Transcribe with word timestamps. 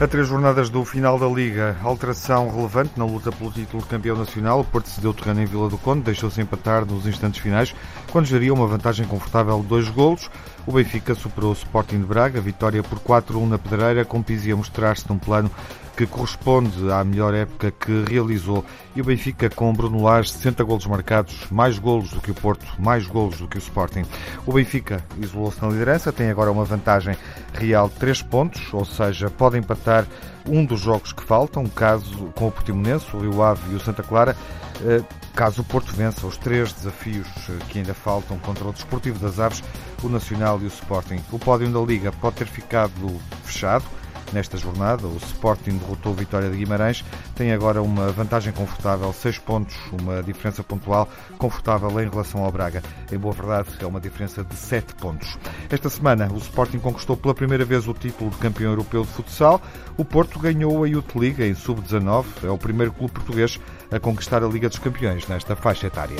A 0.00 0.06
três 0.06 0.28
jornadas 0.28 0.70
do 0.70 0.84
final 0.84 1.18
da 1.18 1.26
Liga, 1.26 1.76
alteração 1.82 2.48
relevante 2.48 2.92
na 2.96 3.04
luta 3.04 3.32
pelo 3.32 3.50
título 3.50 3.82
de 3.82 3.88
campeão 3.88 4.16
nacional. 4.16 4.60
O 4.60 4.64
Porto 4.64 4.88
cedeu 4.88 5.12
terreno 5.12 5.42
em 5.42 5.44
Vila 5.44 5.68
do 5.68 5.76
Conde, 5.76 6.02
deixou-se 6.02 6.40
empatar 6.40 6.86
nos 6.86 7.04
instantes 7.04 7.40
finais, 7.40 7.74
quando 8.12 8.26
geria 8.26 8.54
uma 8.54 8.68
vantagem 8.68 9.04
confortável 9.04 9.58
de 9.60 9.66
dois 9.66 9.88
golos. 9.88 10.30
O 10.64 10.70
Benfica 10.70 11.16
superou 11.16 11.50
o 11.50 11.54
Sporting 11.54 11.98
de 11.98 12.06
Braga, 12.06 12.40
vitória 12.40 12.80
por 12.80 13.00
4-1 13.00 13.48
na 13.48 13.58
Pedreira, 13.58 14.04
com 14.04 14.22
Pizzi 14.22 14.52
a 14.52 14.56
mostrar-se 14.56 15.08
num 15.08 15.18
plano 15.18 15.50
que 15.98 16.06
corresponde 16.06 16.92
à 16.92 17.02
melhor 17.02 17.34
época 17.34 17.72
que 17.72 18.04
realizou. 18.08 18.64
E 18.94 19.00
o 19.00 19.04
Benfica 19.04 19.50
com 19.50 19.72
Bruno 19.72 20.04
Lage, 20.04 20.30
60 20.30 20.62
golos 20.62 20.86
marcados, 20.86 21.48
mais 21.50 21.76
golos 21.76 22.10
do 22.10 22.20
que 22.20 22.30
o 22.30 22.34
Porto, 22.34 22.64
mais 22.78 23.04
golos 23.08 23.38
do 23.38 23.48
que 23.48 23.56
o 23.56 23.58
Sporting. 23.58 24.04
O 24.46 24.52
Benfica 24.52 25.04
isolou-se 25.20 25.60
na 25.60 25.68
liderança, 25.68 26.12
tem 26.12 26.30
agora 26.30 26.52
uma 26.52 26.64
vantagem 26.64 27.16
real 27.52 27.88
de 27.88 27.96
3 27.96 28.22
pontos, 28.22 28.72
ou 28.72 28.84
seja, 28.84 29.28
pode 29.28 29.58
empatar 29.58 30.06
um 30.46 30.64
dos 30.64 30.78
jogos 30.78 31.12
que 31.12 31.24
faltam, 31.24 31.66
caso 31.66 32.32
com 32.36 32.46
o 32.46 32.52
Portimonense, 32.52 33.04
o 33.12 33.18
Rio 33.18 33.42
Ave 33.42 33.72
e 33.72 33.74
o 33.74 33.80
Santa 33.80 34.04
Clara, 34.04 34.36
eh, 34.84 35.02
caso 35.34 35.62
o 35.62 35.64
Porto 35.64 35.92
vença 35.94 36.24
os 36.28 36.36
três 36.36 36.72
desafios 36.72 37.26
eh, 37.48 37.58
que 37.68 37.78
ainda 37.78 37.92
faltam 37.92 38.38
contra 38.38 38.68
o 38.68 38.72
Desportivo 38.72 39.18
das 39.18 39.40
Aves, 39.40 39.64
o 40.00 40.08
Nacional 40.08 40.60
e 40.62 40.64
o 40.64 40.68
Sporting. 40.68 41.20
O 41.32 41.40
pódio 41.40 41.68
da 41.68 41.80
Liga 41.80 42.12
pode 42.12 42.36
ter 42.36 42.46
ficado 42.46 43.20
fechado, 43.42 43.84
nesta 44.32 44.56
jornada. 44.56 45.06
O 45.06 45.16
Sporting 45.16 45.78
derrotou 45.78 46.12
o 46.12 46.14
Vitória 46.14 46.50
de 46.50 46.56
Guimarães, 46.56 47.04
tem 47.34 47.52
agora 47.52 47.82
uma 47.82 48.10
vantagem 48.12 48.52
confortável, 48.52 49.12
6 49.12 49.38
pontos, 49.38 49.76
uma 50.00 50.22
diferença 50.22 50.62
pontual 50.62 51.08
confortável 51.38 51.88
em 52.00 52.08
relação 52.08 52.44
ao 52.44 52.52
Braga. 52.52 52.82
Em 53.10 53.18
boa 53.18 53.34
verdade, 53.34 53.68
é 53.80 53.86
uma 53.86 54.00
diferença 54.00 54.44
de 54.44 54.54
7 54.54 54.94
pontos. 54.94 55.38
Esta 55.70 55.88
semana, 55.88 56.28
o 56.32 56.38
Sporting 56.38 56.78
conquistou 56.78 57.16
pela 57.16 57.34
primeira 57.34 57.64
vez 57.64 57.86
o 57.88 57.94
título 57.94 58.30
de 58.30 58.36
campeão 58.36 58.70
europeu 58.70 59.02
de 59.02 59.08
futsal. 59.08 59.60
O 59.96 60.04
Porto 60.04 60.38
ganhou 60.38 60.84
a 60.84 60.88
Youth 60.88 61.14
Liga 61.16 61.46
em 61.46 61.54
sub-19, 61.54 62.24
é 62.44 62.50
o 62.50 62.58
primeiro 62.58 62.92
clube 62.92 63.12
português 63.12 63.58
a 63.90 63.98
conquistar 63.98 64.42
a 64.42 64.48
Liga 64.48 64.68
dos 64.68 64.78
Campeões 64.78 65.26
nesta 65.26 65.56
faixa 65.56 65.86
etária. 65.86 66.18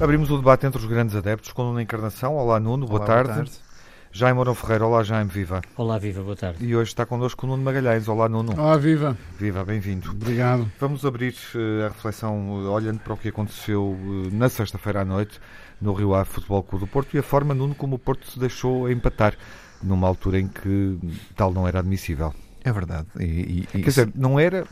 Abrimos 0.00 0.30
o 0.30 0.38
debate 0.38 0.66
entre 0.66 0.80
os 0.80 0.86
grandes 0.86 1.14
adeptos 1.14 1.52
com 1.52 1.62
Nuno 1.62 1.80
Encarnação. 1.80 2.34
Olá, 2.34 2.58
Nuno, 2.58 2.86
boa, 2.86 3.00
Olá, 3.00 3.06
tarde. 3.06 3.32
boa 3.32 3.44
tarde. 3.44 3.69
Jaime 4.12 4.34
Mourão 4.34 4.56
Ferreira, 4.56 4.84
olá 4.84 5.04
Jaime, 5.04 5.30
viva. 5.30 5.62
Olá, 5.76 5.96
viva, 5.96 6.20
boa 6.20 6.34
tarde. 6.34 6.64
E 6.64 6.74
hoje 6.74 6.90
está 6.90 7.06
connosco 7.06 7.46
o 7.46 7.48
Nuno 7.48 7.62
Magalhães, 7.62 8.08
olá 8.08 8.28
Nuno. 8.28 8.52
Olá, 8.58 8.76
viva. 8.76 9.16
Viva, 9.38 9.64
bem-vindo. 9.64 10.10
Obrigado. 10.10 10.70
Vamos 10.80 11.06
abrir 11.06 11.32
uh, 11.54 11.86
a 11.86 11.88
reflexão 11.88 12.50
uh, 12.50 12.70
olhando 12.72 12.98
para 12.98 13.14
o 13.14 13.16
que 13.16 13.28
aconteceu 13.28 13.84
uh, 13.84 14.28
na 14.32 14.48
sexta-feira 14.48 15.02
à 15.02 15.04
noite 15.04 15.40
no 15.80 15.92
Rio 15.92 16.12
Ave 16.12 16.28
Futebol 16.28 16.60
Clube 16.64 16.86
do 16.86 16.88
Porto 16.88 17.14
e 17.14 17.20
a 17.20 17.22
forma, 17.22 17.54
Nuno, 17.54 17.72
como 17.72 17.96
o 17.96 17.98
Porto 18.00 18.28
se 18.28 18.38
deixou 18.38 18.90
empatar 18.90 19.36
numa 19.80 20.08
altura 20.08 20.40
em 20.40 20.48
que 20.48 20.98
tal 21.36 21.52
não 21.52 21.66
era 21.68 21.78
admissível. 21.78 22.34
É 22.62 22.72
verdade. 22.72 23.06
E, 23.18 23.66
e, 23.74 23.78
Quer 23.82 23.88
dizer, 23.88 24.12
não 24.14 24.38
era, 24.38 24.64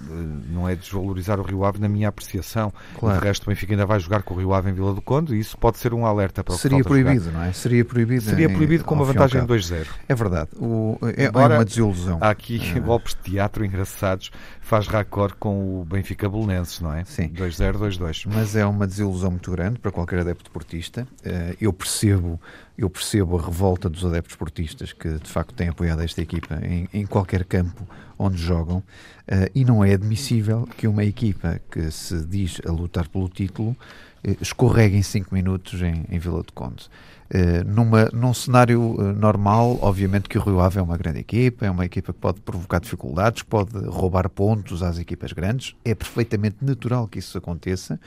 não 0.50 0.68
é 0.68 0.74
desvalorizar 0.74 1.40
o 1.40 1.42
Rio 1.42 1.64
Ave 1.64 1.78
na 1.80 1.88
minha 1.88 2.08
apreciação. 2.08 2.72
Claro. 2.98 3.18
De 3.18 3.24
resto, 3.26 3.44
o 3.44 3.46
Benfica 3.48 3.72
ainda 3.72 3.86
vai 3.86 3.98
jogar 3.98 4.22
com 4.22 4.34
o 4.34 4.38
Rio 4.38 4.52
Ave 4.52 4.70
em 4.70 4.74
Vila 4.74 4.92
do 4.94 5.00
Conde 5.00 5.34
e 5.34 5.40
isso 5.40 5.56
pode 5.56 5.78
ser 5.78 5.94
um 5.94 6.04
alerta 6.04 6.44
para 6.44 6.54
o 6.54 6.58
Seria 6.58 6.84
proibido, 6.84 7.24
jogar. 7.26 7.38
não 7.38 7.44
é? 7.46 7.52
Seria 7.52 7.84
proibido. 7.84 8.22
Seria 8.22 8.46
em- 8.46 8.54
proibido 8.54 8.84
com 8.84 8.94
ao 8.94 9.00
uma 9.00 9.06
vantagem 9.06 9.40
de 9.40 9.46
cabo. 9.46 9.54
2-0. 9.54 9.86
É 10.08 10.14
verdade. 10.14 10.50
O, 10.56 10.98
é, 11.16 11.24
é 11.24 11.26
Embora 11.28 11.54
uma 11.54 11.64
desilusão. 11.64 12.18
Há 12.20 12.30
aqui 12.30 12.60
Ah. 12.76 12.80
golpes 12.80 13.14
de 13.14 13.30
teatro 13.30 13.64
engraçados, 13.64 14.30
faz 14.68 14.86
raccord 14.86 15.34
com 15.38 15.80
o 15.80 15.84
Benfica 15.86 16.28
Belenenses, 16.28 16.80
não 16.80 16.92
é? 16.92 17.02
Sim. 17.04 17.30
2-0, 17.30 17.78
2-2. 17.78 18.24
Mas 18.32 18.54
é 18.54 18.66
uma 18.66 18.86
desilusão 18.86 19.30
muito 19.30 19.50
grande 19.50 19.78
para 19.78 19.90
qualquer 19.90 20.18
adepto 20.20 20.50
portista. 20.50 21.08
Eh, 21.24 21.56
Eu 21.58 21.72
percebo, 21.72 22.38
eu 22.76 22.90
percebo 22.90 23.38
a 23.38 23.42
revolta 23.42 23.88
dos 23.88 24.04
adeptos 24.04 24.36
portistas 24.36 24.92
que 24.92 25.08
de 25.14 25.28
facto 25.28 25.54
têm 25.54 25.68
apoiado 25.68 26.02
esta 26.02 26.20
equipa 26.20 26.58
em, 26.62 26.86
em 26.92 27.06
qualquer 27.06 27.44
campo 27.44 27.88
onde 28.18 28.36
jogam. 28.36 28.82
Eh, 29.26 29.50
E 29.54 29.64
não 29.64 29.82
é 29.82 29.94
admissível 29.94 30.68
que 30.76 30.86
uma 30.86 31.02
equipa 31.04 31.58
que 31.70 31.90
se 31.90 32.22
diz 32.26 32.60
a 32.66 32.70
lutar 32.70 33.08
pelo 33.08 33.28
título 33.30 33.74
eh, 34.22 34.36
escorregue 34.38 34.96
em 34.98 35.02
5 35.02 35.34
minutos 35.34 35.80
em, 35.80 36.04
em 36.10 36.18
Vila 36.18 36.42
de 36.42 36.52
Conde. 36.52 36.88
Eh, 37.30 37.62
numa, 37.62 38.06
num 38.06 38.32
cenário 38.32 38.96
eh, 38.98 39.12
normal, 39.12 39.78
obviamente 39.82 40.30
que 40.30 40.38
o 40.38 40.40
Rio 40.40 40.60
Ave 40.60 40.78
é 40.78 40.82
uma 40.82 40.96
grande 40.96 41.18
equipa, 41.18 41.66
é 41.66 41.70
uma 41.70 41.84
equipa 41.84 42.10
que 42.10 42.18
pode 42.18 42.40
provocar 42.40 42.80
dificuldades, 42.80 43.42
pode 43.42 43.76
roubar 43.86 44.30
pontos 44.30 44.82
às 44.82 44.98
equipas 44.98 45.32
grandes, 45.32 45.76
é 45.84 45.94
perfeitamente 45.94 46.56
natural 46.62 47.06
que 47.06 47.18
isso 47.18 47.36
aconteça, 47.36 48.00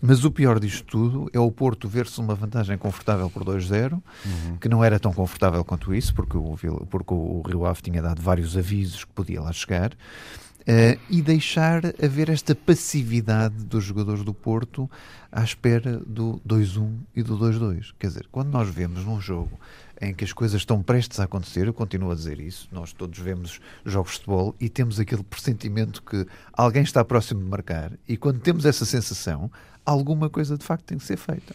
mas 0.00 0.24
o 0.24 0.30
pior 0.30 0.60
disto 0.60 0.84
tudo 0.84 1.28
é 1.32 1.40
o 1.40 1.50
Porto 1.50 1.88
ver-se 1.88 2.20
numa 2.20 2.34
vantagem 2.36 2.78
confortável 2.78 3.28
por 3.28 3.44
2-0, 3.44 4.00
que 4.60 4.68
não 4.68 4.84
era 4.84 5.00
tão 5.00 5.12
confortável 5.12 5.64
quanto 5.64 5.92
isso, 5.92 6.14
porque 6.14 6.36
o, 6.36 6.56
porque 6.88 7.12
o 7.12 7.42
Rio 7.44 7.66
Ave 7.66 7.82
tinha 7.82 8.00
dado 8.00 8.22
vários 8.22 8.56
avisos 8.56 9.04
que 9.04 9.12
podia 9.12 9.40
lá 9.40 9.52
chegar, 9.52 9.90
eh, 10.72 10.96
e 11.10 11.20
deixar 11.20 11.82
haver 12.00 12.28
esta 12.28 12.54
passividade 12.54 13.64
dos 13.64 13.82
jogadores 13.82 14.22
do 14.22 14.32
Porto 14.32 14.88
à 15.32 15.42
espera 15.42 15.98
do 16.06 16.40
2-1 16.46 16.96
e 17.16 17.24
do 17.24 17.36
2-2. 17.36 17.92
Quer 17.98 18.06
dizer, 18.06 18.28
quando 18.30 18.50
nós 18.52 18.68
vemos 18.68 19.04
num 19.04 19.20
jogo 19.20 19.58
em 20.00 20.14
que 20.14 20.22
as 20.22 20.32
coisas 20.32 20.60
estão 20.60 20.80
prestes 20.80 21.18
a 21.18 21.24
acontecer, 21.24 21.66
eu 21.66 21.74
continuo 21.74 22.12
a 22.12 22.14
dizer 22.14 22.38
isso, 22.38 22.68
nós 22.70 22.92
todos 22.92 23.18
vemos 23.18 23.60
jogos 23.84 24.12
de 24.12 24.18
futebol 24.18 24.54
e 24.60 24.68
temos 24.68 25.00
aquele 25.00 25.24
pressentimento 25.24 26.04
que 26.04 26.24
alguém 26.52 26.84
está 26.84 27.04
próximo 27.04 27.40
de 27.40 27.46
marcar, 27.46 27.90
e 28.06 28.16
quando 28.16 28.38
temos 28.38 28.64
essa 28.64 28.84
sensação, 28.84 29.50
alguma 29.84 30.30
coisa 30.30 30.56
de 30.56 30.64
facto 30.64 30.84
tem 30.84 30.98
que 30.98 31.04
ser 31.04 31.16
feita. 31.16 31.52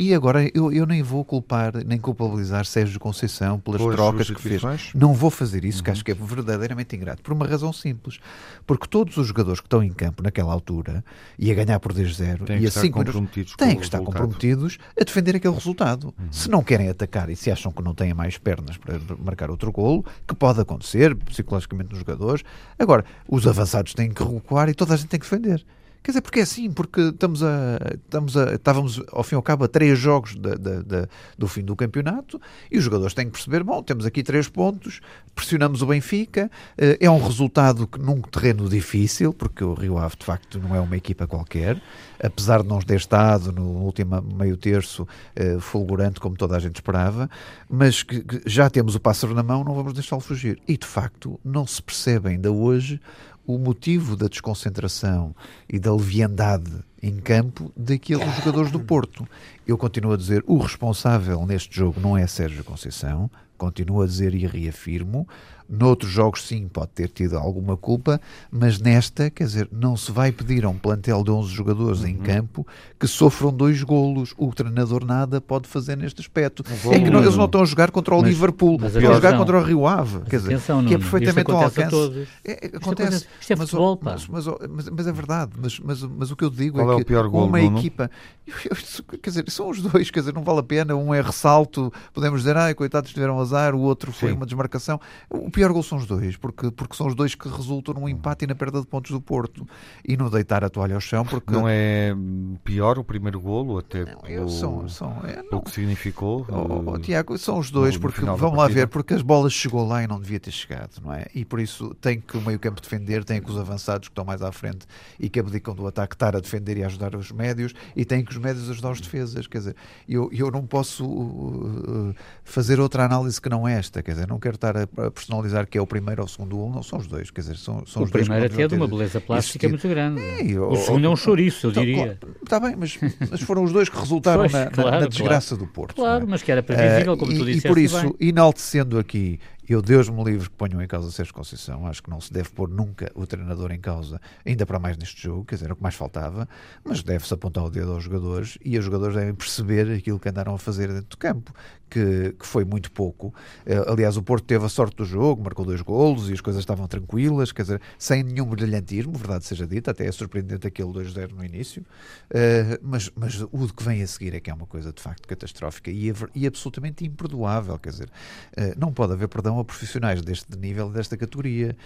E 0.00 0.14
agora 0.14 0.48
eu, 0.54 0.72
eu 0.72 0.86
nem 0.86 1.02
vou 1.02 1.24
culpar, 1.24 1.72
nem 1.84 1.98
culpabilizar 1.98 2.64
Sérgio 2.64 3.00
Conceição 3.00 3.58
pelas 3.58 3.82
trocas 3.82 4.30
que 4.30 4.40
fez. 4.40 4.62
Não 4.94 5.12
vou 5.12 5.28
fazer 5.28 5.64
isso, 5.64 5.82
que 5.82 5.90
acho 5.90 6.04
que 6.04 6.12
é 6.12 6.14
verdadeiramente 6.14 6.94
ingrato, 6.94 7.20
por 7.20 7.32
uma 7.32 7.44
razão 7.44 7.72
simples. 7.72 8.20
Porque 8.64 8.86
todos 8.86 9.16
os 9.16 9.26
jogadores 9.26 9.58
que 9.58 9.66
estão 9.66 9.82
em 9.82 9.92
campo 9.92 10.22
naquela 10.22 10.52
altura 10.52 11.04
e 11.36 11.50
a 11.50 11.54
ganhar 11.54 11.80
por 11.80 11.92
2-0 11.92 12.44
Têm 12.44 12.58
e 12.58 12.60
que 12.60 12.66
a 12.66 12.68
estar 12.68 12.80
5 12.82 12.96
minutos 12.96 13.56
têm 13.56 13.74
que 13.74 13.82
estar 13.82 13.98
comprometidos 13.98 14.78
a 15.00 15.02
defender 15.02 15.34
aquele 15.34 15.54
resultado. 15.54 16.14
Se 16.30 16.48
não 16.48 16.62
querem 16.62 16.88
atacar 16.88 17.28
e 17.28 17.34
se 17.34 17.50
acham 17.50 17.72
que 17.72 17.82
não 17.82 17.92
têm 17.92 18.14
mais 18.14 18.38
pernas 18.38 18.76
para 18.76 19.00
marcar 19.18 19.50
outro 19.50 19.72
golo, 19.72 20.04
que 20.28 20.34
pode 20.36 20.60
acontecer 20.60 21.16
psicologicamente 21.16 21.90
nos 21.90 21.98
jogadores. 21.98 22.44
Agora, 22.78 23.04
os 23.28 23.48
avançados 23.48 23.94
têm 23.94 24.10
que 24.10 24.22
recuar 24.22 24.68
e 24.68 24.74
toda 24.74 24.94
a 24.94 24.96
gente 24.96 25.08
tem 25.08 25.18
que 25.18 25.28
defender. 25.28 25.66
Quer 26.02 26.12
dizer, 26.12 26.20
porque 26.22 26.40
é 26.40 26.42
assim, 26.42 26.70
porque 26.70 27.00
estamos 27.00 27.42
a, 27.42 27.76
estamos 27.94 28.36
a, 28.36 28.54
estávamos 28.54 29.02
ao 29.12 29.22
fim 29.22 29.34
e 29.34 29.36
ao 29.36 29.42
cabo 29.42 29.64
a 29.64 29.68
três 29.68 29.98
jogos 29.98 30.36
da- 30.36 30.54
da- 30.54 30.80
da- 30.82 31.08
do 31.36 31.46
fim 31.46 31.62
do 31.62 31.76
campeonato 31.76 32.40
e 32.70 32.78
os 32.78 32.84
jogadores 32.84 33.12
têm 33.12 33.26
que 33.26 33.32
perceber, 33.32 33.62
bom, 33.62 33.82
temos 33.82 34.06
aqui 34.06 34.22
três 34.22 34.48
pontos, 34.48 35.00
pressionamos 35.34 35.82
o 35.82 35.86
Benfica, 35.86 36.50
eh, 36.78 36.96
é 37.00 37.10
um 37.10 37.22
resultado 37.22 37.86
que 37.86 37.98
num 37.98 38.22
terreno 38.22 38.68
difícil, 38.68 39.34
porque 39.34 39.62
o 39.62 39.74
Rio 39.74 39.98
Ave 39.98 40.16
de 40.18 40.24
facto 40.24 40.58
não 40.58 40.74
é 40.74 40.80
uma 40.80 40.96
equipa 40.96 41.26
qualquer, 41.26 41.80
apesar 42.22 42.62
de 42.62 42.68
não 42.68 42.78
ter 42.80 42.96
estado 42.96 43.52
no 43.52 43.62
último 43.62 44.20
meio 44.22 44.56
terço 44.56 45.06
eh, 45.34 45.58
fulgurante 45.60 46.20
como 46.20 46.36
toda 46.36 46.56
a 46.56 46.58
gente 46.58 46.76
esperava, 46.76 47.28
mas 47.68 48.02
que, 48.02 48.20
que 48.20 48.42
já 48.46 48.68
temos 48.68 48.94
o 48.94 49.00
pássaro 49.00 49.34
na 49.34 49.42
mão, 49.42 49.64
não 49.64 49.74
vamos 49.74 49.92
deixá-lo 49.92 50.20
fugir. 50.20 50.60
E 50.66 50.76
de 50.76 50.86
facto 50.86 51.38
não 51.44 51.66
se 51.66 51.82
percebe 51.82 52.30
ainda 52.30 52.50
hoje 52.50 53.00
o 53.46 53.56
motivo 53.56 54.14
da 54.14 54.28
desconcentração 54.28 55.34
e 55.66 55.78
da 55.78 55.94
leviandade 55.94 56.84
em 57.02 57.16
campo 57.16 57.72
daqueles 57.74 58.36
jogadores 58.36 58.70
do 58.70 58.80
Porto. 58.80 59.26
Eu 59.66 59.78
continuo 59.78 60.12
a 60.12 60.16
dizer, 60.18 60.44
o 60.46 60.58
responsável 60.58 61.46
neste 61.46 61.74
jogo 61.74 61.98
não 61.98 62.16
é 62.16 62.26
Sérgio 62.26 62.62
Conceição, 62.62 63.30
continuo 63.56 64.02
a 64.02 64.06
dizer 64.06 64.34
e 64.34 64.46
reafirmo, 64.46 65.26
noutros 65.68 66.10
jogos 66.10 66.42
sim 66.46 66.66
pode 66.68 66.88
ter 66.92 67.08
tido 67.08 67.36
alguma 67.36 67.76
culpa, 67.76 68.20
mas 68.50 68.78
nesta, 68.80 69.28
quer 69.30 69.44
dizer, 69.44 69.68
não 69.70 69.96
se 69.96 70.10
vai 70.10 70.32
pedir 70.32 70.64
a 70.64 70.68
um 70.68 70.78
plantel 70.78 71.22
de 71.22 71.30
11 71.30 71.50
jogadores 71.52 72.04
em 72.04 72.16
campo 72.16 72.66
que 72.98 73.06
sofram 73.06 73.52
dois 73.52 73.82
golos. 73.82 74.32
O 74.38 74.52
treinador 74.52 75.04
nada 75.04 75.40
pode 75.40 75.68
fazer 75.68 75.96
neste 75.96 76.20
aspecto. 76.20 76.62
golo 76.82 76.94
é 76.94 77.00
que 77.00 77.10
não- 77.10 77.20
eles 77.22 77.36
não. 77.36 77.44
estão 77.44 77.62
a 77.62 77.64
jogar 77.64 77.90
contra 77.90 78.14
o 78.14 78.20
Mas- 78.22 78.30
Liverpool, 78.30 78.78
mas 78.80 78.94
estão 78.94 79.10
a 79.10 79.14
jogar 79.14 79.36
contra 79.36 79.58
o 79.58 79.62
Rio 79.62 79.86
Ave, 79.86 80.20
quer 80.28 80.36
dizer, 80.38 80.54
atenção, 80.54 80.84
que 80.84 80.94
é 80.94 80.98
perfeitamente 80.98 81.50
ao 81.50 81.62
alcance. 81.62 82.26
É, 82.44 82.50
é, 82.52 82.54
Isto 82.66 82.76
acontece. 82.76 83.02
acontece- 83.06 83.26
isto 83.40 83.52
é 83.52 83.56
mas, 83.56 83.70
futebol, 83.70 83.98
oh, 84.00 84.04
mas, 84.04 84.26
mas, 84.28 84.46
oh, 84.46 84.58
mas- 84.70 84.88
mas 84.88 85.06
é 85.06 85.12
verdade. 85.12 85.52
Mas, 85.60 85.78
mas, 85.80 86.02
mas 86.02 86.30
o 86.30 86.36
que 86.36 86.44
eu 86.44 86.50
digo 86.50 86.78
Qual 86.78 86.88
é 86.90 86.92
é 86.92 86.94
o 86.96 86.98
que 86.98 87.04
pior 87.04 87.28
golo, 87.28 87.46
uma 87.46 87.60
Nuno? 87.60 87.78
equipa. 87.78 88.10
quer 89.22 89.30
dizer, 89.30 89.44
são 89.50 89.68
os 89.70 89.80
dois, 89.82 90.10
quer 90.10 90.20
dizer, 90.20 90.32
não 90.34 90.42
vale 90.42 90.60
a 90.60 90.62
pena. 90.62 90.94
Um 90.96 91.12
é 91.14 91.20
ressalto, 91.20 91.92
podemos 92.12 92.40
dizer, 92.40 92.56
ai, 92.56 92.74
coitados, 92.74 93.12
tiveram 93.12 93.38
azar, 93.38 93.74
o 93.74 93.80
outro 93.80 94.12
foi 94.12 94.30
Sim. 94.30 94.36
uma 94.36 94.46
desmarcação. 94.46 95.00
O 95.28 95.50
pior 95.58 95.72
gol 95.72 95.82
são 95.82 95.98
os 95.98 96.06
dois, 96.06 96.36
porque, 96.36 96.70
porque 96.70 96.96
são 96.96 97.08
os 97.08 97.14
dois 97.16 97.34
que 97.34 97.48
resultam 97.48 97.94
num 97.94 98.08
empate 98.08 98.44
e 98.44 98.46
na 98.46 98.54
perda 98.54 98.80
de 98.80 98.86
pontos 98.86 99.10
do 99.10 99.20
Porto. 99.20 99.66
E 100.06 100.16
no 100.16 100.30
deitar 100.30 100.62
a 100.62 100.70
toalha 100.70 100.94
ao 100.94 101.00
chão, 101.00 101.24
porque. 101.24 101.52
Não 101.52 101.68
é 101.68 102.14
pior 102.62 102.98
o 102.98 103.04
primeiro 103.04 103.40
golo, 103.40 103.78
até 103.78 104.04
Não, 104.04 104.20
pelo, 104.20 104.48
são, 104.48 104.88
são, 104.88 105.20
é, 105.24 105.42
pelo 105.42 105.62
que 105.62 105.70
significou? 105.72 106.46
Oh, 106.48 106.90
oh, 106.92 106.96
eh, 106.96 107.00
Tiago, 107.00 107.36
são 107.36 107.58
os 107.58 107.70
dois, 107.70 107.96
no 107.96 108.00
porque 108.00 108.20
da 108.20 108.34
vamos 108.34 108.56
lá 108.56 108.68
ver, 108.68 108.86
porque 108.86 109.14
as 109.14 109.22
bolas 109.22 109.52
chegou 109.52 109.86
lá 109.86 110.02
e 110.02 110.06
não 110.06 110.20
devia 110.20 110.38
ter 110.38 110.52
chegado, 110.52 111.00
não 111.02 111.12
é? 111.12 111.26
E 111.34 111.44
por 111.44 111.58
isso 111.58 111.94
tem 112.00 112.20
que 112.20 112.36
o 112.36 112.40
meio-campo 112.40 112.80
defender, 112.80 113.24
tem 113.24 113.40
que 113.42 113.50
os 113.50 113.58
avançados 113.58 114.08
que 114.08 114.12
estão 114.12 114.24
mais 114.24 114.42
à 114.42 114.52
frente 114.52 114.86
e 115.18 115.28
que 115.28 115.40
abdicam 115.40 115.74
do 115.74 115.86
ataque 115.86 116.14
estar 116.14 116.36
a 116.36 116.40
defender 116.40 116.76
e 116.76 116.84
ajudar 116.84 117.16
os 117.16 117.32
médios 117.32 117.74
e 117.96 118.04
tem 118.04 118.24
que 118.24 118.30
os 118.30 118.38
médios 118.38 118.70
ajudar 118.70 118.92
os 118.92 119.00
defesas. 119.00 119.46
Quer 119.48 119.58
dizer, 119.58 119.76
eu, 120.08 120.30
eu 120.32 120.50
não 120.50 120.64
posso 120.64 121.04
uh, 121.04 122.14
fazer 122.44 122.78
outra 122.78 123.04
análise 123.04 123.40
que 123.40 123.48
não 123.48 123.66
esta. 123.66 124.02
Quer 124.02 124.12
dizer, 124.12 124.28
não 124.28 124.38
quero 124.38 124.54
estar 124.54 124.76
a, 124.76 124.86
personalizar 125.10 125.47
que 125.66 125.78
é 125.78 125.80
o 125.80 125.86
primeiro 125.86 126.22
ou 126.22 126.26
o 126.26 126.28
segundo 126.28 126.56
gol, 126.56 126.70
não 126.70 126.82
são 126.82 126.98
os 126.98 127.06
dois. 127.06 127.30
Quer 127.30 127.42
dizer, 127.42 127.56
são, 127.56 127.84
são 127.86 128.02
o 128.02 128.04
os 128.04 128.10
dois. 128.10 128.26
O 128.26 128.28
primeiro 128.28 128.52
até 128.52 128.62
é 128.62 128.68
de 128.68 128.74
uma 128.74 128.88
beleza 128.88 129.20
plástica 129.20 129.68
muito 129.68 129.88
grande. 129.88 130.20
É, 130.20 130.60
o 130.60 130.76
segundo 130.76 131.06
é 131.06 131.08
um 131.10 131.16
chouriço, 131.16 131.66
eu 131.66 131.70
então, 131.70 131.84
diria. 131.84 132.18
Está 132.42 132.60
bem, 132.60 132.74
mas, 132.76 132.98
mas 133.30 133.40
foram 133.40 133.64
os 133.64 133.72
dois 133.72 133.88
que 133.88 133.98
resultaram 133.98 134.40
pois, 134.40 134.52
na, 134.52 134.66
claro, 134.66 135.00
na, 135.00 135.06
desgraça 135.06 135.54
claro. 135.54 135.66
do 135.66 135.72
Porto. 135.72 135.94
Claro, 135.94 136.24
é? 136.24 136.26
mas 136.26 136.42
que 136.42 136.52
era 136.52 136.62
previsível, 136.62 137.16
como 137.16 137.32
uh, 137.32 137.36
tu 137.36 137.44
disseste. 137.44 137.66
E 137.66 137.70
por 137.70 137.78
isso, 137.78 138.02
bem. 138.02 138.28
enaltecendo 138.28 138.98
aqui 138.98 139.38
eu, 139.68 139.82
Deus 139.82 140.08
me 140.08 140.22
livre 140.24 140.48
que 140.48 140.56
ponham 140.56 140.82
em 140.82 140.86
causa 140.86 141.10
Sérgio 141.10 141.34
Conceição. 141.34 141.86
Acho 141.86 142.02
que 142.02 142.10
não 142.10 142.20
se 142.20 142.32
deve 142.32 142.50
pôr 142.50 142.68
nunca 142.68 143.10
o 143.14 143.26
treinador 143.26 143.70
em 143.72 143.80
causa, 143.80 144.20
ainda 144.44 144.64
para 144.64 144.78
mais 144.78 144.96
neste 144.96 145.22
jogo, 145.22 145.44
quer 145.44 145.56
dizer, 145.56 145.66
era 145.66 145.74
o 145.74 145.76
que 145.76 145.82
mais 145.82 145.94
faltava. 145.94 146.48
Mas 146.84 147.02
deve-se 147.02 147.32
apontar 147.34 147.64
o 147.64 147.70
dedo 147.70 147.92
aos 147.92 148.04
jogadores 148.04 148.58
e 148.64 148.78
os 148.78 148.84
jogadores 148.84 149.14
devem 149.14 149.34
perceber 149.34 149.90
aquilo 149.92 150.18
que 150.18 150.28
andaram 150.28 150.54
a 150.54 150.58
fazer 150.58 150.88
dentro 150.88 151.10
do 151.10 151.16
campo 151.16 151.52
que, 151.88 152.34
que 152.38 152.46
foi 152.46 152.64
muito 152.64 152.90
pouco. 152.92 153.28
Uh, 153.66 153.90
aliás, 153.92 154.16
o 154.16 154.22
Porto 154.22 154.44
teve 154.44 154.64
a 154.64 154.68
sorte 154.68 154.96
do 154.96 155.04
jogo, 155.04 155.42
marcou 155.42 155.64
dois 155.64 155.80
golos 155.80 156.28
e 156.30 156.32
as 156.32 156.40
coisas 156.40 156.60
estavam 156.60 156.86
tranquilas, 156.86 157.52
quer 157.52 157.62
dizer, 157.62 157.80
sem 157.98 158.22
nenhum 158.22 158.46
brilhantismo, 158.46 159.12
verdade 159.12 159.44
seja 159.44 159.66
dita, 159.66 159.90
até 159.90 160.06
é 160.06 160.12
surpreendente 160.12 160.66
aquele 160.66 160.90
2-0 160.90 161.32
no 161.32 161.44
início, 161.44 161.82
uh, 161.82 162.78
mas, 162.82 163.10
mas 163.14 163.40
o 163.40 163.68
que 163.74 163.82
vem 163.82 164.02
a 164.02 164.06
seguir 164.06 164.34
é 164.34 164.40
que 164.40 164.50
é 164.50 164.54
uma 164.54 164.66
coisa 164.66 164.92
de 164.92 165.00
facto 165.00 165.26
catastrófica 165.26 165.90
e, 165.90 166.12
e 166.34 166.46
absolutamente 166.46 167.04
imperdoável, 167.04 167.78
quer 167.78 167.90
dizer, 167.90 168.06
uh, 168.06 168.78
não 168.78 168.92
pode 168.92 169.12
haver 169.12 169.28
perdão 169.28 169.57
a 169.60 169.64
profissionais 169.64 170.22
deste 170.22 170.56
nível, 170.56 170.90
desta 170.90 171.16
categoria. 171.16 171.76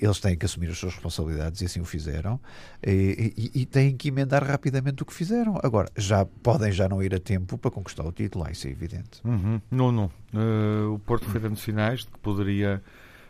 eles 0.00 0.20
têm 0.20 0.36
que 0.36 0.46
assumir 0.46 0.70
as 0.70 0.78
suas 0.78 0.94
responsabilidades 0.94 1.60
e 1.60 1.64
assim 1.64 1.80
o 1.80 1.84
fizeram 1.84 2.40
e, 2.86 3.32
e, 3.36 3.62
e 3.62 3.66
têm 3.66 3.96
que 3.96 4.08
emendar 4.08 4.44
rapidamente 4.44 5.02
o 5.02 5.06
que 5.06 5.12
fizeram. 5.12 5.58
Agora, 5.62 5.90
já 5.96 6.24
podem 6.24 6.72
já 6.72 6.88
não 6.88 7.02
ir 7.02 7.14
a 7.14 7.20
tempo 7.20 7.58
para 7.58 7.70
conquistar 7.70 8.04
o 8.04 8.12
título, 8.12 8.48
isso 8.50 8.66
é 8.66 8.70
evidente. 8.70 9.20
Uhum. 9.24 9.60
Não, 9.70 9.92
não. 9.92 10.10
Uh, 10.32 10.94
o 10.94 10.98
Porto 10.98 11.26
foi 11.26 11.40
dando 11.40 11.56
sinais 11.56 12.00
de 12.00 12.06
que 12.06 12.18
poderia, 12.18 12.82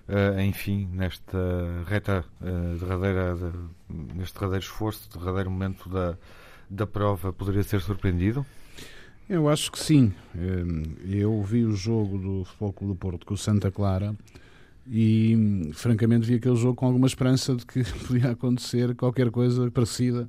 uh, 0.08 0.40
enfim, 0.40 0.88
nesta 0.92 1.38
reta 1.86 2.24
uh, 2.40 2.78
derradeira, 2.78 3.34
de, 3.34 4.14
neste 4.14 4.34
derradeiro 4.34 4.64
esforço, 4.64 5.08
derradeiro 5.18 5.50
momento 5.50 5.88
da, 5.88 6.16
da 6.68 6.86
prova, 6.86 7.32
poderia 7.32 7.62
ser 7.62 7.80
surpreendido? 7.80 8.44
Eu 9.30 9.48
acho 9.48 9.70
que 9.70 9.78
sim. 9.78 10.12
Eu 11.08 11.40
vi 11.44 11.64
o 11.64 11.70
jogo 11.70 12.18
do 12.18 12.44
Futebol 12.44 12.72
Clube 12.72 12.94
do 12.94 12.98
Porto 12.98 13.24
com 13.24 13.34
o 13.34 13.38
Santa 13.38 13.70
Clara 13.70 14.12
e, 14.84 15.70
francamente, 15.72 16.26
vi 16.26 16.34
aquele 16.34 16.56
jogo 16.56 16.74
com 16.74 16.86
alguma 16.86 17.06
esperança 17.06 17.54
de 17.54 17.64
que 17.64 17.84
podia 18.08 18.32
acontecer 18.32 18.92
qualquer 18.96 19.30
coisa 19.30 19.70
parecida 19.70 20.28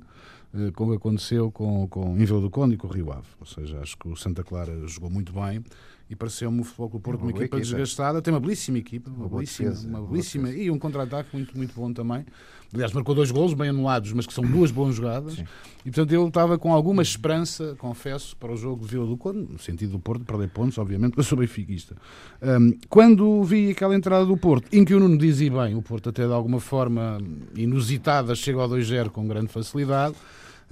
eh, 0.54 0.70
como 0.76 0.92
aconteceu 0.92 1.50
com, 1.50 1.88
com 1.88 2.16
Invelo 2.16 2.42
do 2.42 2.48
Conde 2.48 2.76
e 2.76 2.78
com 2.78 2.86
o 2.86 2.92
Rio 2.92 3.10
Ave. 3.10 3.26
Ou 3.40 3.46
seja, 3.46 3.80
acho 3.80 3.98
que 3.98 4.06
o 4.06 4.14
Santa 4.14 4.44
Clara 4.44 4.86
jogou 4.86 5.10
muito 5.10 5.32
bem 5.32 5.64
e 6.12 6.16
pareceu-me 6.16 6.60
o 6.60 6.64
Futebol 6.64 6.90
Clube 6.90 7.04
Porto 7.04 7.20
uma, 7.20 7.24
uma 7.24 7.30
equipa, 7.30 7.56
equipa, 7.56 7.60
desgastada. 7.60 8.20
Tem 8.20 8.34
uma 8.34 8.38
belíssima 8.38 8.76
equipa, 8.76 9.08
uma, 9.08 9.24
uma 9.24 9.28
belíssima, 9.30 9.70
defesa, 9.70 9.88
uma 9.88 10.02
belíssima 10.02 10.50
e 10.50 10.70
um 10.70 10.78
contra-ataque 10.78 11.30
muito, 11.32 11.56
muito 11.56 11.74
bom 11.74 11.90
também. 11.90 12.26
Aliás, 12.74 12.92
marcou 12.92 13.14
dois 13.14 13.30
golos 13.30 13.54
bem 13.54 13.70
anulados, 13.70 14.12
mas 14.12 14.26
que 14.26 14.32
são 14.32 14.44
duas 14.44 14.70
boas 14.70 14.94
jogadas. 14.94 15.34
Sim. 15.34 15.44
E 15.80 15.90
portanto 15.90 16.12
ele 16.12 16.28
estava 16.28 16.58
com 16.58 16.72
alguma 16.72 17.00
esperança, 17.00 17.74
confesso, 17.78 18.36
para 18.36 18.52
o 18.52 18.56
jogo 18.56 18.84
de 18.84 18.90
Vila 18.90 19.06
do 19.06 19.16
Conde, 19.16 19.46
no 19.50 19.58
sentido 19.58 19.92
do 19.92 19.98
Porto, 19.98 20.22
perder 20.24 20.50
pontos, 20.50 20.76
obviamente, 20.76 21.16
eu 21.16 21.22
sou 21.22 21.38
benfiquista. 21.38 21.96
Um, 22.42 22.76
quando 22.90 23.42
vi 23.42 23.70
aquela 23.70 23.94
entrada 23.94 24.26
do 24.26 24.36
Porto, 24.36 24.68
em 24.70 24.84
que 24.84 24.94
o 24.94 25.00
Nuno 25.00 25.16
dizia 25.16 25.50
bem, 25.50 25.74
o 25.74 25.80
Porto 25.80 26.10
até 26.10 26.26
de 26.26 26.32
alguma 26.32 26.60
forma 26.60 27.18
inusitada 27.56 28.34
chega 28.34 28.60
ao 28.60 28.68
2-0 28.68 29.08
com 29.08 29.26
grande 29.26 29.48
facilidade. 29.48 30.14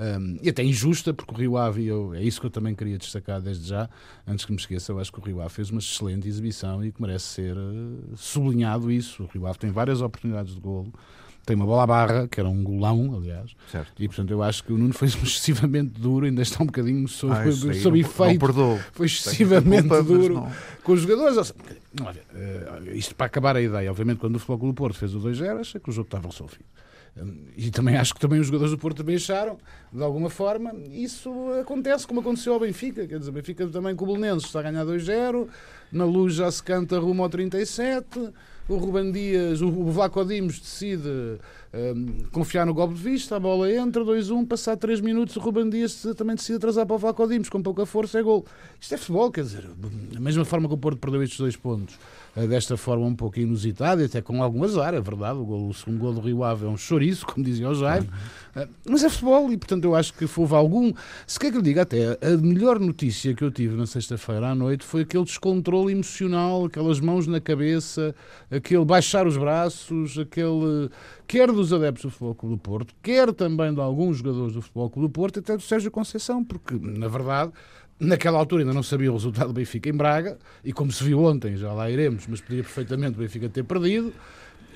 Um, 0.00 0.38
e 0.40 0.48
até 0.48 0.64
injusta, 0.64 1.12
porque 1.12 1.34
o 1.34 1.36
Rio 1.36 1.58
Ave, 1.58 1.86
eu, 1.86 2.14
é 2.14 2.22
isso 2.22 2.40
que 2.40 2.46
eu 2.46 2.50
também 2.50 2.74
queria 2.74 2.96
destacar 2.96 3.38
desde 3.38 3.68
já, 3.68 3.86
antes 4.26 4.46
que 4.46 4.52
me 4.52 4.56
esqueça, 4.58 4.92
eu 4.92 4.98
acho 4.98 5.12
que 5.12 5.20
o 5.20 5.22
Rio 5.22 5.42
Ave 5.42 5.50
fez 5.50 5.68
uma 5.68 5.78
excelente 5.78 6.26
exibição 6.26 6.82
e 6.82 6.90
que 6.90 7.02
merece 7.02 7.26
ser 7.26 7.54
uh, 7.54 8.16
sublinhado 8.16 8.90
isso. 8.90 9.24
O 9.24 9.26
Rio 9.26 9.46
Ave 9.46 9.58
tem 9.58 9.70
várias 9.70 10.00
oportunidades 10.00 10.54
de 10.54 10.60
golo, 10.60 10.90
tem 11.44 11.54
uma 11.54 11.66
bola 11.66 11.82
à 11.82 11.86
barra, 11.86 12.28
que 12.28 12.40
era 12.40 12.48
um 12.48 12.64
golão, 12.64 13.14
aliás, 13.14 13.54
certo. 13.70 13.92
e 13.98 14.08
portanto 14.08 14.30
eu 14.30 14.42
acho 14.42 14.64
que 14.64 14.72
o 14.72 14.78
Nuno 14.78 14.94
foi 14.94 15.08
excessivamente 15.12 16.00
duro, 16.00 16.24
ainda 16.24 16.40
está 16.40 16.62
um 16.62 16.66
bocadinho 16.66 17.06
sob, 17.06 17.34
ah, 17.34 17.52
sob 17.52 18.00
efeito, 18.00 18.46
foi 18.92 19.06
excessivamente 19.06 19.86
culpa, 19.88 20.02
duro 20.02 20.46
com 20.82 20.92
os 20.92 21.02
jogadores. 21.02 21.52
Olha, 22.02 22.22
uh, 22.32 22.96
isto 22.96 23.14
para 23.14 23.26
acabar 23.26 23.54
a 23.54 23.60
ideia, 23.60 23.90
obviamente, 23.90 24.16
quando 24.18 24.36
o 24.36 24.38
Futebol 24.38 24.60
Clube 24.60 24.76
Porto 24.76 24.96
fez 24.96 25.14
o 25.14 25.20
2-0, 25.20 25.60
acha 25.60 25.78
que 25.78 25.90
o 25.90 25.92
jogo 25.92 26.06
estava 26.06 26.26
resolvido. 26.26 26.64
E 27.56 27.70
também 27.70 27.96
acho 27.96 28.14
que 28.14 28.20
também 28.20 28.40
os 28.40 28.46
jogadores 28.46 28.72
do 28.72 28.78
Porto 28.78 28.98
também 28.98 29.16
acharam, 29.16 29.58
de 29.92 30.02
alguma 30.02 30.30
forma, 30.30 30.72
isso 30.90 31.30
acontece 31.60 32.06
como 32.06 32.20
aconteceu 32.20 32.54
ao 32.54 32.60
Benfica. 32.60 33.06
Quer 33.06 33.18
dizer, 33.18 33.30
o 33.30 33.34
Benfica 33.34 33.66
também 33.66 33.94
com 33.96 34.04
o 34.04 34.08
Belenenses 34.08 34.46
está 34.46 34.60
a 34.60 34.62
ganhar 34.62 34.84
2-0, 34.84 35.48
na 35.92 36.04
luz 36.04 36.34
já 36.34 36.50
se 36.50 36.62
canta 36.62 36.98
rumo 36.98 37.22
ao 37.22 37.28
37, 37.28 38.32
o 38.68 38.76
Ruben 38.76 39.10
Dias, 39.10 39.60
o 39.60 39.90
Vlaco 39.90 40.24
Dimos 40.24 40.60
decide 40.60 41.08
um, 41.74 42.24
confiar 42.30 42.64
no 42.64 42.72
golpe 42.72 42.94
de 42.94 43.02
vista, 43.02 43.36
a 43.36 43.40
bola 43.40 43.70
entra, 43.70 44.04
2-1, 44.04 44.46
passar 44.46 44.76
3 44.76 45.00
minutos, 45.00 45.34
o 45.34 45.40
Ruben 45.40 45.68
Dias 45.68 46.06
também 46.16 46.36
decide 46.36 46.56
atrasar 46.56 46.86
para 46.86 46.94
o 46.94 46.98
Vlaco 46.98 47.26
Dimos, 47.26 47.48
com 47.48 47.60
pouca 47.60 47.84
força 47.84 48.20
é 48.20 48.22
gol. 48.22 48.46
Isto 48.80 48.94
é 48.94 48.96
futebol, 48.96 49.30
quer 49.32 49.42
dizer, 49.42 49.68
da 50.12 50.20
mesma 50.20 50.44
forma 50.44 50.68
que 50.68 50.74
o 50.74 50.78
Porto 50.78 50.98
perdeu 50.98 51.22
estes 51.22 51.38
dois 51.38 51.56
pontos 51.56 51.98
desta 52.34 52.76
forma 52.76 53.04
um 53.04 53.14
pouco 53.14 53.40
inusitada 53.40 54.02
e 54.02 54.04
até 54.04 54.20
com 54.22 54.42
algum 54.42 54.62
azar, 54.64 54.94
é 54.94 55.00
verdade. 55.00 55.38
O, 55.38 55.44
gol, 55.44 55.68
o 55.68 55.74
segundo 55.74 55.98
gol 55.98 56.12
do 56.12 56.20
Rio 56.20 56.44
Ave 56.44 56.64
é 56.64 56.68
um 56.68 56.76
chouriço, 56.76 57.26
como 57.26 57.44
dizia 57.44 57.68
o 57.68 57.74
Jaime. 57.74 58.08
Uhum. 58.54 58.66
Mas 58.88 59.04
é 59.04 59.08
futebol 59.08 59.52
e, 59.52 59.56
portanto, 59.56 59.84
eu 59.84 59.94
acho 59.94 60.12
que 60.14 60.28
houve 60.36 60.54
algum. 60.54 60.92
Se 61.26 61.38
quer 61.38 61.50
que 61.50 61.56
lhe 61.56 61.62
diga, 61.62 61.82
até 61.82 62.18
a 62.20 62.36
melhor 62.36 62.78
notícia 62.78 63.34
que 63.34 63.42
eu 63.42 63.50
tive 63.50 63.76
na 63.76 63.86
sexta-feira 63.86 64.48
à 64.48 64.54
noite 64.54 64.84
foi 64.84 65.02
aquele 65.02 65.24
descontrole 65.24 65.92
emocional, 65.92 66.64
aquelas 66.66 67.00
mãos 67.00 67.26
na 67.26 67.40
cabeça, 67.40 68.14
aquele 68.50 68.84
baixar 68.84 69.26
os 69.26 69.36
braços, 69.36 70.18
aquele. 70.18 70.90
quer 71.26 71.50
dos 71.50 71.72
adeptos 71.72 72.04
do 72.04 72.10
Futebol 72.10 72.34
Clube 72.34 72.54
do 72.56 72.60
Porto, 72.60 72.94
quer 73.02 73.32
também 73.32 73.72
de 73.72 73.80
alguns 73.80 74.18
jogadores 74.18 74.54
do 74.54 74.62
Futebol 74.62 74.90
Clube 74.90 75.08
do 75.08 75.12
Porto, 75.12 75.38
até 75.40 75.56
do 75.56 75.62
Sérgio 75.62 75.90
Conceição, 75.90 76.44
porque, 76.44 76.74
na 76.74 77.08
verdade 77.08 77.52
Naquela 78.00 78.38
altura 78.38 78.62
ainda 78.62 78.72
não 78.72 78.82
sabia 78.82 79.10
o 79.10 79.14
resultado 79.14 79.48
do 79.48 79.52
Benfica 79.52 79.90
em 79.90 79.92
Braga, 79.92 80.38
e 80.64 80.72
como 80.72 80.90
se 80.90 81.04
viu 81.04 81.22
ontem, 81.22 81.56
já 81.56 81.70
lá 81.72 81.90
iremos, 81.90 82.26
mas 82.26 82.40
podia 82.40 82.62
perfeitamente 82.62 83.18
o 83.18 83.20
Benfica 83.20 83.48
ter 83.48 83.62
perdido. 83.62 84.12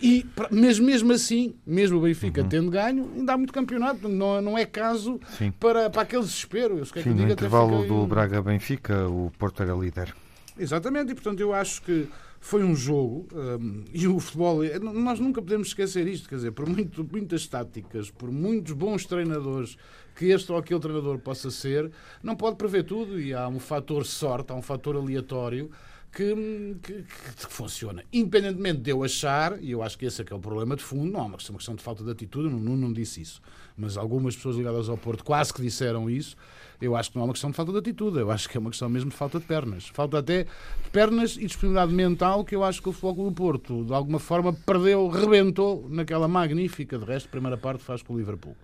E 0.03 0.27
mesmo, 0.51 0.85
mesmo 0.85 1.13
assim, 1.13 1.55
mesmo 1.67 1.99
o 1.99 2.03
Benfica 2.03 2.43
uhum. 2.43 2.49
tendo 2.49 2.71
ganho, 2.71 3.11
ainda 3.17 3.33
há 3.33 3.37
muito 3.39 3.53
campeonato, 3.53 4.09
não, 4.09 4.43
não 4.43 4.59
é 4.59 4.67
caso 4.67 5.19
para, 5.59 5.89
para 5.89 6.03
aquele 6.03 6.23
desespero. 6.23 6.79
Eu 6.79 6.85
Sim, 6.85 6.93
que 6.93 7.09
no 7.09 7.31
intervalo 7.31 7.87
do 7.87 8.07
Braga-Benfica, 8.07 9.09
o 9.09 9.33
Porto 9.39 9.63
era 9.63 9.73
líder. 9.73 10.15
Exatamente, 10.59 11.13
e 11.13 11.15
portanto 11.15 11.41
eu 11.41 11.55
acho 11.55 11.81
que 11.83 12.07
foi 12.45 12.63
um 12.63 12.77
jogo 12.77 13.27
um, 13.33 13.85
e 13.95 14.07
o 14.07 14.21
futebol, 14.21 14.59
nós 14.83 15.19
nunca 15.19 15.41
podemos 15.41 15.69
esquecer 15.69 16.07
isto, 16.07 16.29
quer 16.29 16.35
dizer, 16.35 16.53
por 16.53 16.69
muito, 16.69 17.03
muitas 17.11 17.47
táticas, 17.47 18.11
por 18.11 18.31
muitos 18.31 18.75
bons 18.75 19.07
treinadores 19.07 19.79
que 20.15 20.27
este 20.27 20.51
ou 20.53 20.59
aquele 20.59 20.81
treinador 20.81 21.19
possa 21.19 21.51
ser, 21.51 21.91
não 22.23 22.37
pode 22.37 22.57
prever 22.57 22.85
tudo 22.85 23.21
e 23.21 23.35
há 23.35 23.49
um 23.49 23.59
fator 23.59 24.05
sorte, 24.07 24.53
há 24.53 24.55
um 24.55 24.63
fator 24.63 24.97
aleatório 24.97 25.71
que, 26.15 26.77
que, 26.83 27.03
que, 27.03 27.53
funciona. 27.53 28.05
Independentemente 28.13 28.81
de 28.81 28.91
eu 28.91 29.03
achar, 29.03 29.61
e 29.61 29.73
eu 29.73 29.83
acho 29.83 29.99
que 29.99 30.07
esse 30.07 30.23
é 30.23 30.25
que 30.25 30.33
é 30.33 30.37
o 30.37 30.39
problema 30.39 30.77
de 30.77 30.83
fundo, 30.83 31.11
não 31.11 31.21
é 31.21 31.23
uma 31.25 31.37
questão, 31.37 31.55
uma 31.55 31.59
questão 31.59 31.75
de 31.75 31.83
falta 31.83 32.05
de 32.05 32.11
atitude, 32.11 32.49
não, 32.49 32.61
não, 32.61 32.77
não 32.77 32.93
disse 32.93 33.21
isso, 33.21 33.43
mas 33.77 33.97
algumas 33.97 34.37
pessoas 34.37 34.57
ligadas 34.57 34.89
ao 34.89 34.97
Porto 34.97 35.25
quase 35.25 35.53
que 35.53 35.61
disseram 35.61 36.09
isso, 36.09 36.37
eu 36.81 36.95
acho 36.95 37.11
que 37.11 37.17
não 37.17 37.23
é 37.23 37.27
uma 37.27 37.33
questão 37.33 37.51
de 37.51 37.57
falta 37.57 37.73
de 37.73 37.79
atitude, 37.79 38.19
eu 38.19 38.31
acho 38.31 38.49
que 38.49 38.57
é 38.57 38.61
uma 38.61 38.71
questão 38.71 38.89
mesmo 38.89 39.11
de 39.11 39.17
falta 39.17 39.41
de 39.41 39.47
pernas. 39.47 39.89
Falta 39.89 40.19
até 40.19 40.45
de 40.45 40.91
pernas 40.93 41.37
e 41.37 41.47
disponibilidade 41.47 41.93
mental 41.93 42.45
que 42.45 42.55
eu 42.55 42.63
acho 42.63 42.83
que 42.83 42.89
o 42.89 42.93
Futebol 42.93 43.31
do 43.31 43.35
Porto, 43.35 43.85
de 43.85 43.93
alguma 43.93 44.19
forma, 44.19 44.53
perdeu, 44.53 45.09
rebentou 45.09 45.89
naquela 45.89 46.29
magnífica, 46.29 46.99
de 46.99 47.05
resto, 47.05 47.29
primeira 47.29 47.57
parte 47.57 47.83
faz 47.83 48.03
com 48.03 48.15
o 48.15 48.19
Liverpool. 48.19 48.57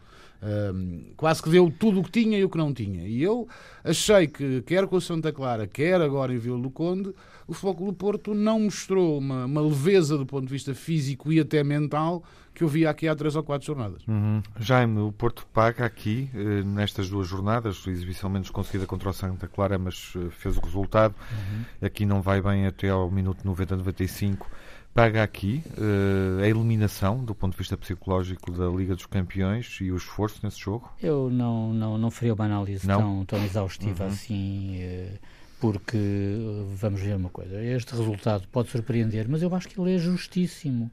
Um, 0.42 1.12
quase 1.18 1.42
que 1.42 1.50
deu 1.50 1.70
tudo 1.70 2.00
o 2.00 2.02
que 2.02 2.11
tinha 2.11 2.38
e 2.38 2.44
o 2.44 2.49
que 2.49 2.56
não 2.56 2.73
tinha. 2.73 3.06
E 3.06 3.23
eu 3.23 3.47
achei 3.85 4.26
que, 4.26 4.62
quer 4.62 4.87
com 4.87 4.97
o 4.97 5.00
Santa 5.00 5.30
Clara, 5.30 5.66
quer 5.66 6.00
agora 6.00 6.32
em 6.32 6.38
Vila 6.38 6.59
do 6.59 6.70
Conde, 6.70 7.14
o 7.47 7.52
Futebol 7.52 7.92
do 7.92 7.92
Porto 7.92 8.32
não 8.32 8.61
mostrou 8.61 9.18
uma, 9.18 9.44
uma, 9.44 9.61
leveza 9.61 10.16
do 10.16 10.25
ponto 10.25 10.47
de 10.47 10.52
vista 10.52 10.75
físico 10.75 11.32
e 11.32 11.40
até 11.40 11.62
mental 11.62 12.23
que 12.54 12.64
eu 12.64 12.68
via 12.68 12.88
aqui 12.88 13.06
há 13.09 13.14
três 13.14 13.37
ou 13.37 13.42
quatro 13.42 13.66
jornadas. 13.66 14.02
Uhum. 14.06 14.42
Jaime, 14.59 15.00
o 15.00 15.12
Porto 15.12 15.47
paga 15.52 15.85
aqui, 15.85 16.30
eh, 16.35 16.62
nestas 16.62 17.09
duas 17.09 17.26
jornadas, 17.26 17.87
exibição 17.87 18.30
menos 18.30 18.50
conseguida 18.50 18.87
contra 18.87 19.11
o 19.11 19.12
Santa 19.12 19.47
Clara, 19.47 19.78
mas 19.78 20.12
eh, 20.16 20.30
fez 20.30 20.56
o 20.56 20.61
resultado. 20.61 21.14
Uhum. 21.30 21.87
Aqui 21.87 22.06
não 22.06 22.23
vai 22.23 22.40
bem 22.40 22.66
até 22.66 22.88
ao 22.88 23.11
minuto 23.11 23.44
90-95 23.44 24.47
paga 24.94 25.23
aqui 25.23 25.62
uh, 25.78 26.42
a 26.42 26.49
eliminação 26.49 27.25
do 27.25 27.35
ponto 27.35 27.52
de 27.52 27.59
vista 27.59 27.76
psicológico 27.76 28.50
da 28.50 28.66
Liga 28.68 28.94
dos 28.94 29.06
Campeões 29.06 29.78
e 29.80 29.90
o 29.90 29.97
esforço 29.97 30.40
nesse 30.42 30.59
jogo? 30.59 30.90
Eu 31.02 31.30
não, 31.30 31.73
não, 31.73 31.99
não 31.99 32.11
faria 32.11 32.35
uma 32.35 32.44
análise 32.44 32.87
tão, 32.87 33.25
tão 33.25 33.44
exaustiva 33.44 34.04
uhum. 34.04 34.11
assim, 34.11 34.80
uh, 34.82 35.18
porque 35.61 35.99
vamos 36.75 37.00
ver 37.00 37.16
uma 37.16 37.30
coisa: 37.30 37.62
este 37.62 37.94
resultado 37.94 38.47
pode 38.50 38.70
surpreender, 38.70 39.28
mas 39.28 39.42
eu 39.42 39.54
acho 39.54 39.68
que 39.68 39.80
ele 39.80 39.94
é 39.94 39.99
justíssimo. 39.99 40.90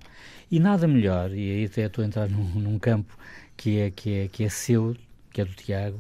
E 0.50 0.60
nada 0.60 0.88
melhor, 0.88 1.32
e 1.32 1.52
aí 1.52 1.66
até 1.66 1.86
estou 1.86 2.04
a 2.04 2.08
entrar 2.08 2.30
num, 2.30 2.46
num 2.60 2.80
campo 2.80 3.18
que 3.56 3.80
é, 3.80 3.92
que 3.92 4.14
é, 4.14 4.28
que 4.28 4.44
é 4.44 4.50
seu, 4.50 4.96
que 5.32 5.42
é 5.42 5.46
do 5.46 5.54
Tiago, 5.54 6.00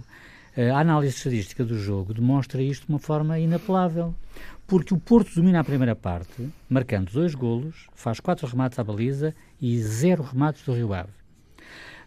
a 0.55 0.79
análise 0.79 1.15
estatística 1.15 1.63
do 1.63 1.77
jogo 1.77 2.13
demonstra 2.15 2.61
isto 2.61 2.87
de 2.87 2.91
uma 2.91 2.99
forma 2.99 3.37
inapelável. 3.37 4.15
Porque 4.67 4.93
o 4.93 4.97
Porto 4.97 5.33
domina 5.33 5.61
a 5.61 5.63
primeira 5.63 5.95
parte, 5.95 6.49
marcando 6.69 7.09
dois 7.09 7.33
golos, 7.33 7.87
faz 7.95 8.19
quatro 8.19 8.45
remates 8.45 8.77
à 8.77 8.83
baliza 8.83 9.33
e 9.61 9.81
zero 9.81 10.21
remates 10.21 10.61
do 10.63 10.73
Rio 10.73 10.93
Ave. 10.93 11.09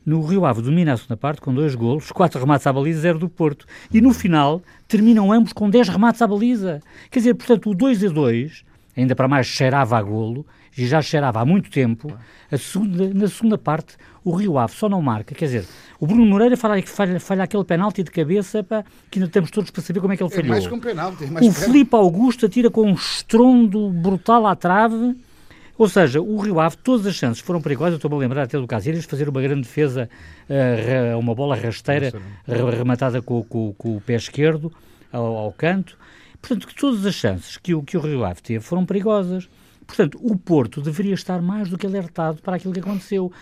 No 0.05 0.21
Rio 0.21 0.45
Ave 0.45 0.61
domina 0.61 0.93
a 0.93 0.97
segunda 0.99 1.17
parte 1.17 1.41
com 1.41 1.55
dois 1.55 1.75
golos, 1.75 2.13
quatro 2.13 2.39
remates 2.39 2.67
à 2.67 2.73
baliza, 2.73 3.01
zero 3.01 3.19
do 3.19 3.31
Porto. 3.31 3.65
E 3.91 4.03
no 4.03 4.13
final 4.13 4.61
terminam 4.87 5.33
ambos 5.33 5.55
com 5.55 5.71
dez 5.71 5.89
remates 5.89 6.21
à 6.21 6.27
baliza. 6.27 6.83
Quer 7.11 7.21
dizer, 7.21 7.35
portanto, 7.35 7.71
o 7.71 7.75
2 7.75 8.05
a 8.05 8.09
2, 8.11 8.65
ainda 8.95 9.17
para 9.17 9.27
mais 9.27 9.47
cheirava 9.47 9.97
a 9.97 10.03
golo, 10.03 10.45
já 10.87 11.03
cheirava 11.03 11.41
há 11.41 11.45
muito 11.45 11.71
tempo, 11.71 12.13
segunda, 12.59 13.13
na 13.15 13.29
segunda 13.29 13.59
parte 13.59 13.97
o 14.25 14.33
Rio 14.33 14.59
Ave 14.59 14.75
só 14.75 14.89
não 14.89 15.01
marca. 15.01 15.35
Quer 15.35 15.45
dizer, 15.47 15.65
o 15.99 16.07
Bruno 16.07 16.27
Moreira 16.27 16.57
falha, 16.57 16.83
falha, 16.87 17.19
falha 17.19 17.45
aquele 17.45 17.65
penalti 17.65 18.03
de 18.03 18.11
cabeça 18.11 18.63
pá, 18.63 18.85
que 19.11 19.19
ainda 19.19 19.31
temos 19.31 19.51
todos 19.51 19.71
para 19.71 19.83
saber 19.83 20.01
como 20.01 20.13
é 20.13 20.17
que 20.17 20.23
ele 20.23 20.31
falhou. 20.31 20.47
É 20.47 20.51
mais 20.51 20.67
que 20.67 20.75
um 20.75 20.81
penalti. 20.81 21.25
É 21.25 21.31
mais 21.31 21.47
o 21.47 21.53
Felipe 21.53 21.97
Augusto 21.97 22.47
atira 22.47 22.71
com 22.71 22.83
um 22.83 22.95
estrondo 22.95 23.91
brutal 23.91 24.47
à 24.47 24.55
trave 24.55 25.17
ou 25.81 25.89
seja, 25.89 26.21
o 26.21 26.37
Rio 26.37 26.61
Ave, 26.61 26.77
todas 26.77 27.07
as 27.07 27.15
chances 27.15 27.41
foram 27.41 27.59
perigosas. 27.59 27.93
Eu 27.93 27.97
estou-me 27.97 28.15
a 28.15 28.19
lembrar 28.19 28.43
até 28.43 28.59
do 28.59 28.67
Casilhas 28.67 29.07
fazer 29.07 29.31
uma 29.31 29.41
grande 29.41 29.63
defesa, 29.63 30.11
uh, 30.47 31.19
uma 31.19 31.35
bola 31.35 31.57
rasteira, 31.57 32.13
rematada 32.47 33.23
com, 33.23 33.43
com, 33.43 33.73
com, 33.73 33.97
o 33.97 34.01
pé 34.03 34.13
esquerdo 34.13 34.71
ao, 35.11 35.25
ao, 35.25 35.53
canto. 35.55 35.97
Portanto, 36.39 36.69
todas 36.79 37.07
as 37.07 37.15
chances 37.15 37.57
que 37.57 37.75
o, 37.75 37.83
que 37.83 37.97
o 37.97 38.01
Rio 38.03 38.27
Ave 38.27 38.43
teve 38.43 38.61
foram 38.63 38.85
perigosas. 38.85 39.49
Portanto, 39.91 40.21
o 40.23 40.39
Porto 40.39 40.81
deveria 40.81 41.15
estar 41.15 41.43
mais 41.43 41.69
do 41.69 41.77
que 41.77 41.85
alertado 41.85 42.41
para 42.41 42.55
aquilo 42.55 42.73
que 42.73 42.79
aconteceu. 42.79 43.33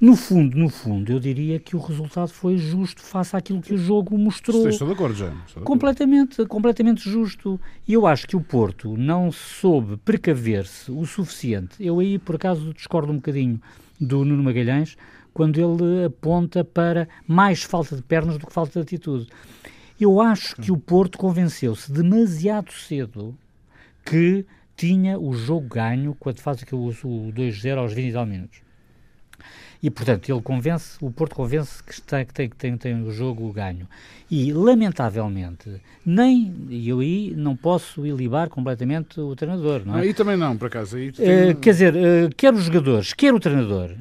No 0.00 0.14
fundo, 0.14 0.56
no 0.56 0.68
fundo, 0.68 1.10
eu 1.10 1.18
diria 1.18 1.58
que 1.58 1.74
o 1.74 1.80
resultado 1.80 2.28
foi 2.28 2.56
justo 2.56 3.02
face 3.02 3.36
àquilo 3.36 3.60
que 3.60 3.74
o 3.74 3.78
jogo 3.78 4.16
mostrou. 4.16 4.68
Estou 4.68 4.86
de 4.86 4.94
acordo, 4.94 5.16
já. 5.16 5.32
Completamente, 5.64 6.46
completamente 6.46 7.10
justo. 7.10 7.60
E 7.86 7.94
eu 7.94 8.06
acho 8.06 8.28
que 8.28 8.36
o 8.36 8.40
Porto 8.40 8.96
não 8.96 9.32
soube 9.32 9.96
precaver-se 9.96 10.92
o 10.92 11.04
suficiente. 11.04 11.74
Eu 11.80 11.98
aí, 11.98 12.16
por 12.16 12.36
acaso, 12.36 12.72
discordo 12.72 13.12
um 13.12 13.16
bocadinho 13.16 13.60
do 14.00 14.24
Nuno 14.24 14.44
Magalhães, 14.44 14.96
quando 15.34 15.58
ele 15.58 16.04
aponta 16.04 16.64
para 16.64 17.08
mais 17.26 17.64
falta 17.64 17.96
de 17.96 18.02
pernas 18.02 18.38
do 18.38 18.46
que 18.46 18.52
falta 18.52 18.72
de 18.74 18.82
atitude. 18.84 19.26
Eu 20.00 20.20
acho 20.20 20.54
que 20.56 20.70
o 20.70 20.76
Porto 20.76 21.18
convenceu-se 21.18 21.90
demasiado 21.90 22.72
cedo 22.72 23.36
que 24.04 24.44
tinha 24.76 25.18
o 25.18 25.34
jogo 25.34 25.68
ganho 25.68 26.16
quando 26.18 26.40
faz 26.40 26.62
aquele, 26.62 26.80
o 26.80 27.32
2-0 27.32 27.78
aos 27.78 27.92
20 27.92 28.08
e 28.08 28.12
tal 28.12 28.26
minutos. 28.26 28.62
E, 29.82 29.90
portanto, 29.90 30.30
ele 30.30 30.40
convence, 30.40 30.96
o 31.00 31.10
Porto 31.10 31.34
convence 31.34 31.82
que, 31.82 31.92
está, 31.92 32.24
que, 32.24 32.32
tem, 32.32 32.48
que 32.48 32.54
tem, 32.54 32.76
tem 32.76 33.02
o 33.02 33.10
jogo 33.10 33.52
ganho. 33.52 33.88
E, 34.30 34.52
lamentavelmente, 34.52 35.82
nem, 36.06 36.54
e 36.70 36.88
eu 36.88 37.00
aí 37.00 37.34
não 37.36 37.56
posso 37.56 38.06
ilibar 38.06 38.48
completamente 38.48 39.20
o 39.20 39.34
treinador, 39.34 39.82
não 39.84 39.98
é? 39.98 40.02
Aí 40.02 40.14
também 40.14 40.36
não, 40.36 40.56
por 40.56 40.68
acaso. 40.68 40.96
Aí 40.96 41.08
uh, 41.08 41.56
quer 41.60 41.70
dizer, 41.70 41.94
uh, 41.94 42.34
quer 42.36 42.54
os 42.54 42.62
jogadores, 42.62 43.12
quer 43.12 43.34
o 43.34 43.40
treinador, 43.40 43.96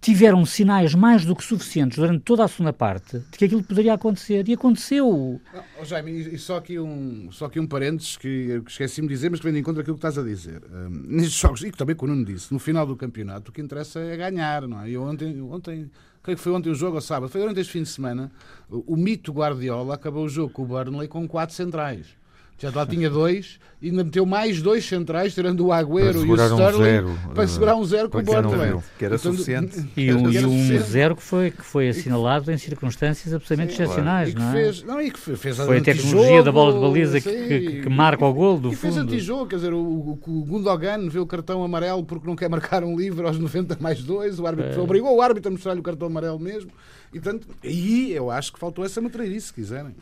tiveram 0.00 0.44
sinais 0.46 0.94
mais 0.94 1.24
do 1.24 1.34
que 1.34 1.44
suficientes 1.44 1.98
durante 1.98 2.22
toda 2.22 2.44
a 2.44 2.48
segunda 2.48 2.72
parte 2.72 3.18
de 3.18 3.38
que 3.38 3.44
aquilo 3.44 3.62
poderia 3.62 3.94
acontecer. 3.94 4.48
E 4.48 4.52
aconteceu. 4.52 5.40
Oh, 5.80 5.84
Jaime, 5.84 6.12
e 6.12 6.38
só 6.38 6.56
aqui 6.56 6.78
um, 6.78 7.30
só 7.32 7.46
aqui 7.46 7.58
um 7.58 7.66
parênteses 7.66 8.16
que 8.16 8.62
esqueci-me 8.66 9.08
de 9.08 9.14
dizer, 9.14 9.30
mas 9.30 9.40
que 9.40 9.44
vem 9.44 9.52
de 9.52 9.60
encontro 9.60 9.80
aquilo 9.80 9.96
que 9.96 10.06
estás 10.06 10.18
a 10.18 10.22
dizer. 10.22 10.62
Um, 10.70 10.88
nestes 10.88 11.38
jogos, 11.38 11.62
e 11.62 11.70
que 11.70 11.76
também 11.76 11.96
o 11.98 12.06
Nuno 12.06 12.24
disse, 12.24 12.52
no 12.52 12.58
final 12.58 12.86
do 12.86 12.96
campeonato, 12.96 13.50
o 13.50 13.54
que 13.54 13.60
interessa 13.60 14.00
é 14.00 14.16
ganhar, 14.16 14.66
não 14.66 14.82
é? 14.82 14.90
E 14.90 14.96
ontem, 14.96 15.40
ontem 15.42 15.90
creio 16.22 16.36
que 16.36 16.42
foi 16.42 16.52
ontem 16.52 16.70
o 16.70 16.74
jogo 16.74 16.96
ou 16.96 17.00
sábado, 17.00 17.30
foi 17.30 17.40
durante 17.40 17.60
este 17.60 17.72
fim 17.72 17.82
de 17.82 17.88
semana, 17.88 18.30
o, 18.70 18.94
o 18.94 18.96
mito 18.96 19.32
Guardiola 19.32 19.94
acabou 19.94 20.24
o 20.24 20.28
jogo 20.28 20.52
com 20.52 20.62
o 20.62 20.66
Burnley 20.66 21.08
com 21.08 21.26
quatro 21.26 21.54
centrais. 21.54 22.17
Já 22.58 22.72
lá 22.74 22.84
tinha 22.84 23.08
dois 23.08 23.60
e 23.80 23.90
ainda 23.90 24.02
meteu 24.02 24.26
mais 24.26 24.60
dois 24.60 24.84
centrais, 24.84 25.32
tirando 25.32 25.64
o 25.64 25.72
Agüero 25.72 26.26
e 26.26 26.30
o 26.30 26.34
Sterling, 26.34 26.74
um 26.74 26.82
zero, 26.82 27.18
para 27.32 27.46
segurar 27.46 27.76
um 27.76 27.84
zero 27.84 28.10
com 28.10 28.18
o 28.18 28.22
Burnley. 28.22 28.80
Que 28.98 29.04
era 29.04 29.16
suficiente. 29.16 29.86
E, 29.96 30.12
um, 30.12 30.30
e 30.30 30.44
um 30.44 30.78
zero 30.80 31.16
que 31.16 31.22
foi, 31.22 31.50
que 31.50 31.62
foi 31.62 31.88
assinalado 31.88 32.50
em 32.52 32.58
circunstâncias 32.58 33.32
absolutamente 33.34 33.74
sim, 33.74 33.82
excepcionais, 33.82 34.32
claro. 34.32 34.50
não 34.52 34.58
é? 34.58 34.62
Fez, 34.62 34.82
não, 34.82 35.00
e 35.00 35.10
que 35.10 35.18
fez 35.18 35.56
foi 35.56 35.78
a 35.78 35.80
tecnologia 35.80 36.42
da 36.42 36.52
bola 36.52 36.72
de 36.72 36.78
baliza 36.78 37.20
que, 37.20 37.30
que, 37.30 37.82
que, 37.82 37.88
marca 37.88 38.24
o 38.24 38.32
gol 38.32 38.58
do 38.58 38.72
e 38.72 38.76
fundo. 38.76 38.90
E 38.90 38.94
fez 38.94 38.96
antijogo, 38.96 39.46
quer 39.46 39.56
dizer, 39.56 39.72
o, 39.72 39.78
o 39.80 40.44
Gundogan 40.44 41.08
vê 41.08 41.18
o 41.18 41.26
cartão 41.26 41.62
amarelo 41.64 42.04
porque 42.04 42.26
não 42.26 42.36
quer 42.36 42.48
marcar 42.48 42.84
um 42.84 42.96
livre 42.96 43.26
aos 43.26 43.38
90 43.38 43.78
mais 43.80 44.02
2, 44.02 44.38
o 44.40 44.46
árbitro 44.46 44.80
é. 44.80 44.82
obrigou 44.82 45.16
o 45.16 45.22
árbitro 45.22 45.48
a 45.48 45.52
mostrar-lhe 45.52 45.80
o 45.80 45.84
cartão 45.84 46.08
amarelo 46.08 46.38
mesmo. 46.38 46.70
E, 47.12 47.20
portanto, 47.20 47.48
aí 47.62 48.12
eu 48.12 48.30
acho 48.30 48.52
que 48.52 48.58
faltou 48.58 48.84
essa 48.84 49.00
matriz, 49.00 49.44
se 49.44 49.52
quiserem. 49.52 49.94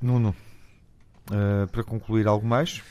Nuno. 0.00 0.34
Uh, 1.30 1.66
para 1.68 1.84
concluir 1.84 2.26
algo 2.26 2.46
mais? 2.46 2.82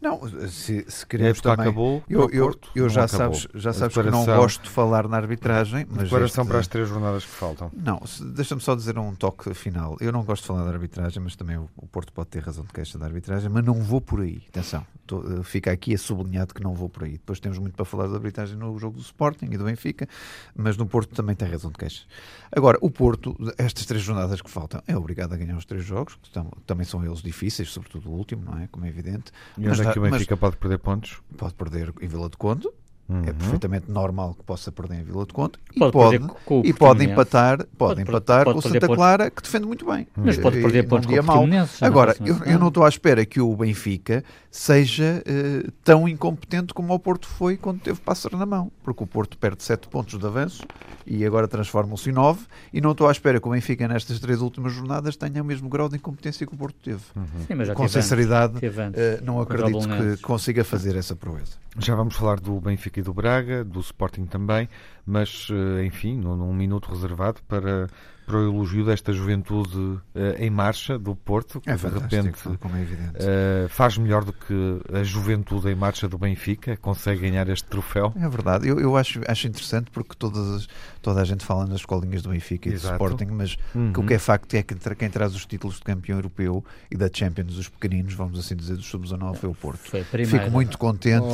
Não, 0.00 0.20
se, 0.48 0.84
se 0.88 1.06
queremos 1.06 1.40
também... 1.40 1.66
acabou, 1.66 2.02
eu, 2.08 2.28
eu, 2.30 2.54
eu 2.74 2.88
já 2.88 3.08
sabes, 3.08 3.48
já 3.54 3.72
sabes 3.72 3.96
que 3.96 4.10
não 4.10 4.24
gosto 4.24 4.62
de 4.62 4.70
falar 4.70 5.08
na 5.08 5.16
arbitragem, 5.16 5.86
mas 5.88 6.04
declaração 6.04 6.42
este... 6.42 6.50
para 6.50 6.60
as 6.60 6.66
três 6.66 6.88
jornadas 6.88 7.24
que 7.24 7.30
faltam. 7.30 7.70
Não, 7.74 8.00
deixa-me 8.34 8.60
só 8.60 8.74
dizer 8.74 8.98
um 8.98 9.14
toque 9.14 9.52
final. 9.54 9.96
Eu 10.00 10.12
não 10.12 10.24
gosto 10.24 10.42
de 10.42 10.48
falar 10.48 10.64
da 10.64 10.70
arbitragem, 10.70 11.22
mas 11.22 11.34
também 11.34 11.56
o, 11.56 11.86
Porto 11.86 12.12
pode 12.12 12.28
ter 12.28 12.42
razão 12.42 12.64
de 12.64 12.72
queixa 12.72 12.98
da 12.98 13.06
arbitragem, 13.06 13.48
mas 13.48 13.64
não 13.64 13.74
vou 13.74 14.00
por 14.00 14.20
aí. 14.20 14.42
Atenção, 14.48 14.86
tô, 15.06 15.20
eh, 15.20 15.42
fica 15.42 15.70
aqui 15.70 15.94
a 15.94 15.98
sublinhado 15.98 16.52
que 16.52 16.62
não 16.62 16.74
vou 16.74 16.88
por 16.88 17.04
aí. 17.04 17.12
Depois 17.12 17.40
temos 17.40 17.58
muito 17.58 17.74
para 17.74 17.84
falar 17.84 18.06
da 18.06 18.16
arbitragem 18.16 18.56
no 18.56 18.78
jogo 18.78 18.96
do 18.96 19.02
Sporting 19.02 19.46
e 19.50 19.56
do 19.56 19.64
Benfica, 19.64 20.06
mas 20.54 20.76
no 20.76 20.86
Porto 20.86 21.14
também 21.14 21.34
tem 21.34 21.48
razão 21.48 21.70
de 21.70 21.78
queixa. 21.78 22.04
Agora, 22.52 22.78
o 22.80 22.90
Porto, 22.90 23.36
estas 23.56 23.86
três 23.86 24.02
jornadas 24.02 24.42
que 24.42 24.50
faltam, 24.50 24.82
é 24.86 24.96
obrigado 24.96 25.32
a 25.32 25.36
ganhar 25.36 25.56
os 25.56 25.64
três 25.64 25.84
jogos, 25.84 26.16
que 26.16 26.30
também 26.66 26.84
são 26.84 27.04
eles 27.04 27.22
difíceis, 27.22 27.70
sobretudo 27.70 28.10
o 28.10 28.12
último, 28.12 28.44
não 28.44 28.58
é? 28.58 28.66
Como 28.68 28.84
é 28.84 28.88
evidente. 28.88 29.32
E 29.56 29.66
mas, 29.66 29.78
que 29.92 29.98
o 29.98 30.02
Benfica 30.02 30.34
mas, 30.34 30.40
pode 30.40 30.56
perder 30.56 30.78
pontos? 30.78 31.20
Pode 31.36 31.54
perder 31.54 31.92
em 32.00 32.08
Vila 32.08 32.28
de 32.28 32.36
Conde. 32.36 32.68
É 33.08 33.12
uhum. 33.12 33.22
É 33.24 33.32
perfeitamente 33.32 33.90
normal 33.90 34.34
que 34.34 34.42
possa 34.42 34.72
perder 34.72 35.00
em 35.00 35.04
Vila 35.04 35.24
de 35.24 35.32
Conde 35.32 35.52
pode 35.78 36.16
e 36.16 36.18
pode, 36.18 36.68
e 36.68 36.72
pode 36.72 37.04
empatar, 37.04 37.58
pode, 37.58 37.70
pode 37.76 38.02
empatar 38.02 38.44
pode 38.44 38.54
com 38.54 38.68
o 38.68 38.72
Santa 38.72 38.88
Clara, 38.88 39.30
que 39.30 39.42
defende 39.42 39.66
muito 39.66 39.86
bem. 39.86 40.08
Mas 40.16 40.36
pode 40.36 40.60
perder 40.60 40.84
e, 40.84 40.86
pontos 40.88 41.06
com 41.06 41.14
o 41.14 41.86
Agora, 41.86 42.16
eu, 42.24 42.36
eu, 42.44 42.58
não 42.58 42.68
estou 42.68 42.84
à 42.84 42.88
espera 42.88 43.24
que 43.24 43.40
o 43.40 43.54
Benfica 43.54 44.24
seja 44.50 45.22
uh, 45.22 45.70
tão 45.84 46.08
incompetente 46.08 46.74
como 46.74 46.92
o 46.92 46.98
Porto 46.98 47.28
foi 47.28 47.56
quando 47.56 47.80
teve 47.80 48.00
pássaro 48.00 48.36
na 48.36 48.46
mão, 48.46 48.72
porque 48.82 49.04
o 49.04 49.06
Porto 49.06 49.38
perde 49.38 49.62
7 49.62 49.86
pontos 49.88 50.18
de 50.18 50.26
avanço 50.26 50.64
e 51.06 51.24
agora 51.24 51.46
transforma-se 51.46 52.10
em 52.10 52.12
9 52.12 52.46
e 52.72 52.80
não 52.80 52.90
estou 52.90 53.06
à 53.06 53.12
espera 53.12 53.38
que 53.40 53.46
o 53.46 53.52
Benfica 53.52 53.86
nestas 53.86 54.18
três 54.18 54.40
últimas 54.40 54.72
jornadas 54.72 55.16
tenha 55.16 55.42
o 55.42 55.44
mesmo 55.44 55.68
grau 55.68 55.88
de 55.88 55.96
incompetência 55.96 56.46
que 56.46 56.54
o 56.54 56.56
Porto 56.56 56.76
teve. 56.82 57.02
Uhum. 57.14 57.24
Sim, 57.46 57.74
com 57.74 57.86
sinceridade, 57.86 58.56
uh, 58.56 59.24
não 59.24 59.40
acredito 59.40 59.86
que 59.88 60.22
consiga 60.22 60.64
fazer 60.64 60.96
essa 60.96 61.14
proeza. 61.14 61.52
Já 61.78 61.94
vamos 61.94 62.16
falar 62.16 62.40
do 62.40 62.58
Benfica 62.58 62.95
e 62.96 63.02
do 63.02 63.12
Braga, 63.12 63.64
do 63.64 63.80
Sporting 63.80 64.26
também, 64.26 64.68
mas 65.06 65.48
uh, 65.50 65.82
enfim, 65.84 66.16
num, 66.16 66.36
num 66.36 66.52
minuto 66.52 66.90
reservado 66.90 67.40
para 67.46 67.88
para 68.26 68.38
o 68.38 68.42
elogio 68.42 68.84
desta 68.84 69.12
juventude 69.12 69.78
uh, 69.78 70.02
em 70.38 70.50
marcha 70.50 70.98
do 70.98 71.14
Porto, 71.14 71.60
que 71.60 71.70
é 71.70 71.76
de 71.76 71.86
repente 71.86 72.58
como 72.58 72.76
é 72.76 72.82
evidente. 72.82 73.12
Uh, 73.14 73.68
faz 73.68 73.96
melhor 73.96 74.24
do 74.24 74.32
que 74.32 74.80
a 74.92 75.04
juventude 75.04 75.68
em 75.68 75.76
marcha 75.76 76.08
do 76.08 76.18
Benfica, 76.18 76.76
consegue 76.76 77.20
ganhar 77.20 77.48
este 77.48 77.68
troféu. 77.68 78.12
É 78.20 78.28
verdade, 78.28 78.68
eu, 78.68 78.80
eu 78.80 78.96
acho, 78.96 79.20
acho 79.28 79.46
interessante 79.46 79.90
porque 79.92 80.16
todas, 80.18 80.66
toda 81.00 81.20
a 81.20 81.24
gente 81.24 81.44
fala 81.44 81.66
nas 81.66 81.80
escolinhas 81.80 82.22
do 82.22 82.30
Benfica 82.30 82.68
e 82.68 82.72
Exato. 82.72 82.98
do 82.98 83.04
Sporting, 83.04 83.32
mas 83.32 83.56
uhum. 83.72 83.92
que 83.92 84.00
o 84.00 84.02
que 84.04 84.14
é 84.14 84.18
facto 84.18 84.54
é 84.54 84.62
que 84.62 84.74
quem 84.96 85.08
traz 85.08 85.34
os 85.34 85.46
títulos 85.46 85.76
de 85.76 85.82
campeão 85.82 86.18
europeu 86.18 86.64
e 86.90 86.96
da 86.96 87.08
Champions 87.12 87.54
dos 87.54 87.68
pequeninos, 87.68 88.14
vamos 88.14 88.38
assim 88.40 88.56
dizer, 88.56 88.74
dos 88.74 88.86
sub-19 88.86 89.36
foi 89.36 89.50
o 89.50 89.54
Porto. 89.54 89.88
Foi 89.88 90.02
Fico 90.02 90.50
muito 90.50 90.76
contente 90.76 91.26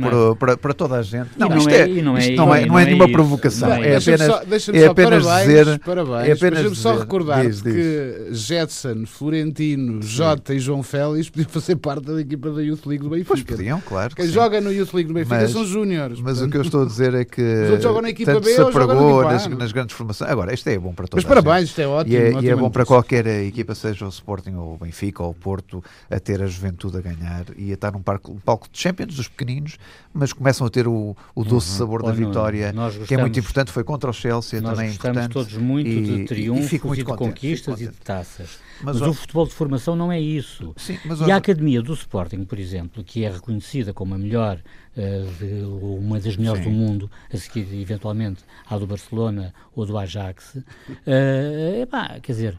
por, 0.00 0.36
para, 0.36 0.56
para 0.56 0.74
toda 0.74 0.96
a 0.96 1.02
gente. 1.02 1.30
Não, 1.38 1.56
isto 1.56 1.70
é, 1.70 1.86
não 1.86 2.16
é, 2.16 2.30
não 2.30 2.54
é, 2.54 2.66
não 2.66 2.78
é 2.78 2.84
nenhuma 2.84 3.11
provocação, 3.12 3.72
é 3.72 3.96
apenas, 3.96 4.68
é 4.68 4.86
apenas 4.86 5.24
dizer. 5.24 5.78
Parabéns 5.80 6.28
é 6.28 6.32
apenas 6.32 6.60
Deixa-me 6.60 6.76
só 6.76 6.96
recordar 6.96 7.46
diz, 7.46 7.62
diz. 7.62 7.72
que 7.72 8.28
Jetson, 8.32 9.04
Florentino. 9.06 10.02
Jota 10.02 10.54
e 10.54 10.58
João 10.58 10.82
Félix 10.82 11.30
podiam 11.30 11.48
fazer 11.48 11.76
parte 11.76 12.06
da 12.06 12.20
equipa 12.20 12.50
da 12.50 12.62
Youth 12.62 12.86
League 12.86 13.04
do 13.04 13.10
Benfica. 13.10 13.28
Pois 13.28 13.42
podiam, 13.42 13.80
claro. 13.80 14.14
Quem 14.14 14.26
joga 14.26 14.60
no 14.60 14.72
Youth 14.72 14.92
League 14.94 15.08
do 15.08 15.14
Benfica 15.14 15.36
mas, 15.36 15.50
são 15.50 15.64
júniores. 15.64 16.20
Mas 16.20 16.38
portanto. 16.38 16.48
o 16.48 16.50
que 16.50 16.56
eu 16.56 16.62
estou 16.62 16.82
a 16.82 16.86
dizer 16.86 17.14
é 17.14 17.24
que 17.24 17.42
Os 17.76 17.82
jogam 17.82 18.02
na 18.02 18.10
equipa 18.10 18.32
tanto 18.32 18.44
B 18.44 18.54
se 18.54 18.60
apregou 18.60 19.24
nas, 19.24 19.46
nas, 19.46 19.72
grandes 19.72 19.96
formações. 19.96 20.30
Agora, 20.30 20.52
isto 20.54 20.68
é 20.68 20.78
bom 20.78 20.92
para 20.92 21.06
todos. 21.06 21.24
Mas 21.24 21.42
parabéns, 21.42 21.68
isto 21.68 21.80
é 21.80 21.86
ótimo. 21.86 22.14
E 22.14 22.16
é, 22.16 22.32
e 22.40 22.48
é 22.48 22.56
bom 22.56 22.70
para 22.70 22.84
qualquer 22.84 23.26
equipa, 23.26 23.74
seja 23.74 24.06
o 24.06 24.08
Sporting 24.08 24.54
ou 24.54 24.74
o 24.74 24.78
Benfica 24.78 25.22
ou 25.22 25.30
o 25.30 25.34
Porto, 25.34 25.82
a 26.10 26.18
ter 26.18 26.42
a 26.42 26.46
juventude 26.46 26.96
a 26.96 27.00
ganhar 27.00 27.44
e 27.56 27.70
a 27.70 27.74
estar 27.74 27.92
num 27.92 28.02
palco, 28.02 28.32
um 28.32 28.38
palco 28.38 28.68
de 28.70 28.78
Champions 28.78 29.14
dos 29.14 29.28
pequeninos, 29.28 29.78
mas 30.12 30.32
começam 30.32 30.66
a 30.66 30.70
ter 30.70 30.86
o, 30.86 31.16
o 31.34 31.44
doce 31.44 31.70
uhum. 31.72 31.78
sabor 31.78 32.02
da 32.02 32.12
vitória 32.12 32.72
gostamos, 33.02 33.08
que 33.08 33.14
é 33.14 33.18
muito 33.18 33.38
importante, 33.38 33.70
foi 33.70 33.84
contra 33.84 34.10
o 34.10 34.12
Chelsea, 34.12 34.60
nós 34.60 34.72
também 34.72 34.88
gostamos 34.88 35.24
importante. 35.24 35.32
todos 35.32 35.56
muito 35.56 35.88
e, 35.88 36.02
de 36.02 36.24
triunfos 36.24 36.72
e, 36.72 36.76
e, 36.76 36.78
de 36.78 37.04
contente, 37.04 37.18
conquistas 37.18 37.80
e 37.80 37.86
de 37.86 37.96
taças. 37.96 38.58
Mas, 38.82 38.98
mas 38.98 39.08
o 39.08 39.14
futebol 39.14 39.46
de 39.46 39.52
formação 39.52 39.94
não 39.94 40.10
é 40.10 40.20
isso. 40.20 40.74
Sim, 40.76 40.98
mas, 41.04 41.20
e 41.20 41.30
a 41.30 41.36
Academia 41.36 41.80
do 41.80 41.92
Sporting, 41.92 42.44
por 42.44 42.58
exemplo, 42.58 43.04
que 43.04 43.24
é 43.24 43.30
reconhecida 43.30 43.92
como 43.92 44.14
a 44.14 44.18
melhor, 44.18 44.58
uh, 44.96 45.32
de, 45.38 45.64
uma 45.64 46.18
das 46.18 46.36
melhores 46.36 46.64
sim. 46.64 46.70
do 46.70 46.74
mundo, 46.74 47.10
a 47.32 47.36
seguir 47.36 47.66
eventualmente 47.80 48.42
à 48.68 48.76
do 48.76 48.86
Barcelona 48.86 49.54
ou 49.74 49.86
do 49.86 49.96
Ajax, 49.96 50.56
uh, 50.56 51.82
epá, 51.82 52.18
quer 52.20 52.32
dizer, 52.32 52.58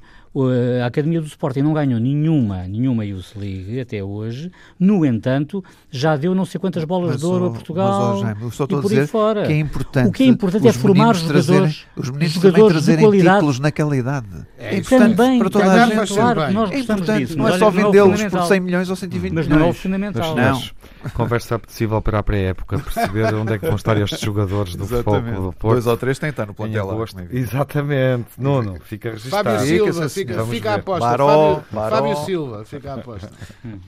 a 0.81 0.85
Academia 0.87 1.21
do 1.21 1.27
Sporting 1.27 1.61
não 1.61 1.73
ganhou 1.73 1.99
nenhuma, 1.99 2.67
nenhuma 2.67 3.05
Youth 3.05 3.35
League 3.35 3.79
até 3.79 4.03
hoje, 4.03 4.51
no 4.79 5.05
entanto, 5.05 5.63
já 5.91 6.15
deu 6.15 6.33
não 6.33 6.45
sei 6.45 6.59
quantas 6.59 6.83
bolas 6.83 7.11
mas, 7.11 7.19
de 7.19 7.25
ouro 7.25 7.47
a 7.47 7.51
Portugal 7.51 7.99
mas, 7.99 8.17
oh, 8.17 8.21
Jaime, 8.21 8.41
e 8.43 8.81
por 8.81 8.99
aí 8.99 9.07
fora. 9.07 9.45
Que 9.45 9.53
é 9.53 9.59
importante 9.59 10.09
o 10.09 10.11
que 10.11 10.23
é 10.23 10.25
importante 10.25 10.67
é 10.67 10.73
formar 10.73 11.11
os 11.11 11.19
jogadores, 11.19 11.45
trazerem, 11.45 11.75
os 11.95 12.09
meninos 12.09 12.33
jogadores 12.33 12.71
trazerem 12.73 12.97
de 12.97 13.03
qualidade. 13.03 13.35
títulos 13.35 13.59
naquela 13.59 13.97
idade. 13.97 14.27
É, 14.57 14.75
é 14.75 14.77
importante 14.79 15.15
também, 15.15 15.39
para 15.39 15.49
toda 15.49 15.71
a 15.71 15.85
gente. 15.85 16.13
Claro, 16.13 16.41
bem. 16.41 16.53
nós 16.53 16.71
é 16.71 16.79
importante, 16.79 17.25
disso. 17.25 17.37
não 17.37 17.47
é 17.47 17.57
só 17.57 17.69
vendê-los 17.69 18.23
por 18.23 18.43
100 18.43 18.59
milhões 18.59 18.89
ou 18.89 18.95
120 18.95 19.33
mas 19.33 19.47
milhões. 19.47 19.49
Mas 19.49 19.59
não 19.59 19.67
é 19.67 19.69
o 19.69 19.73
fundamental. 19.73 20.35
Mas, 20.35 20.73
não. 21.03 21.09
Conversa 21.11 21.55
apetecível 21.55 22.01
para 22.01 22.19
a 22.19 22.23
pré-época, 22.23 22.79
perceber 22.79 23.33
onde 23.35 23.53
é 23.53 23.59
que 23.59 23.65
vão 23.65 23.75
estar 23.75 23.97
estes 23.97 24.21
jogadores 24.21 24.75
do 24.75 24.87
futebol 24.87 25.21
do 25.21 25.53
Porto. 25.53 25.73
Dois 25.73 25.87
ou 25.87 25.97
três 25.97 26.17
têm 26.17 26.29
que 26.29 26.33
estar 26.33 26.45
no 26.45 26.53
plantel 26.53 26.85
lá. 26.85 27.05
Exatamente. 27.31 28.27
Nuno, 28.37 28.77
fica 28.83 29.11
registado. 29.11 29.49
Fábio 29.49 29.67
Silva, 29.67 30.09
fica, 30.25 30.45
fica 30.45 30.71
a 30.71 30.75
aposta. 30.75 31.09
Baró, 31.09 31.55
Fábio, 31.55 31.65
Baró. 31.71 31.95
Fábio 31.95 32.15
Silva, 32.25 32.65
fica 32.65 32.91
a 32.91 32.95
aposta. 32.95 33.31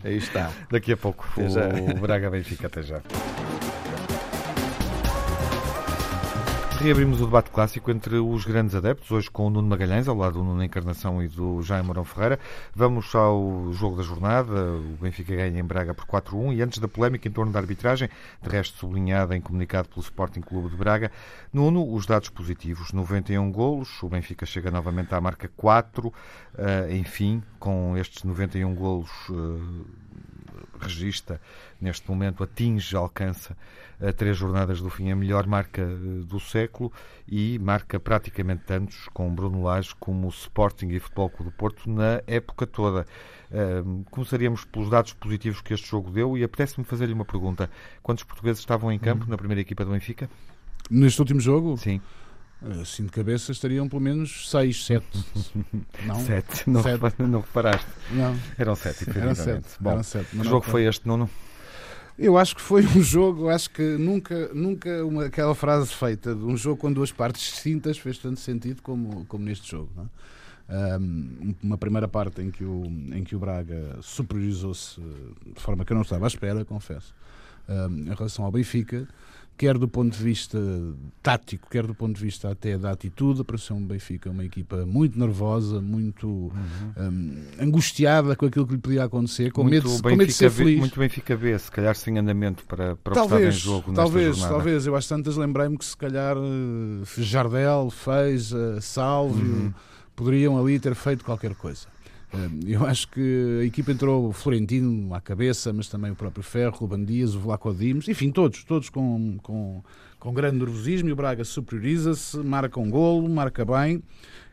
Aí 0.03 0.17
está. 0.17 0.51
Daqui 0.69 0.93
a 0.93 0.97
pouco 0.97 1.27
o, 1.37 1.91
o 1.91 1.99
Braga 1.99 2.29
Benfica 2.29 2.67
até 2.67 2.81
já. 2.83 3.01
Reabrimos 6.85 7.19
o 7.19 7.25
debate 7.25 7.49
clássico 7.49 7.89
entre 7.89 8.17
os 8.17 8.45
grandes 8.45 8.75
adeptos, 8.75 9.09
hoje 9.09 9.27
com 9.31 9.47
o 9.47 9.49
Nuno 9.49 9.67
Magalhães, 9.67 10.07
ao 10.07 10.15
lado 10.15 10.33
do 10.33 10.43
Nuno 10.43 10.63
Encarnação 10.63 11.19
e 11.19 11.27
do 11.27 11.59
Jaime 11.63 11.87
Mourão 11.87 12.05
Ferreira. 12.05 12.39
Vamos 12.75 13.15
ao 13.15 13.73
jogo 13.73 13.97
da 13.97 14.03
jornada. 14.03 14.53
O 14.53 14.95
Benfica 15.01 15.35
ganha 15.35 15.59
em 15.59 15.63
Braga 15.63 15.95
por 15.95 16.05
4-1 16.05 16.55
e 16.55 16.61
antes 16.61 16.77
da 16.77 16.87
polémica 16.87 17.27
em 17.27 17.31
torno 17.31 17.51
da 17.51 17.57
arbitragem, 17.57 18.07
de 18.39 18.47
resto 18.47 18.77
sublinhada 18.77 19.35
em 19.35 19.41
comunicado 19.41 19.89
pelo 19.89 20.01
Sporting 20.01 20.41
Clube 20.41 20.69
de 20.69 20.75
Braga, 20.75 21.11
Nuno, 21.51 21.91
os 21.91 22.05
dados 22.05 22.29
positivos, 22.29 22.93
91 22.93 23.51
golos, 23.51 24.03
o 24.03 24.07
Benfica 24.07 24.45
chega 24.45 24.69
novamente 24.69 25.11
à 25.15 25.19
marca 25.19 25.49
4, 25.57 26.07
uh, 26.07 26.13
enfim, 26.91 27.41
com 27.57 27.97
estes 27.97 28.23
91 28.23 28.75
golos 28.75 29.09
uh, 29.31 29.87
registra 30.85 31.41
neste 31.81 32.09
momento, 32.09 32.43
atinge, 32.43 32.95
alcança 32.95 33.57
a 34.01 34.11
três 34.11 34.37
jornadas 34.37 34.81
do 34.81 34.89
fim 34.89 35.11
a 35.11 35.15
melhor 35.15 35.47
marca 35.47 35.81
eh, 35.81 36.25
do 36.25 36.39
século 36.39 36.91
e 37.27 37.57
marca 37.59 37.99
praticamente 37.99 38.63
tantos 38.65 39.07
com 39.13 39.33
Bruno 39.33 39.63
Lage 39.63 39.95
como 39.99 40.27
o 40.27 40.29
Sporting 40.29 40.87
e 40.89 40.99
Futebol 40.99 41.29
Clube 41.29 41.51
do 41.51 41.55
Porto 41.55 41.89
na 41.89 42.21
época 42.27 42.67
toda. 42.67 43.05
começaríamos 44.11 44.65
pelos 44.65 44.89
dados 44.89 45.13
positivos 45.13 45.61
que 45.61 45.73
este 45.73 45.87
jogo 45.87 46.11
deu 46.11 46.37
e 46.37 46.43
apetece-me 46.43 46.85
fazer-lhe 46.85 47.13
uma 47.13 47.25
pergunta. 47.25 47.69
Quantos 48.03 48.23
portugueses 48.23 48.59
estavam 48.59 48.91
em 48.91 48.99
campo 48.99 49.25
hum. 49.25 49.29
na 49.29 49.37
primeira 49.37 49.61
equipa 49.61 49.85
do 49.85 49.91
Benfica? 49.91 50.29
Neste 50.89 51.19
último 51.19 51.39
jogo? 51.39 51.77
Sim. 51.77 52.01
Assim 52.81 53.05
de 53.05 53.11
cabeça 53.11 53.51
estariam 53.51 53.87
pelo 53.87 54.01
menos 54.01 54.49
6, 54.49 54.85
7. 54.85 55.05
Não? 56.05 56.19
7. 56.19 56.69
Não, 56.69 56.81
sete. 56.81 57.21
não 57.21 57.41
reparaste? 57.41 57.87
Não. 58.11 58.35
Eram 58.57 58.75
7, 58.75 59.09
Eram 59.15 59.35
7. 59.35 59.67
Bom, 59.79 60.01
sete, 60.01 60.35
que 60.35 60.43
jogo 60.43 60.65
foi 60.65 60.85
este, 60.85 61.07
Nuno? 61.07 61.29
Eu 62.17 62.37
acho 62.37 62.55
que 62.55 62.61
foi 62.61 62.83
um 62.83 63.03
jogo, 63.03 63.49
acho 63.49 63.69
que 63.69 63.83
nunca, 63.97 64.49
nunca 64.53 65.05
uma, 65.05 65.25
aquela 65.25 65.53
frase 65.53 65.93
feita 65.93 66.33
de 66.33 66.43
um 66.43 66.57
jogo 66.57 66.77
com 66.77 66.91
duas 66.91 67.11
partes 67.11 67.41
distintas 67.51 67.99
fez 67.99 68.17
tanto 68.17 68.39
sentido 68.39 68.81
como, 68.81 69.25
como 69.25 69.45
neste 69.45 69.69
jogo. 69.69 69.89
É? 70.67 70.97
Um, 70.97 71.53
uma 71.61 71.77
primeira 71.77 72.07
parte 72.07 72.41
em 72.41 72.49
que 72.49 72.63
o, 72.63 72.85
em 73.13 73.23
que 73.23 73.35
o 73.35 73.39
Braga 73.39 73.97
superiorizou-se 74.01 74.99
de 74.99 75.61
forma 75.61 75.85
que 75.85 75.91
eu 75.91 75.95
não 75.95 76.01
estava 76.01 76.25
à 76.25 76.27
espera, 76.27 76.65
confesso, 76.65 77.13
um, 77.69 78.11
em 78.11 78.15
relação 78.15 78.43
ao 78.45 78.51
Benfica 78.51 79.07
quer 79.57 79.77
do 79.77 79.87
ponto 79.87 80.15
de 80.15 80.23
vista 80.23 80.59
tático, 81.23 81.69
quer 81.69 81.87
do 81.87 81.95
ponto 81.95 82.15
de 82.15 82.21
vista 82.21 82.51
até 82.51 82.77
da 82.77 82.91
atitude, 82.91 83.43
pareceu 83.43 83.75
um 83.75 83.85
Benfica 83.85 84.29
uma 84.29 84.43
equipa 84.43 84.85
muito 84.85 85.17
nervosa, 85.17 85.81
muito 85.81 86.27
uhum. 86.27 86.51
um, 86.97 87.43
angustiada 87.59 88.35
com 88.35 88.45
aquilo 88.45 88.67
que 88.67 88.73
lhe 88.73 88.79
podia 88.79 89.05
acontecer, 89.05 89.51
com, 89.51 89.63
muito 89.63 89.87
medo, 89.87 90.01
com 90.01 90.09
medo 90.09 90.25
de 90.25 90.33
ser 90.33 90.49
B, 90.49 90.55
feliz. 90.55 90.79
Muito 90.79 90.99
Benfica 90.99 91.37
B, 91.37 91.57
se 91.57 91.71
calhar 91.71 91.95
sem 91.95 92.17
andamento 92.17 92.65
para, 92.65 92.95
para 92.97 93.13
talvez, 93.13 93.55
em 93.55 93.57
jogo 93.57 93.93
Talvez, 93.93 94.37
nesta 94.37 94.49
talvez. 94.49 94.85
Eu 94.85 94.95
às 94.95 95.07
tantas 95.07 95.37
lembrei-me 95.37 95.77
que 95.77 95.85
se 95.85 95.95
calhar 95.95 96.37
uh, 96.37 97.03
Jardel, 97.17 97.89
Feija, 97.89 98.81
Sálvio 98.81 99.45
uhum. 99.45 99.73
poderiam 100.15 100.57
ali 100.57 100.79
ter 100.79 100.95
feito 100.95 101.23
qualquer 101.23 101.55
coisa. 101.55 101.94
Eu 102.65 102.85
acho 102.85 103.07
que 103.09 103.59
a 103.61 103.65
equipa 103.65 103.91
entrou 103.91 104.27
o 104.27 104.33
Florentino 104.33 105.13
à 105.13 105.21
cabeça, 105.21 105.71
mas 105.71 105.87
também 105.87 106.11
o 106.11 106.15
próprio 106.15 106.43
Ferro, 106.43 106.77
o 106.81 106.87
Bandias, 106.87 107.35
o 107.35 107.39
Vlaco 107.39 107.73
enfim, 107.81 108.31
todos, 108.31 108.63
todos 108.63 108.89
com, 108.89 109.37
com, 109.41 109.83
com 110.19 110.33
grande 110.33 110.57
nervosismo. 110.57 111.09
E 111.09 111.11
o 111.11 111.15
Braga 111.15 111.43
superioriza-se, 111.43 112.37
marca 112.37 112.79
um 112.79 112.89
golo, 112.89 113.29
marca 113.29 113.63
bem. 113.63 114.03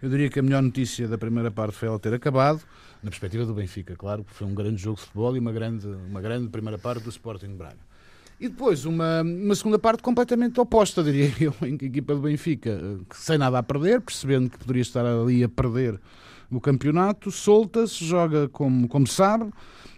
Eu 0.00 0.08
diria 0.08 0.28
que 0.28 0.38
a 0.38 0.42
melhor 0.42 0.62
notícia 0.62 1.08
da 1.08 1.16
primeira 1.16 1.50
parte 1.50 1.74
foi 1.74 1.88
ela 1.88 1.98
ter 1.98 2.12
acabado, 2.12 2.60
na 3.02 3.10
perspectiva 3.10 3.44
do 3.44 3.54
Benfica, 3.54 3.94
claro, 3.96 4.24
que 4.24 4.34
foi 4.34 4.46
um 4.46 4.54
grande 4.54 4.80
jogo 4.80 4.96
de 4.96 5.02
futebol 5.02 5.36
e 5.36 5.38
uma 5.38 5.52
grande, 5.52 5.86
uma 5.86 6.20
grande 6.20 6.48
primeira 6.48 6.78
parte 6.78 7.02
do 7.02 7.10
Sporting 7.10 7.48
de 7.48 7.54
Braga. 7.54 7.92
E 8.40 8.48
depois 8.48 8.84
uma, 8.84 9.22
uma 9.22 9.54
segunda 9.54 9.78
parte 9.78 10.02
completamente 10.02 10.58
oposta, 10.58 11.02
diria 11.04 11.32
eu, 11.38 11.54
em 11.62 11.76
que 11.76 11.84
a 11.84 11.88
equipa 11.88 12.14
do 12.14 12.22
Benfica, 12.22 12.70
eh, 12.70 12.98
sem 13.14 13.38
nada 13.38 13.58
a 13.58 13.62
perder, 13.62 14.00
percebendo 14.00 14.50
que 14.50 14.58
poderia 14.58 14.82
estar 14.82 15.06
ali 15.06 15.44
a 15.44 15.48
perder 15.48 16.00
no 16.52 16.60
campeonato, 16.60 17.30
solta-se, 17.30 18.04
joga 18.04 18.46
como, 18.48 18.86
como 18.86 19.06
sabe, 19.06 19.50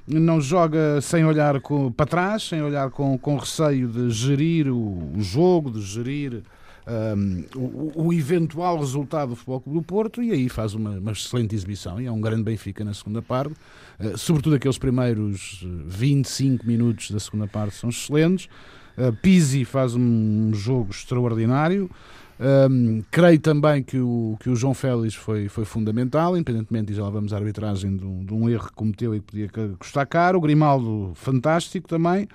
não 0.06 0.40
joga 0.40 1.00
sem 1.00 1.24
olhar 1.24 1.60
com, 1.60 1.90
para 1.90 2.06
trás, 2.06 2.44
sem 2.44 2.62
olhar 2.62 2.90
com, 2.90 3.18
com 3.18 3.36
receio 3.36 3.88
de 3.88 4.10
gerir 4.10 4.68
o, 4.68 5.12
o 5.16 5.20
jogo, 5.20 5.70
de 5.70 5.80
gerir 5.82 6.42
um, 6.86 7.44
o, 7.56 8.06
o, 8.06 8.12
eventual 8.12 8.78
resultado 8.78 9.30
do 9.30 9.36
Futebol 9.36 9.60
Clube 9.62 9.78
do 9.78 9.82
Porto 9.82 10.22
e 10.22 10.30
aí 10.30 10.48
faz 10.48 10.74
uma, 10.74 10.90
uma 10.98 11.12
excelente 11.12 11.54
exibição 11.54 12.00
e 12.00 12.06
é 12.06 12.12
um 12.12 12.20
grande 12.20 12.42
Benfica 12.42 12.84
na 12.84 12.92
segunda 12.94 13.22
parte, 13.22 13.54
uh, 13.98 14.16
sobretudo 14.16 14.54
aqueles 14.54 14.78
primeiros 14.78 15.66
25 15.86 16.66
minutos 16.66 17.10
da 17.10 17.18
segunda 17.18 17.48
parte 17.48 17.74
são 17.74 17.90
excelentes. 17.90 18.48
Uh, 18.96 19.12
Pizzi 19.22 19.64
faz 19.64 19.96
um 19.96 20.52
jogo 20.54 20.90
extraordinário. 20.92 21.90
Um, 22.40 23.02
creio 23.10 23.38
também 23.38 23.82
que 23.82 23.98
o, 23.98 24.36
que 24.40 24.50
o 24.50 24.56
João 24.56 24.74
Félix 24.74 25.14
foi, 25.14 25.48
foi 25.48 25.64
fundamental, 25.64 26.36
independentemente, 26.36 26.92
e 26.92 26.94
já 26.94 27.04
lá 27.04 27.10
vamos 27.10 27.32
à 27.32 27.36
arbitragem 27.36 27.96
de 27.96 28.04
um, 28.04 28.24
de 28.24 28.34
um 28.34 28.48
erro 28.48 28.66
que 28.66 28.74
cometeu 28.74 29.14
e 29.14 29.20
que 29.20 29.26
podia 29.26 29.48
custar 29.78 30.06
caro. 30.06 30.38
O 30.38 30.40
Grimaldo, 30.40 31.12
fantástico 31.14 31.88
também. 31.88 32.28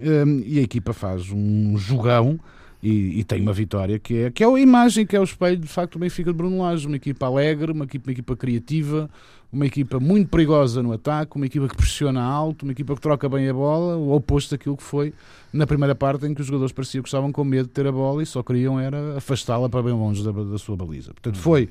Um, 0.00 0.42
e 0.44 0.58
a 0.58 0.62
equipa 0.62 0.92
faz 0.92 1.30
um 1.30 1.78
jogão 1.78 2.38
e, 2.82 3.20
e, 3.20 3.24
tem 3.24 3.40
uma 3.40 3.52
vitória 3.52 3.98
que 3.98 4.24
é, 4.24 4.30
que 4.30 4.44
é 4.44 4.46
a 4.46 4.60
imagem, 4.60 5.06
que 5.06 5.16
é 5.16 5.20
o 5.20 5.24
espelho 5.24 5.56
de 5.56 5.66
facto 5.66 5.94
do 5.94 5.98
Benfica 5.98 6.30
de 6.30 6.36
Bruno 6.36 6.60
Lage. 6.60 6.86
Uma 6.86 6.96
equipa 6.96 7.26
alegre, 7.26 7.72
uma 7.72 7.84
equipa, 7.84 8.08
uma 8.08 8.12
equipa 8.12 8.36
criativa, 8.36 9.08
uma 9.52 9.66
equipa 9.66 9.98
muito 9.98 10.28
perigosa 10.28 10.82
no 10.82 10.92
ataque, 10.92 11.36
uma 11.36 11.46
equipa 11.46 11.68
que 11.68 11.76
pressiona 11.76 12.22
alto, 12.22 12.64
uma 12.64 12.72
equipa 12.72 12.94
que 12.94 13.00
troca 13.00 13.28
bem 13.28 13.48
a 13.48 13.54
bola, 13.54 13.96
o 13.96 14.12
oposto 14.12 14.50
daquilo 14.50 14.76
que 14.76 14.82
foi 14.82 15.12
na 15.52 15.66
primeira 15.66 15.94
parte 15.94 16.26
em 16.26 16.34
que 16.34 16.40
os 16.40 16.46
jogadores 16.46 16.72
pareciam 16.72 17.02
que 17.02 17.08
estavam 17.08 17.32
com 17.32 17.42
medo 17.42 17.66
de 17.66 17.72
ter 17.72 17.86
a 17.86 17.92
bola 17.92 18.22
e 18.22 18.26
só 18.26 18.42
queriam 18.42 18.78
era 18.78 19.16
afastá-la 19.16 19.68
para 19.68 19.82
bem 19.82 19.92
longe 19.92 20.22
da, 20.22 20.30
da 20.30 20.58
sua 20.58 20.76
baliza. 20.76 21.12
Portanto, 21.12 21.38
foi, 21.38 21.68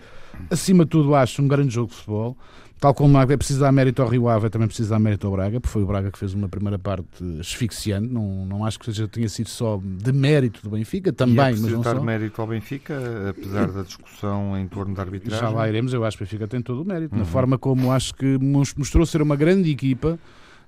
acima 0.49 0.83
de 0.85 0.91
tudo, 0.91 1.13
acho, 1.13 1.41
um 1.41 1.47
grande 1.47 1.73
jogo 1.73 1.89
de 1.89 1.95
futebol. 1.95 2.35
Tal 2.85 2.93
como 2.93 3.19
é 3.19 3.35
preciso 3.35 3.61
dar 3.61 3.71
mérito 3.71 4.03
ao 4.03 4.07
Rio 4.07 4.29
Ave, 4.29 4.47
também 4.47 4.67
preciso 4.67 4.91
dar 4.91 4.99
mérito 4.99 5.25
ao 5.25 5.33
Braga, 5.33 5.59
porque 5.59 5.73
foi 5.73 5.81
o 5.81 5.87
Braga 5.87 6.11
que 6.11 6.19
fez 6.19 6.35
uma 6.35 6.47
primeira 6.47 6.77
parte 6.77 7.07
asfixiante. 7.39 8.07
Não, 8.07 8.45
não 8.45 8.63
acho 8.63 8.77
que 8.77 8.85
seja, 8.85 9.07
tenha 9.07 9.27
sido 9.27 9.49
só 9.49 9.81
de 9.83 10.13
mérito 10.13 10.61
do 10.61 10.69
Benfica, 10.69 11.11
também, 11.11 11.35
e 11.35 11.39
é 11.39 11.51
mas 11.53 11.61
não 11.63 11.81
dar 11.81 11.95
só. 11.95 12.03
mérito 12.03 12.39
ao 12.39 12.45
Benfica, 12.47 12.93
apesar 13.31 13.71
da 13.71 13.81
discussão 13.81 14.55
em 14.55 14.67
torno 14.67 14.93
da 14.93 15.01
arbitragem. 15.01 15.39
Já 15.39 15.49
lá 15.49 15.67
iremos, 15.67 15.95
eu 15.95 16.05
acho 16.05 16.15
que 16.15 16.21
o 16.21 16.27
Benfica 16.27 16.47
tem 16.47 16.61
todo 16.61 16.83
o 16.83 16.85
mérito, 16.85 17.15
uhum. 17.15 17.21
na 17.21 17.25
forma 17.25 17.57
como 17.57 17.91
acho 17.91 18.13
que 18.13 18.37
mostrou 18.37 19.03
ser 19.03 19.19
uma 19.19 19.35
grande 19.35 19.71
equipa 19.71 20.19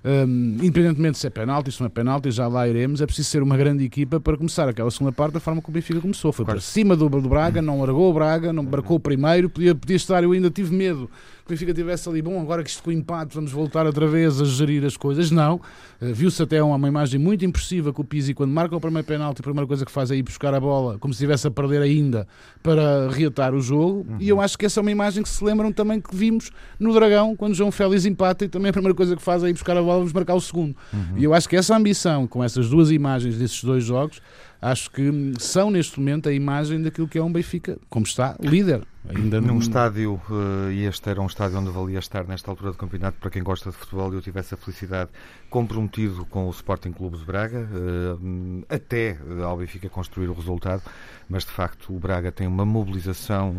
um, 0.04 0.56
independentemente 0.62 1.18
se 1.18 1.26
é 1.26 1.30
penalti, 1.30 1.72
se 1.72 1.80
não 1.80 1.86
é 1.86 1.90
penalti, 1.90 2.30
já 2.30 2.46
lá 2.46 2.68
iremos. 2.68 3.00
É 3.00 3.06
preciso 3.06 3.28
ser 3.28 3.42
uma 3.42 3.56
grande 3.56 3.84
equipa 3.84 4.20
para 4.20 4.36
começar 4.36 4.68
aquela 4.68 4.90
segunda 4.90 5.12
parte 5.12 5.34
da 5.34 5.40
forma 5.40 5.60
como 5.60 5.72
o 5.72 5.74
Benfica 5.74 6.00
começou. 6.00 6.32
Foi 6.32 6.44
claro. 6.44 6.60
para 6.60 6.66
cima 6.66 6.96
do, 6.96 7.08
do 7.08 7.28
Braga, 7.28 7.60
não 7.60 7.80
largou 7.80 8.10
o 8.10 8.14
Braga, 8.14 8.52
não 8.52 8.62
marcou 8.62 8.96
o 8.96 9.00
primeiro. 9.00 9.50
Podia, 9.50 9.74
podia 9.74 9.96
estar, 9.96 10.22
eu 10.22 10.32
ainda 10.32 10.50
tive 10.50 10.74
medo 10.74 11.10
que 11.48 11.54
o 11.54 11.56
Benfica 11.56 11.72
tivesse 11.72 12.08
ali, 12.08 12.20
bom, 12.20 12.40
agora 12.40 12.62
que 12.62 12.68
isto 12.68 12.82
com 12.82 12.92
empate, 12.92 13.34
vamos 13.34 13.50
voltar 13.50 13.86
outra 13.86 14.06
vez 14.06 14.40
a 14.40 14.44
gerir 14.44 14.84
as 14.84 14.96
coisas. 14.96 15.30
Não. 15.30 15.56
Uh, 16.00 16.12
Viu-se 16.12 16.42
até 16.42 16.62
uma, 16.62 16.86
imagem 16.86 17.18
muito 17.18 17.44
impressiva 17.44 17.92
com 17.92 18.02
o 18.02 18.04
Pizzi 18.04 18.34
quando 18.34 18.52
marca 18.52 18.76
o 18.76 18.80
primeiro 18.80 19.06
penalti. 19.06 19.40
A 19.40 19.42
primeira 19.42 19.66
coisa 19.66 19.84
que 19.84 19.90
faz 19.90 20.10
é 20.10 20.16
ir 20.16 20.22
buscar 20.22 20.52
a 20.54 20.60
bola, 20.60 20.98
como 20.98 21.14
se 21.14 21.18
estivesse 21.18 21.46
a 21.46 21.50
perder 21.50 21.80
ainda, 21.80 22.28
para 22.62 23.08
reatar 23.10 23.54
o 23.54 23.60
jogo. 23.60 24.06
Uhum. 24.08 24.16
E 24.20 24.28
eu 24.28 24.40
acho 24.40 24.58
que 24.58 24.66
essa 24.66 24.78
é 24.78 24.82
uma 24.82 24.90
imagem 24.90 25.22
que 25.22 25.28
se 25.28 25.42
lembram 25.42 25.72
também 25.72 26.00
que 26.00 26.14
vimos 26.14 26.50
no 26.78 26.92
Dragão, 26.92 27.34
quando 27.34 27.54
João 27.54 27.72
Félix 27.72 28.04
empata. 28.04 28.44
E 28.44 28.48
também 28.48 28.68
a 28.68 28.72
primeira 28.72 28.94
coisa 28.94 29.16
que 29.16 29.22
faz 29.22 29.42
é 29.42 29.48
ir 29.48 29.54
buscar 29.54 29.76
a 29.76 29.82
bola, 29.82 29.98
vamos 29.98 30.12
marcar 30.12 30.34
o 30.34 30.40
segundo. 30.40 30.76
Uhum. 30.92 31.16
E 31.16 31.24
eu 31.24 31.32
acho 31.32 31.48
que 31.48 31.56
essa 31.56 31.74
ambição, 31.74 32.26
com 32.26 32.44
essas 32.44 32.68
duas 32.68 32.90
imagens 32.90 33.38
desses 33.38 33.64
dois 33.64 33.84
jogos, 33.84 34.20
acho 34.60 34.90
que 34.90 35.34
são 35.38 35.70
neste 35.70 35.98
momento 35.98 36.28
a 36.28 36.32
imagem 36.32 36.82
daquilo 36.82 37.08
que 37.08 37.18
é 37.18 37.22
um 37.22 37.32
Benfica, 37.32 37.78
como 37.88 38.04
está, 38.04 38.36
líder. 38.40 38.82
Ainda 39.08 39.40
num 39.40 39.58
estádio, 39.58 40.20
uh, 40.28 40.70
e 40.70 40.84
este 40.84 41.08
era 41.08 41.22
um 41.22 41.26
estádio 41.26 41.58
onde 41.58 41.70
valia 41.70 41.98
estar 41.98 42.26
nesta 42.26 42.50
altura 42.50 42.72
do 42.72 42.76
campeonato, 42.76 43.16
para 43.18 43.30
quem 43.30 43.42
gosta 43.42 43.70
de 43.70 43.76
futebol, 43.76 44.12
eu 44.12 44.20
tive 44.20 44.38
essa 44.38 44.54
felicidade, 44.54 45.10
comprometido 45.48 46.26
com 46.26 46.46
o 46.46 46.50
Sporting 46.50 46.92
Clube 46.92 47.16
de 47.16 47.24
Braga, 47.24 47.66
uh, 47.72 48.64
até 48.68 49.16
ao 49.42 49.56
Benfica 49.56 49.88
construir 49.88 50.28
o 50.28 50.34
resultado, 50.34 50.82
mas 51.26 51.44
de 51.44 51.52
facto 51.52 51.94
o 51.94 51.98
Braga 51.98 52.30
tem 52.30 52.46
uma 52.46 52.66
mobilização 52.66 53.54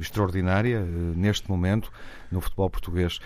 extraordinária 0.00 0.80
neste 0.80 1.50
momento 1.50 1.92
no 2.30 2.40
futebol 2.40 2.70
português. 2.70 3.18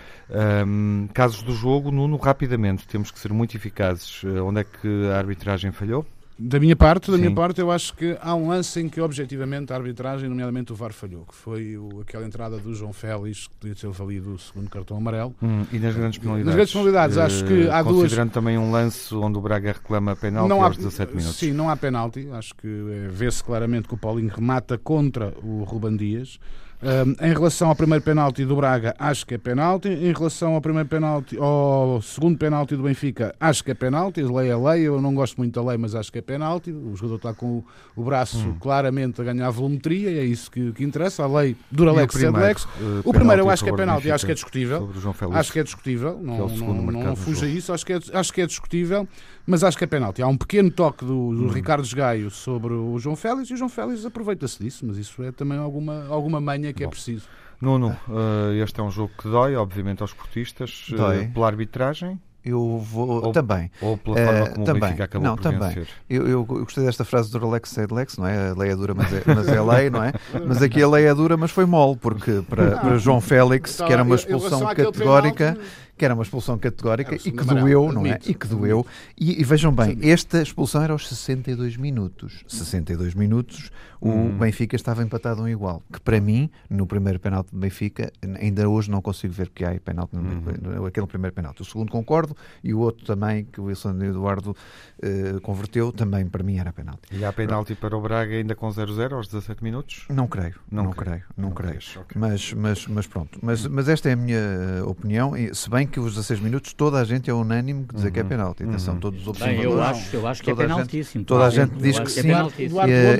Casos 1.13 1.43
do 1.43 1.53
jogo, 1.53 1.91
Nuno, 1.91 2.17
rapidamente, 2.17 2.87
temos 2.87 3.11
que 3.11 3.19
ser 3.19 3.31
muito 3.31 3.55
eficazes. 3.55 4.23
onde 4.23 4.61
é 4.61 4.63
que 4.63 5.07
a 5.09 5.17
arbitragem 5.17 5.71
falhou? 5.71 6.05
Da 6.37 6.59
minha 6.59 6.75
parte, 6.75 7.09
da 7.09 7.15
Sim. 7.15 7.23
minha 7.23 7.33
parte, 7.33 7.61
eu 7.61 7.71
acho 7.71 7.95
que 7.95 8.17
há 8.21 8.35
um 8.35 8.49
lance 8.49 8.81
em 8.81 8.89
que 8.89 8.99
objetivamente 8.99 9.71
a 9.71 9.77
arbitragem, 9.77 10.27
nomeadamente 10.27 10.73
o 10.73 10.75
VAR 10.75 10.91
falhou, 10.91 11.25
que 11.25 11.33
foi 11.33 11.77
o, 11.77 12.01
aquela 12.01 12.25
entrada 12.25 12.57
do 12.57 12.73
João 12.73 12.91
Félix, 12.91 13.47
que 13.47 13.55
podia 13.55 13.75
ter 13.75 13.89
valido 13.89 14.33
o 14.33 14.37
segundo 14.39 14.69
cartão 14.69 14.97
amarelo. 14.97 15.33
Hum, 15.41 15.65
e 15.71 15.79
nas 15.79 15.95
grandes 15.95 16.19
penalidades? 16.19 16.45
Nas 16.45 16.55
grandes 16.55 16.73
penalidades, 16.73 17.17
uh, 17.17 17.21
acho 17.21 17.45
que 17.45 17.69
há 17.69 17.81
duas. 17.81 17.95
Considerando 17.95 18.31
também 18.31 18.57
um 18.57 18.69
lance 18.69 19.15
onde 19.15 19.37
o 19.37 19.41
Braga 19.41 19.71
reclama 19.71 20.13
penalti 20.13 20.49
não 20.49 20.61
há, 20.61 20.65
aos 20.65 20.75
17 20.75 21.15
minutos. 21.15 21.37
Sim, 21.37 21.53
não 21.53 21.69
há 21.69 21.77
penalti. 21.77 22.27
Acho 22.33 22.53
que 22.53 22.67
é, 22.67 23.07
vê-se 23.07 23.41
claramente 23.41 23.87
que 23.87 23.93
o 23.93 23.97
Paulinho 23.97 24.31
remata 24.33 24.77
contra 24.77 25.33
o 25.41 25.63
Ruban 25.63 25.95
Dias. 25.95 26.37
Um, 26.85 27.15
em 27.25 27.33
relação 27.33 27.69
ao 27.69 27.75
primeiro 27.75 28.03
penalti 28.03 28.45
do 28.45 28.55
Braga, 28.55 28.95
acho 28.99 29.25
que 29.25 29.33
é 29.33 29.37
penalti. 29.39 29.89
Em 29.89 30.13
relação 30.13 30.53
ao 30.53 30.61
primeiro 30.61 30.87
penalti, 30.87 31.35
ao 31.35 31.99
segundo 31.99 32.37
penalti 32.37 32.75
do 32.75 32.83
Benfica, 32.83 33.33
acho 33.39 33.63
que 33.63 33.71
é 33.71 33.73
penalti. 33.73 34.21
Lei 34.21 34.49
é 34.51 34.55
lei. 34.55 34.83
Eu 34.83 35.01
não 35.01 35.15
gosto 35.15 35.35
muito 35.37 35.59
da 35.59 35.67
lei, 35.67 35.79
mas 35.79 35.95
acho 35.95 36.11
que 36.11 36.19
é 36.19 36.21
penalti. 36.21 36.71
O 36.71 36.95
jogador 36.95 37.15
está 37.15 37.33
com 37.33 37.63
o, 37.95 38.03
braço 38.03 38.37
hum. 38.37 38.55
claramente 38.59 39.19
a 39.19 39.23
ganhar 39.23 39.49
volumetria 39.49 40.11
e 40.11 40.19
é 40.19 40.23
isso 40.23 40.51
que, 40.51 40.73
que 40.73 40.83
interessa. 40.83 41.23
A 41.23 41.27
lei 41.27 41.55
dura 41.71 41.91
lex 41.91 42.13
sed 42.13 42.31
lex. 42.31 42.67
O 43.03 43.11
primeiro 43.11 43.41
eu 43.41 43.49
acho 43.49 43.63
que 43.63 43.69
é 43.71 43.75
penalti, 43.75 44.11
acho 44.11 44.25
que 44.27 44.31
é 44.31 44.35
discutível. 44.35 44.87
Acho 45.33 45.51
que 45.51 45.59
é 45.59 45.63
discutível. 45.63 46.19
Não, 46.21 46.35
é 46.35 46.57
não, 46.57 46.75
não 46.91 47.15
fuja 47.15 47.47
isso. 47.47 47.73
Acho 47.73 47.83
que, 47.83 47.93
é, 47.93 47.99
acho 48.13 48.31
que 48.31 48.41
é 48.41 48.45
discutível, 48.45 49.07
mas 49.45 49.63
acho 49.63 49.77
que 49.77 49.83
é 49.83 49.87
penalti. 49.87 50.21
Há 50.21 50.27
um 50.27 50.37
pequeno 50.37 50.71
toque 50.71 51.05
do, 51.05 51.33
do 51.33 51.45
hum. 51.45 51.49
Ricardo 51.49 51.87
Gaio 51.95 52.31
sobre 52.31 52.73
o 52.73 52.97
João 52.99 53.15
Félix 53.15 53.49
e 53.49 53.53
o 53.53 53.57
João 53.57 53.69
Félix 53.69 54.05
aproveita-se 54.05 54.63
disso, 54.63 54.85
mas 54.85 54.97
isso 54.97 55.21
é 55.23 55.31
também 55.31 55.57
alguma, 55.57 56.07
alguma 56.07 56.41
manha 56.41 56.73
que 56.73 56.83
é 56.83 56.85
Bom. 56.85 56.89
é 56.89 56.91
preciso. 56.91 57.27
Nuno, 57.61 57.95
uh, 58.07 58.51
este 58.61 58.79
é 58.79 58.83
um 58.83 58.91
jogo 58.91 59.11
que 59.17 59.29
dói, 59.29 59.55
obviamente, 59.55 60.01
aos 60.01 60.13
portistas, 60.13 60.87
uh, 60.91 61.33
pela 61.33 61.47
arbitragem. 61.47 62.19
Eu 62.43 62.77
vou 62.77 63.25
ou, 63.25 63.31
também. 63.31 63.71
Ou 63.81 63.97
pela 63.97 64.17
forma 64.17 64.49
como 64.51 64.65
também. 64.65 64.81
o 64.83 64.85
Benfica 64.85 65.03
acabou 65.05 65.27
não, 65.27 65.35
por 65.35 65.41
também. 65.41 65.69
vencer. 65.69 65.87
Eu, 66.07 66.27
eu, 66.27 66.29
eu, 66.29 66.45
gostei 66.45 66.85
desta 66.85 67.03
frase 67.03 67.31
do 67.31 67.39
Rolex 67.39 67.75
Lex, 67.91 68.17
não 68.19 68.27
é? 68.27 68.49
A 68.49 68.53
lei 68.53 68.69
é 68.69 68.75
dura, 68.75 68.93
mas 68.93 69.11
é, 69.11 69.23
mas 69.25 69.47
é 69.47 69.59
lei, 69.59 69.89
não 69.89 70.03
é? 70.03 70.13
Mas 70.45 70.61
aqui 70.61 70.83
a 70.83 70.87
lei 70.87 71.05
é 71.05 71.15
dura, 71.15 71.35
mas 71.35 71.49
foi 71.49 71.65
mole, 71.65 71.97
porque 71.97 72.43
para, 72.47 72.77
para 72.77 72.97
João 72.99 73.19
Félix, 73.19 73.77
que 73.77 73.91
era 73.91 74.03
uma 74.03 74.13
expulsão 74.13 74.63
categórica 74.75 75.57
que 75.97 76.03
era 76.03 76.13
uma 76.13 76.23
expulsão 76.23 76.57
categórica 76.57 77.15
e 77.15 77.31
que 77.31 77.43
doeu, 77.43 77.91
não 77.91 78.05
é? 78.05 78.19
E 78.25 78.33
que 78.33 78.47
doeu. 78.47 78.85
E, 79.17 79.39
e 79.39 79.43
vejam 79.43 79.71
bem, 79.71 79.97
esta 80.01 80.41
expulsão 80.41 80.81
era 80.81 80.93
aos 80.93 81.07
62 81.07 81.77
minutos. 81.77 82.43
62 82.47 83.13
minutos, 83.13 83.71
o 84.01 84.09
hum. 84.09 84.37
Benfica 84.37 84.75
estava 84.75 85.03
empatado 85.03 85.41
um 85.41 85.47
igual. 85.47 85.81
Que 85.91 85.99
para 85.99 86.19
mim, 86.19 86.49
no 86.69 86.85
primeiro 86.85 87.19
penalti 87.19 87.51
do 87.51 87.59
Benfica, 87.59 88.11
ainda 88.39 88.67
hoje 88.67 88.91
não 88.91 89.01
consigo 89.01 89.33
ver 89.33 89.49
que 89.49 89.63
há 89.63 89.79
penalti, 89.79 90.17
hum. 90.17 90.85
aquele 90.85 91.07
primeiro 91.07 91.33
penalti. 91.33 91.61
O 91.61 91.65
segundo 91.65 91.91
concordo 91.91 92.35
e 92.63 92.73
o 92.73 92.79
outro 92.79 93.05
também, 93.05 93.45
que 93.45 93.61
o 93.61 93.65
Wilson 93.65 94.01
Eduardo 94.03 94.51
uh, 94.51 95.41
converteu, 95.41 95.93
também 95.93 96.27
para 96.27 96.43
mim 96.43 96.57
era 96.57 96.73
penalti. 96.73 97.07
E 97.11 97.23
há 97.23 97.31
penalti 97.31 97.73
para 97.73 97.95
o 97.95 98.01
Braga 98.01 98.35
ainda 98.35 98.53
com 98.53 98.67
0-0 98.67 99.13
aos 99.13 99.27
17 99.27 99.63
minutos? 99.63 100.05
Não 100.09 100.27
creio, 100.27 100.55
não, 100.69 100.85
não 100.85 100.91
creio, 100.91 101.23
não, 101.37 101.49
não 101.49 101.55
creio. 101.55 101.79
creio. 101.79 102.01
Okay. 102.01 102.19
Mas, 102.19 102.53
mas, 102.53 102.87
mas 102.87 103.07
pronto, 103.07 103.39
mas, 103.41 103.65
mas 103.65 103.87
esta 103.87 104.09
é 104.09 104.13
a 104.13 104.15
minha 104.15 104.39
opinião, 104.85 105.33
se 105.53 105.69
bem 105.69 105.84
que 105.85 105.99
os 105.99 106.15
16 106.15 106.39
minutos 106.39 106.73
toda 106.73 106.99
a 106.99 107.03
gente 107.03 107.29
é 107.29 107.33
unânime 107.33 107.85
que 107.85 107.95
dizer 107.95 108.07
uhum. 108.07 108.13
que 108.13 108.19
é 108.19 108.23
uhum. 108.23 108.29
penalti. 108.29 108.63
Atenção, 108.63 108.93
uhum. 108.95 108.99
todos 108.99 109.21
os 109.21 109.27
observadores. 109.27 109.65
Bem, 109.65 109.73
eu 109.73 109.83
acho, 109.83 110.15
eu 110.15 110.27
acho 110.27 110.43
que 110.43 110.51
é 110.51 110.55
penaltíssimo. 110.55 111.25
Toda 111.25 111.45
a 111.45 111.49
gente 111.49 111.75
diz 111.75 111.99
que, 111.99 112.09
sim. 112.09 112.27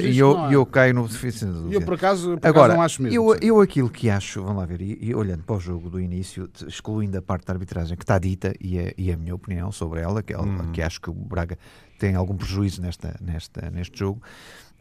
E 0.04 0.18
eu, 0.18 0.38
eu 0.52 0.66
caio 0.66 0.94
no 0.94 1.08
difícil 1.08 1.72
Eu, 1.72 1.82
por 1.82 1.96
acaso, 1.96 2.38
por 2.38 2.48
Agora, 2.48 2.74
não 2.74 2.82
acho 2.82 3.02
mesmo. 3.02 3.16
Eu, 3.16 3.38
eu 3.42 3.62
aquilo 3.62 3.90
que 3.90 4.10
acho, 4.10 4.42
vamos 4.42 4.58
lá 4.58 4.66
ver, 4.66 4.82
e, 4.82 4.98
e, 5.02 5.16
olhando 5.16 5.44
para 5.44 5.56
o 5.56 5.60
jogo 5.60 5.90
do 5.90 6.00
início, 6.00 6.50
excluindo 6.68 7.18
a 7.18 7.22
parte 7.22 7.46
da 7.46 7.54
arbitragem 7.54 7.96
que 7.98 8.04
está 8.04 8.18
dita, 8.20 8.54
e 8.60 8.78
é, 8.78 8.94
e 8.98 9.10
é 9.10 9.14
a 9.14 9.18
minha 9.18 9.36
opinião 9.36 9.72
sobre 9.72 10.02
ela, 10.02 10.22
que, 10.22 10.34
ela, 10.34 10.44
uhum. 10.44 10.72
que 10.72 10.82
acho 10.82 11.00
que 11.02 11.10
o 11.10 11.14
Braga 11.14 11.58
tem 11.98 12.16
algum 12.16 12.36
prejuízo 12.36 12.82
nesta, 12.82 13.16
nesta, 13.22 13.70
neste 13.72 13.98
jogo, 13.98 14.22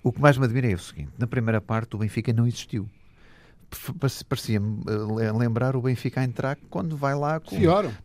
o 0.02 0.12
que 0.12 0.20
mais 0.20 0.36
me 0.36 0.44
admira 0.44 0.70
é 0.70 0.74
o 0.74 0.78
seguinte: 0.78 1.10
na 1.18 1.26
primeira 1.26 1.60
parte 1.60 1.96
o 1.96 1.98
Benfica 1.98 2.32
não 2.32 2.46
existiu 2.46 2.88
parecia-me 4.28 4.82
eh, 4.86 5.32
lembrar 5.32 5.76
o 5.76 5.82
Benfica 5.82 6.20
a 6.20 6.24
entrar 6.24 6.56
quando 6.70 6.96
vai 6.96 7.14
lá 7.14 7.40
com, 7.40 7.56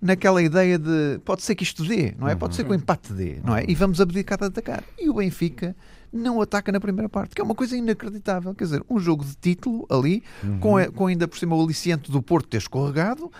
naquela 0.01 0.41
ideia 0.41 0.77
de 0.77 1.19
pode 1.23 1.43
ser 1.43 1.55
que 1.55 1.63
isto 1.63 1.83
dê, 1.85 2.13
não 2.17 2.27
é? 2.27 2.35
Pode 2.35 2.55
ser 2.55 2.63
que 2.63 2.69
o 2.69 2.73
uhum. 2.73 2.79
empate 2.79 3.13
dê, 3.13 3.39
não 3.43 3.55
é? 3.55 3.65
E 3.67 3.75
vamos 3.75 4.01
abdicar 4.01 4.37
de 4.37 4.45
atacar. 4.45 4.83
E 4.97 5.09
o 5.09 5.13
Benfica 5.13 5.75
não 6.11 6.41
ataca 6.41 6.71
na 6.71 6.79
primeira 6.79 7.07
parte, 7.07 7.35
que 7.35 7.41
é 7.41 7.43
uma 7.43 7.55
coisa 7.55 7.77
inacreditável. 7.77 8.53
Quer 8.55 8.63
dizer, 8.63 8.83
um 8.89 8.99
jogo 8.99 9.23
de 9.23 9.35
título 9.35 9.85
ali, 9.89 10.23
uhum. 10.43 10.59
com, 10.59 10.91
com 10.93 11.07
ainda 11.07 11.27
por 11.27 11.37
cima 11.37 11.55
o 11.55 11.63
aliciente 11.63 12.11
do 12.11 12.21
Porto 12.21 12.47
ter 12.47 12.57
escorregado, 12.57 13.31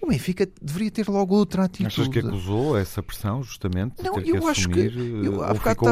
o 0.00 0.06
Benfica 0.06 0.48
deveria 0.62 0.90
ter 0.90 1.08
logo 1.08 1.34
outra 1.34 1.64
atitude. 1.64 1.86
Achas 1.86 2.08
que 2.08 2.20
acusou 2.20 2.78
essa 2.78 3.02
pressão, 3.02 3.42
justamente? 3.42 4.02
Não, 4.02 4.18
eu 4.20 4.40
que 4.40 4.46
acho 4.46 4.68
que. 4.68 4.80
Eu, 5.24 5.40
ou 5.40 5.54
ficou, 5.54 5.88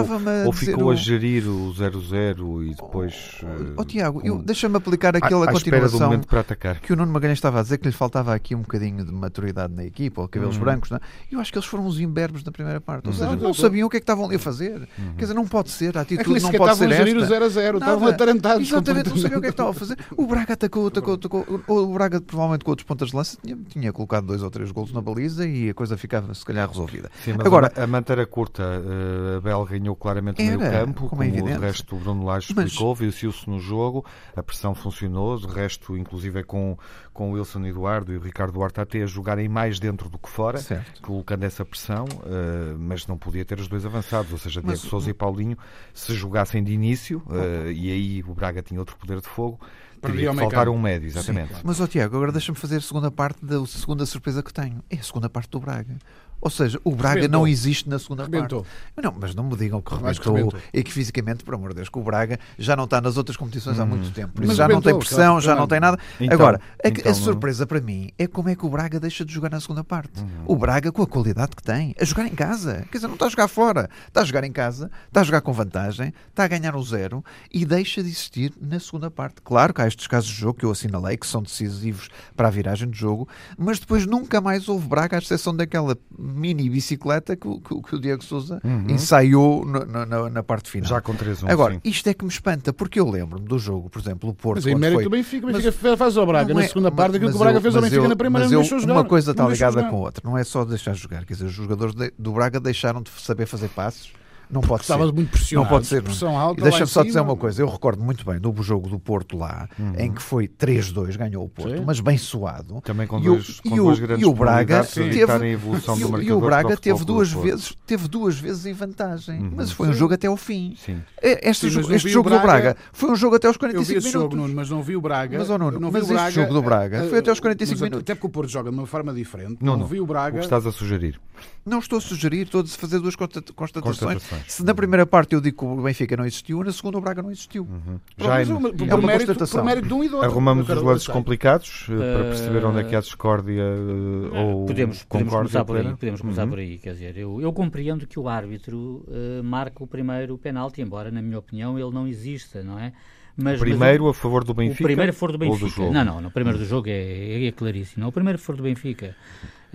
ou 0.47 0.53
ficou 0.53 0.91
a 0.91 0.95
gerir 0.95 1.49
o 1.49 1.75
0-0 1.75 2.67
e 2.67 2.75
depois. 2.75 3.41
Oh, 3.43 3.81
oh 3.83 3.85
Tiago, 3.85 4.21
com... 4.21 4.39
deixa-me 4.43 4.77
aplicar 4.77 5.17
aquela 5.17 5.47
à, 5.47 5.51
à 5.51 5.53
continuação 5.53 6.21
para 6.21 6.41
atacar. 6.41 6.81
que 6.81 6.93
o 6.93 6.97
Nuno 6.97 7.13
Magalhães 7.13 7.39
estava 7.39 7.59
a 7.59 7.63
dizer 7.63 7.79
que 7.79 7.87
lhe 7.87 7.93
faltava 7.93 8.33
aqui 8.33 8.55
um 8.55 8.61
bocadinho 8.61 9.05
de 9.05 9.13
maturidade 9.13 9.75
na 9.75 9.85
equipa, 9.85 10.23
ou 10.23 10.29
cabelos 10.29 10.57
hum. 10.57 10.61
brancos. 10.61 10.91
Não? 10.91 10.99
É? 10.99 11.01
Eu 11.31 11.41
acho 11.41 11.51
que 11.53 11.59
eles 11.59 11.67
foram 11.67 11.87
os 11.87 11.99
imberbes 11.99 12.45
na 12.45 12.53
primeira 12.53 12.81
parte. 12.81 13.09
Ou 13.09 13.13
seja, 13.13 13.27
não, 13.27 13.37
não 13.37 13.55
sabiam 13.55 13.87
o 13.87 13.91
que 13.91 13.97
é 13.97 14.01
que 14.01 14.05
estavam 14.05 14.27
ali 14.27 14.37
a 14.37 14.39
fazer. 14.39 14.89
Uhum. 14.99 15.15
Quer 15.17 15.23
dizer, 15.23 15.35
não 15.35 15.47
pode 15.47 15.71
ser, 15.71 15.99
a 15.99 16.03
atitude 16.03 16.39
é 16.39 16.41
não 16.41 16.53
pode 16.53 16.77
ser 16.77 16.91
esta. 16.91 17.03
estavam 17.03 17.03
a 17.03 17.05
gerir 17.05 17.17
o 17.17 17.27
0-0, 17.27 17.75
estavam 17.75 18.09
atarantados. 18.09 18.69
Exatamente, 18.69 19.11
não 19.11 19.17
sabiam 19.17 19.39
o 19.39 19.41
que 19.41 19.49
é 19.49 19.51
que 19.51 19.55
estavam 19.55 19.73
a 19.73 19.75
fazer. 19.75 19.99
O 20.17 20.27
Braga 20.27 20.53
atacou, 20.53 20.87
atacou, 20.87 21.15
atacou. 21.15 21.45
O 21.67 21.93
Braga, 21.93 22.21
provavelmente 22.21 22.65
com 22.65 22.71
outros 22.71 22.87
pontas 22.87 23.11
de 23.11 23.17
lança, 23.17 23.37
tinha, 23.43 23.59
tinha 23.69 23.93
colocado 23.97 24.27
dois 24.27 24.43
ou 24.43 24.51
três 24.51 24.71
golos 24.71 24.93
na 24.93 25.01
baliza 25.01 25.49
e 25.49 25.71
a 25.71 25.75
coisa 25.75 25.97
ficava 25.97 26.35
se 26.35 26.45
calhar 26.45 26.69
resolvida. 26.69 27.11
Sim, 27.25 27.33
Agora, 27.43 27.73
a, 27.75 28.23
a 28.23 28.27
curta, 28.27 28.63
uh, 28.63 29.39
a 29.39 29.41
Bel 29.41 29.65
ganhou 29.65 29.97
claramente 29.97 30.43
no 30.43 30.59
meio 30.59 30.71
campo, 30.71 31.09
como, 31.09 31.23
é 31.23 31.31
como 31.31 31.45
o 31.45 31.59
resto 31.59 31.97
o 31.97 31.99
Bruno 31.99 32.25
Lage 32.27 32.53
explicou, 32.53 32.95
mas... 33.01 33.15
viu-se 33.15 33.49
no 33.49 33.59
jogo, 33.59 34.05
a 34.37 34.43
pressão 34.43 34.75
funcionou, 34.75 35.37
o 35.37 35.47
resto, 35.47 35.97
inclusive, 35.97 36.41
é 36.41 36.43
com, 36.43 36.77
com 37.15 37.31
o 37.31 37.35
Wilson 37.35 37.65
Eduardo 37.65 38.13
e 38.13 38.19
o 38.19 38.21
Ricardo 38.21 38.53
Duarte 38.53 38.81
até 38.81 39.03
a 39.03 39.07
jogarem 39.07 39.49
mais 39.49 39.81
dentro 39.81 40.11
do 40.11 40.19
que 40.19 40.29
fora, 40.29 40.59
certo. 40.59 41.01
colocando 41.01 41.45
essa 41.45 41.65
pressão, 41.65 42.05
uh, 42.05 42.79
mas 42.79 43.07
não 43.07 43.17
podia 43.17 43.47
ter 43.47 43.59
os 43.59 43.67
dois 43.67 43.87
avançados, 43.87 44.31
ou 44.31 44.39
seja, 44.39 44.61
Diego 44.61 44.77
Souza 44.77 45.09
e 45.09 45.15
Paulinho, 45.15 45.57
se 45.95 46.13
jogassem 46.15 46.63
de 46.63 46.73
início, 46.73 47.23
uh, 47.27 47.71
e 47.71 47.91
aí 47.91 48.23
o 48.23 48.35
Braga 48.35 48.61
tinha 48.61 48.79
outro 48.79 48.95
poder 48.97 49.23
de 49.23 49.27
fogo, 49.29 49.59
Teria 50.07 50.31
que 50.31 50.37
faltar 50.37 50.69
um 50.69 50.79
médio, 50.79 51.07
exatamente. 51.09 51.55
Sim. 51.55 51.61
Mas, 51.65 51.81
ó 51.81 51.87
Tiago, 51.87 52.17
agora 52.17 52.33
deixa-me 52.33 52.59
fazer 52.59 52.77
a 52.77 52.81
segunda 52.81 53.11
parte 53.11 53.45
da 53.45 53.65
segunda 53.67 54.07
surpresa 54.07 54.43
que 54.43 54.53
tenho. 54.53 54.83
É 54.91 54.97
a 54.97 55.03
segunda 55.03 55.29
parte 55.29 55.51
do 55.51 55.61
Braga. 55.61 55.97
Ou 56.41 56.51
seja, 56.51 56.79
o 56.85 56.95
Braga 56.95 57.17
rebentou. 57.17 57.41
não 57.41 57.49
existe 57.49 57.89
na 57.89 57.99
segunda 57.99 58.25
rebentou. 58.25 58.63
parte. 58.63 59.03
Não, 59.03 59.15
mas 59.19 59.35
não 59.35 59.45
me 59.45 59.57
digam 59.57 59.81
que 59.81 59.95
rebentou, 59.95 60.23
que 60.23 60.31
rebentou, 60.31 60.61
e 60.73 60.83
que 60.83 60.93
fisicamente, 60.93 61.45
por 61.45 61.55
amor 61.55 61.71
de 61.71 61.77
Deus, 61.77 61.89
que 61.89 61.99
o 61.99 62.03
Braga 62.03 62.39
já 62.59 62.77
não 62.77 62.85
está 62.85 63.01
nas 63.01 63.17
outras 63.17 63.37
competições 63.37 63.79
hum. 63.79 63.83
há 63.83 63.87
muito 63.87 64.11
tempo. 64.13 64.33
Mas 64.45 64.57
já 64.57 64.69
não 64.69 64.81
tem 64.81 64.97
pressão, 64.97 65.17
claro, 65.17 65.41
já 65.41 65.55
não 65.55 65.67
tem 65.67 65.81
nada. 65.81 65.99
Então, 66.21 66.35
Agora, 66.35 66.61
a, 66.85 66.89
então, 66.89 67.11
a, 67.11 67.15
surpresa 67.15 67.65
não... 67.65 67.69
para 67.69 67.81
mim 67.81 68.11
é 68.19 68.27
como 68.27 68.49
é 68.49 68.55
que 68.55 68.65
o 68.65 68.69
Braga 68.69 69.01
deixa 69.01 69.25
de 69.25 69.33
jogar 69.33 69.51
na 69.51 69.61
segunda 69.61 69.83
parte. 69.83 70.21
Uhum. 70.21 70.45
O 70.47 70.57
Braga, 70.57 70.93
com 70.93 71.03
a 71.03 71.07
qualidade 71.07 71.57
que 71.57 71.63
tem, 71.63 71.95
a 72.01 72.05
jogar 72.05 72.27
em 72.27 72.35
casa. 72.35 72.87
Quer 72.91 72.99
dizer, 72.99 73.07
não 73.07 73.15
está 73.15 73.27
a 73.27 73.29
jogar 73.31 73.49
fora. 73.49 73.89
Está 74.07 74.21
a 74.21 74.25
jogar 74.25 74.45
em 74.45 74.53
casa, 74.53 74.91
está 75.07 75.21
a 75.21 75.25
jogar 75.25 75.41
com 75.41 75.53
vantagem, 75.53 76.13
está 76.29 76.45
a 76.45 76.49
ganhar 76.49 76.77
um 76.77 76.83
zero 76.83 77.25
e 77.53 77.65
deixa 77.65 78.03
de 78.03 78.09
existir 78.09 78.53
na 78.61 78.79
segunda 78.79 79.11
parte. 79.11 79.37
Claro 79.43 79.73
que 79.75 79.81
há 79.81 79.87
estes 79.87 80.07
casos 80.07 80.31
de 80.31 80.37
jogo 80.37 80.59
que 80.59 80.65
eu 80.65 80.71
assinalei 80.71 81.17
que 81.17 81.27
são 81.27 81.43
decisivos 81.43 82.09
para 82.37 82.49
a 82.49 82.51
viragem 82.51 82.89
de 82.89 82.99
jogo, 82.99 83.29
mas 83.59 83.79
depois 83.79 84.07
nunca 84.07 84.41
mais 84.41 84.69
houve 84.69 84.87
Braga, 84.87 85.17
à 85.17 85.19
exceção 85.19 85.55
daquela 85.55 85.97
mini 86.27 86.69
bicicleta 86.69 87.37
que, 87.37 87.49
que, 87.61 87.83
que 87.83 87.95
o 87.95 88.01
Diego 88.01 88.23
Souza 88.23 88.61
uhum. 88.65 88.87
ensaiou 88.89 89.65
na, 89.65 90.07
na, 90.07 90.31
na, 90.31 90.43
parte 90.43 90.71
final. 90.71 90.89
Já 90.89 91.01
com 91.01 91.15
3 91.15 91.45
1 91.45 91.49
Agora, 91.49 91.75
sim. 91.75 91.81
isto 91.85 92.09
é 92.09 92.15
que 92.15 92.25
me 92.25 92.31
espanta, 92.31 92.73
porque 92.73 93.01
eu 93.01 93.09
lembro-me 93.09 93.47
do 93.47 93.59
jogo, 93.59 93.89
por 93.89 94.01
exemplo, 94.01 94.31
o 94.31 94.35
Porto. 94.35 94.57
Mas 94.57 94.67
aí 94.67 94.75
mérito 94.75 95.05
do 95.05 95.11
Benfica, 95.11 95.47
o 95.47 95.53
Benfica 95.53 95.97
faz 95.97 96.17
ao 96.17 96.27
Braga 96.27 96.53
é, 96.53 96.55
na 96.55 96.63
segunda 96.63 96.91
parte, 96.91 97.17
aquilo 97.17 97.31
que 97.31 97.37
o 97.37 97.41
Braga 97.41 97.61
fez 97.61 97.77
ao 97.77 97.83
Benfica 97.83 98.03
eu, 98.03 98.09
na 98.09 98.17
primeira, 98.17 98.49
não 98.49 98.61
deixou 98.61 98.79
jogar. 98.79 98.95
Uma 98.95 99.05
coisa 99.05 99.31
está 99.31 99.49
ligada 99.49 99.85
com 99.85 99.97
a 99.97 100.01
outra, 100.01 100.23
não 100.25 100.37
é 100.37 100.45
só 100.45 100.65
deixar 100.65 100.95
jogar, 100.95 101.25
quer 101.25 101.35
dizer, 101.35 101.47
os 101.47 101.53
jogadores 101.53 101.95
de, 101.95 102.13
do 102.19 102.33
Braga 102.33 102.59
deixaram 102.59 103.03
de 103.03 103.11
saber 103.11 103.47
fazer 103.47 103.69
passos 103.69 104.13
Não 104.49 104.61
pode 104.61 104.83
Estava 104.83 105.07
ser. 105.07 105.13
muito 105.13 105.31
pressionado. 105.31 105.65
Não 105.65 105.77
pode 105.77 105.87
ser. 105.87 106.03
Pressão 106.03 106.39
alta 106.39 106.63
Deixa-me 106.63 106.87
só 106.87 107.01
em 107.01 107.07
dizer 107.07 107.19
cima. 107.19 107.31
uma 107.33 107.37
coisa. 107.37 107.61
Eu 107.63 107.69
recordo 107.69 108.03
muito 108.03 108.25
bem 108.25 108.39
do 108.39 108.55
jogo 108.63 108.89
do 108.89 108.99
Porto 108.99 109.37
lá, 109.37 109.69
em 109.99 110.13
que 110.13 110.23
foi 110.23 110.47
3-2, 110.47 111.17
ganhou 111.17 111.45
o 111.45 111.49
Porto, 111.49 111.77
Sim. 111.77 111.85
mas 111.85 111.99
bem 112.01 112.17
suado. 112.17 112.81
Também 112.83 113.07
com 113.07 113.19
E 113.19 113.29
o- 113.29 113.35
dois, 113.35 113.61
com 113.61 113.69
e 113.69 113.73
o- 113.81 113.85
duas 113.85 113.99
grandes 113.99 114.23
e 114.23 114.27
o 114.27 114.33
Braga 114.33 114.85
teve- 114.85 115.09
evitarem 115.17 115.51
a 115.51 115.53
evolução 115.53 115.99
E 115.99 116.05
o, 116.05 116.23
e 116.23 116.33
o 116.33 116.41
Braga 116.41 116.75
o 116.75 116.77
teve 116.77 117.05
duas, 117.05 117.33
vezes, 117.33 117.77
teve 117.87 118.07
duas 118.09 118.39
vezes 118.39 118.67
em 118.67 118.73
vantagem, 118.73 119.41
Uhum. 119.41 119.53
mas 119.57 119.73
foi 119.73 119.89
um 119.89 119.93
Sim. 119.93 119.99
jogo 119.99 120.15
até 120.15 120.27
ao 120.29 120.37
fim. 120.37 120.75
Sim. 120.77 121.03
É, 121.21 121.51
Este, 121.51 121.71
Sim, 121.71 121.81
este 121.95 122.07
o 122.07 122.11
jogo 122.11 122.31
do 122.31 122.39
Braga- 122.41 122.47
Braga 122.73 122.77
foi 122.93 123.11
um 123.11 123.17
jogo 123.17 123.37
até 123.37 123.47
aos 123.49 123.57
Eu 123.57 123.59
vi 123.59 123.61
45 123.61 123.99
esse 123.99 124.07
minutos. 124.09 124.13
jogo, 124.23 124.37
Nuno, 124.37 124.55
mas 124.55 124.71
não 124.71 124.83
vi 124.83 124.97
o 124.97 125.01
Braga. 125.01 125.39
Mas, 125.39 125.51
oh, 125.51 125.59
Nuno, 125.59 125.79
não 125.81 125.89
vi 125.89 125.95
mas 125.95 126.03
o 126.03 126.07
este 126.07 126.15
Braga, 126.15 126.31
jogo 126.31 126.53
do 126.55 126.63
Braga 126.63 126.97
eh, 126.99 127.09
foi 127.09 127.19
até 127.19 127.31
aos 127.31 127.41
45 127.41 127.81
mas 127.81 127.91
minutos. 127.91 128.03
Até 128.03 128.15
porque 128.15 128.27
o 128.27 128.31
Porto 128.31 128.49
joga 128.49 128.71
de 128.71 128.77
uma 128.77 128.87
forma 128.87 129.13
diferente. 129.13 129.57
Não, 129.61 129.73
Não, 129.73 129.81
não. 129.81 129.87
vi 129.87 129.99
o 130.01 130.05
O 130.05 130.07
Braga. 130.07 130.39
que 130.39 130.45
estás 130.45 130.67
a 130.67 130.73
sugerir? 130.73 131.21
Não 131.65 131.79
estou 131.81 131.99
a 131.99 132.01
sugerir, 132.01 132.43
estou 132.45 132.61
a 132.63 132.67
fazer 132.67 132.99
duas 133.01 133.17
constata- 133.17 133.53
constatações. 133.53 134.23
Se 134.47 134.65
na 134.65 134.75
primeira 134.75 135.07
parte 135.07 135.35
eu 135.35 135.41
digo 135.41 135.59
que 135.59 135.65
o 135.65 135.83
Benfica 135.83 136.17
não 136.17 136.25
existiu, 136.25 136.63
na 136.65 136.73
segunda 136.73 136.99
o 136.99 137.01
Braga 137.01 137.23
não 137.23 137.31
existiu. 137.31 137.65
Uhum. 137.65 137.99
Mas, 138.19 138.49
por, 138.49 138.89
é 138.89 138.95
uma 138.95 139.07
mérito, 139.07 139.35
por 139.49 139.65
mérito 139.65 139.89
de 139.89 139.95
um 139.95 140.05
e 140.05 140.09
do 140.09 140.17
outro. 140.17 140.31
arrumamos 140.31 140.69
os 140.69 140.83
lances 140.83 141.07
complicados 141.09 141.87
eh, 141.91 141.97
para 141.97 142.21
Eh, 142.21 142.29
perceber 142.29 142.65
onde 142.65 142.81
é 142.81 142.85
que 142.85 142.97
há 142.97 143.01
discórdia 143.01 143.63
eh, 143.63 144.39
ou 144.43 144.67
podemos, 144.67 145.03
podemos 145.05 145.33
começar 145.35 145.65
por 145.65 145.77
aí, 145.77 145.95
podemos 145.97 146.21
começar 146.21 146.45
Uhum. 146.45 146.51
por 146.51 146.59
aí, 146.59 146.79
quer 146.79 146.93
dizer, 146.93 147.17
eu, 147.17 147.41
eu 147.41 147.53
compreendo 147.53 148.07
que 148.07 148.19
o 148.19 148.29
árbitro 148.29 149.05
eh, 149.11 149.43
marca 149.43 149.83
o 149.83 149.87
primeiro 149.87 150.37
penalti, 150.39 150.81
embora 150.83 151.11
na 151.11 151.23
minha 151.23 151.39
opinião 151.39 151.79
ele 151.79 151.91
não 151.93 152.07
exista, 152.07 152.63
não 152.63 152.79
é? 152.79 152.93
Mas, 153.39 153.61
Primeiro 153.61 154.05
mas 154.05 154.17
a 154.17 154.19
favor 154.19 154.43
do 154.45 154.53
o, 154.53 154.55
Benfica? 154.55 154.83
o 154.83 154.87
primeiro 154.87 155.13
for 155.13 155.29
do 155.31 155.35
ou 155.35 155.39
Benfica. 155.51 155.69
jogo? 155.83 155.93
não, 155.93 156.03
não, 156.03 156.21
no 156.23 156.31
primeiro 156.31 156.59
do 156.59 156.65
jogo 156.65 156.89
é, 156.89 157.45
é 157.47 157.53
claríssimo. 157.53 158.01
Não, 158.01 158.09
o 158.09 158.13
primeiro 158.13 158.39
for 158.39 158.57
do 158.57 158.63
Benfica. 158.63 159.15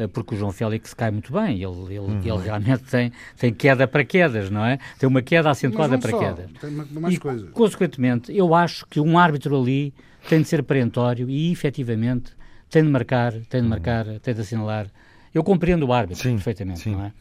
Eh, 0.03 0.07
Porque 0.07 0.35
o 0.35 0.37
João 0.37 0.51
Félix 0.51 0.93
cai 0.93 1.11
muito 1.11 1.31
bem, 1.31 1.55
ele, 1.61 1.65
ele, 1.65 1.99
Uhum. 1.99 2.21
ele 2.23 2.37
realmente 2.43 2.83
tem, 2.83 3.11
tem 3.37 3.53
queda 3.53 3.87
para 3.87 4.03
quedas, 4.03 4.49
não 4.49 4.65
é? 4.65 4.79
Tem 4.97 5.07
uma 5.07 5.21
queda 5.21 5.49
acentuada 5.49 5.97
para 5.97 6.11
só, 6.11 6.19
quedas. 6.19 6.49
Tem 6.59 6.71
ma- 6.71 6.85
mais 6.99 7.15
e, 7.15 7.19
coisas. 7.19 7.49
consequentemente, 7.51 8.35
eu 8.35 8.53
acho 8.55 8.85
que 8.87 8.99
um 8.99 9.17
árbitro 9.17 9.59
ali 9.59 9.93
tem 10.27 10.41
de 10.41 10.47
ser 10.47 10.63
perentório 10.63 11.29
e, 11.29 11.51
efetivamente, 11.51 12.31
tem 12.69 12.83
de 12.83 12.89
marcar, 12.89 13.33
tem 13.49 13.61
de 13.61 13.67
marcar, 13.67 14.05
tem 14.19 14.33
de 14.33 14.41
assinalar. 14.41 14.87
Eu 15.33 15.43
compreendo 15.43 15.85
o 15.85 15.93
árbitro 15.93 16.23
Sim, 16.23 16.35
perfeitamente, 16.35 16.79
sim. 16.81 16.91
não 16.91 17.05
é? 17.05 17.11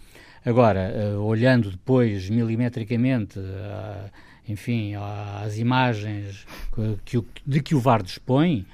Agora, 0.44 0.80
eh, 0.80 1.14
olhando 1.16 1.70
depois 1.70 2.30
milimetricamente, 2.30 3.38
ah, 3.38 4.06
enfim, 4.48 4.94
às 5.44 5.58
imagens 5.58 6.46
que, 7.04 7.18
o- 7.18 7.26
de 7.46 7.60
que 7.62 7.74
o 7.74 7.78
VAR 7.80 8.02
dispõe, 8.02 8.64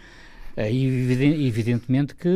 evidentemente 0.56 2.14
que 2.14 2.28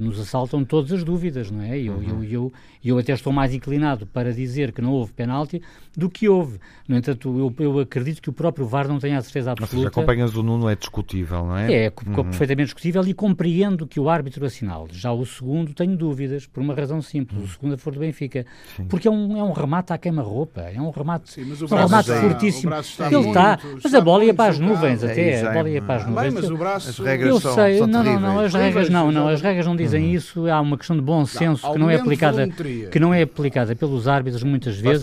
nos 0.00 0.18
assaltam 0.20 0.64
todas 0.64 0.92
as 0.92 1.04
dúvidas, 1.04 1.50
não 1.50 1.62
é? 1.62 1.78
Eu, 1.78 1.94
Uhum. 1.94 2.22
eu, 2.22 2.24
eu, 2.24 2.52
eu 2.84 2.98
até 2.98 3.12
estou 3.12 3.32
mais 3.32 3.54
inclinado 3.54 4.06
para 4.06 4.32
dizer 4.32 4.72
que 4.72 4.80
não 4.82 4.92
houve 4.92 5.12
penalti 5.12 5.60
do 5.96 6.08
que 6.08 6.28
houve. 6.28 6.58
No 6.88 6.96
entanto, 6.96 7.54
eu, 7.58 7.64
eu 7.64 7.78
acredito 7.80 8.20
que 8.22 8.30
o 8.30 8.32
próprio 8.32 8.66
VAR 8.66 8.86
não 8.88 8.98
tenha 8.98 9.18
a 9.18 9.22
certeza 9.22 9.50
Ou 9.50 9.56
seja, 9.56 9.64
absoluta. 9.64 9.88
acompanhas 9.88 10.34
o 10.36 10.42
Nuno 10.42 10.68
é 10.68 10.76
discutível, 10.76 11.44
não 11.44 11.56
é? 11.56 11.72
É, 11.86 11.90
co- 11.90 12.04
perfeitamente 12.24 12.66
discutível 12.66 13.06
e 13.06 13.12
compreendo 13.14 13.86
que 13.86 13.98
o 14.00 14.08
árbitro 14.08 14.44
assinale. 14.46 14.88
Já 14.92 15.12
o 15.12 15.24
segundo 15.26 15.74
tenho 15.74 15.96
dúvidas, 15.96 16.46
por 16.46 16.60
uma 16.62 16.74
razão 16.74 17.02
simples. 17.02 17.42
O 17.42 17.48
segundo 17.48 17.74
é 17.74 17.76
for 17.76 17.92
do 17.92 18.00
Benfica. 18.00 18.46
Porque 18.88 19.08
é 19.08 19.10
um, 19.10 19.36
é 19.36 19.42
um 19.42 19.52
remate 19.52 19.92
à 19.92 19.98
queima-roupa. 19.98 20.60
É 20.62 20.80
um 20.80 20.90
remate, 20.90 21.30
Sim, 21.32 21.44
mas 21.48 21.60
o 21.60 21.64
é 21.64 21.66
um 21.66 21.70
braço 21.70 21.86
remate 21.88 22.10
está- 22.10 22.20
fortíssimo. 22.28 22.66
o 22.66 22.70
braço 22.70 22.90
está 22.90 23.06
Ele 23.06 23.14
muito- 23.16 23.28
está, 23.28 23.58
mas 23.74 23.84
está 23.84 23.98
a 23.98 24.00
bola 24.00 24.24
ia 24.24 24.34
para 24.34 24.50
as 24.50 24.58
nuvens 24.58 25.02
É 25.02 25.10
até. 25.12 25.46
a 25.46 25.52
bola 25.52 25.70
ia 25.70 25.78
é, 25.78 25.80
para 25.80 25.94
as 25.96 26.04
Bem, 26.04 26.14
nuvens. 26.14 26.34
mas 26.34 26.50
o 26.50 26.56
braço... 26.56 26.88
As 26.90 26.98
regras 26.98 27.28
Eu 27.30 27.40
são- 27.40 27.54
sei, 27.76 27.86
não, 27.86 28.02
não, 28.04 28.20
não, 28.20 28.38
as 28.40 28.54
regras 28.54 28.88
não, 28.88 29.12
não, 29.12 29.28
as 29.28 29.40
regras 29.40 29.66
não 29.66 29.76
dizem 29.76 30.14
isso, 30.14 30.48
há 30.50 30.60
uma 30.60 30.76
questão 30.78 30.96
de 30.96 31.02
bom 31.02 31.24
senso 31.26 31.66
Há 31.66 31.72
que 31.72 31.78
não 31.78 31.90
é 31.90 31.96
aplicada 31.96 32.36
volumetria. 32.38 32.88
que 32.88 32.98
não 33.00 33.12
é 33.14 33.22
aplicada 33.22 33.74
pelos 33.76 34.06
árbitros 34.08 34.42
muitas 34.42 34.76
vezes. 34.78 35.02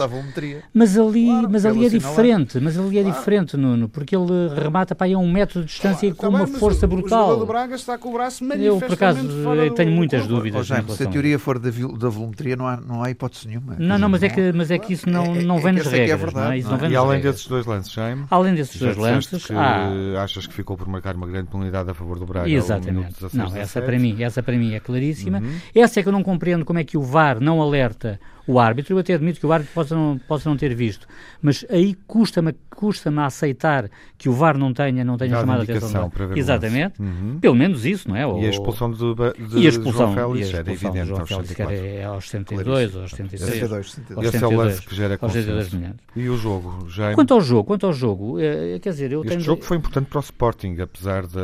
Mas 0.73 0.97
ali, 0.97 1.25
Claro, 1.25 1.49
mas 1.51 1.65
ali 1.65 1.85
é 1.85 1.89
diferente, 1.89 2.59
mas 2.59 2.77
ali 2.77 2.99
é 2.99 3.03
diferente, 3.03 3.57
Nuno, 3.57 3.87
porque 3.89 4.15
ele 4.15 4.49
remata 4.61 4.93
para 4.95 5.05
aí 5.07 5.13
a 5.13 5.17
um 5.17 5.31
metro 5.31 5.61
de 5.61 5.67
distância 5.67 6.05
e 6.07 6.09
Está 6.09 6.23
com 6.23 6.29
uma 6.29 6.43
bem, 6.43 6.51
mas 6.51 6.59
força 6.59 6.85
o- 6.85 6.89
O 6.89 6.91
brutal. 6.91 7.37
do 7.37 7.45
Braga 7.45 7.75
está 7.75 7.97
com 7.97 8.09
o 8.09 8.13
braço 8.13 8.43
Eu, 8.55 8.77
por 8.79 8.93
acaso, 8.93 9.19
eu 9.19 9.71
tenho 9.73 9.91
muitas 9.91 10.25
dúvidas. 10.27 10.69
Oh, 10.71 10.93
se 10.93 11.03
a 11.03 11.07
teoria 11.07 11.37
for 11.39 11.59
da, 11.59 11.69
da 11.69 12.09
volumetria, 12.09 12.55
não 12.55 12.67
há, 12.67 12.77
não 12.77 13.03
há 13.03 13.09
hipótese 13.11 13.47
nenhuma. 13.47 13.75
Não, 13.77 13.97
não, 13.97 14.09
mas 14.09 14.23
é 14.23 14.29
que, 14.29 14.51
mas 14.53 14.71
é 14.71 14.77
que 14.77 14.93
isso 14.93 15.09
não, 15.09 15.23
É- 15.35 15.39
é- 15.39 15.43
não 15.43 15.57
é 15.57 15.61
vem 15.61 15.73
nas 15.73 15.87
regras, 15.87 16.33
não 16.33 16.41
não 16.41 16.77
não 16.77 16.89
E 16.89 16.95
além 16.95 17.21
desses 17.21 17.47
dois 17.47 17.65
lances, 17.65 17.91
Jaime, 17.91 18.25
Além 18.29 18.55
desses 18.55 18.79
já 18.79 18.85
dois 18.85 18.97
lances, 18.97 19.45
que 19.45 19.53
há... 19.53 19.89
achas 20.23 20.47
que 20.47 20.53
ficou 20.53 20.77
por 20.77 20.87
marcar 20.87 21.15
uma 21.15 21.27
grande 21.27 21.49
penalidade 21.49 21.89
a 21.89 21.93
favor 21.93 22.17
do 22.19 22.25
Braga. 22.25 22.49
Exatamente. 22.57 23.13
16, 23.13 23.33
Não, 23.33 23.45
essa 23.47 23.79
17. 23.79 23.85
para 23.85 23.99
mim, 23.99 24.23
essa 24.23 24.43
para 24.43 24.57
mim 24.57 24.73
é 24.73 24.79
claríssima. 24.79 25.39
Uhum. 25.39 25.55
Essa 25.73 25.99
é 25.99 26.03
que 26.03 26.09
eu 26.09 26.13
não 26.13 26.23
compreendo 26.23 26.65
como 26.65 26.79
é 26.79 26.83
que 26.83 26.97
o 26.97 27.01
VAR 27.01 27.39
não 27.39 27.61
alerta 27.61 28.19
o 28.47 28.59
árbitro. 28.59 28.93
Eu 28.93 28.99
até 28.99 29.13
admito 29.13 29.39
que 29.39 29.45
o 29.45 29.51
árbitro 29.51 29.73
possa 29.73 29.95
não, 29.95 30.19
possa 30.27 30.49
não 30.49 30.57
ter 30.57 30.73
visto, 30.75 31.07
mas 31.41 31.65
aí 31.69 31.95
custa-me 32.07 32.53
custa-me 32.75 33.19
a 33.19 33.25
aceitar 33.25 33.89
que 34.17 34.27
o 34.27 34.33
VAR 34.33 34.57
não 34.57 34.73
tenha, 34.73 35.03
não 35.05 35.17
tenha 35.17 35.31
Dá 35.31 35.39
chamado 35.39 35.61
a 35.61 35.63
atenção. 35.63 36.09
para 36.09 36.25
ver 36.27 36.33
o 36.35 36.37
Exatamente. 36.37 37.01
Uhum. 37.01 37.37
Pelo 37.39 37.55
menos 37.55 37.85
isso, 37.85 38.09
não 38.09 38.15
é? 38.17 38.23
E 38.41 38.45
a 38.45 38.49
expulsão 38.49 38.91
de, 38.91 39.15
Ba- 39.15 39.33
de 39.33 39.59
e 39.59 39.65
a 39.65 39.69
expulsão, 39.69 40.13
João 40.13 40.33
Félix 40.33 40.49
e 40.51 40.55
a 40.55 40.59
era 40.59 40.71
expulsão 40.73 40.91
de 40.91 40.97
evidente 40.99 41.07
João 41.07 41.19
aos 41.21 41.29
Félix, 41.29 41.47
que 41.49 41.55
64. 41.55 41.97
era 41.97 42.07
aos 42.09 42.29
72, 42.29 42.95
aos 42.97 43.11
73. 43.11 43.51
62, 43.53 43.91
62. 43.91 44.27
Esse 44.27 44.35
é 44.35 44.39
o 44.39 44.49
72, 44.49 44.57
lance 44.67 44.87
que 44.87 44.95
gera 44.95 45.17
aos 45.21 45.31
72 45.31 45.69
consenso. 45.69 45.95
E 46.15 46.29
o 46.29 46.37
jogo, 46.37 46.89
Jaime? 46.89 47.15
Quanto 47.15 47.33
ao 47.33 47.41
jogo, 47.41 47.63
quanto 47.63 47.85
ao 47.85 47.93
jogo, 47.93 48.39
eh, 48.39 48.79
quer 48.81 48.89
dizer, 48.89 49.11
eu 49.11 49.21
Este 49.21 49.29
tenho... 49.29 49.41
jogo 49.41 49.63
foi 49.63 49.77
importante 49.77 50.07
para 50.07 50.17
o 50.19 50.21
Sporting, 50.21 50.77
apesar 50.81 51.25
de, 51.25 51.37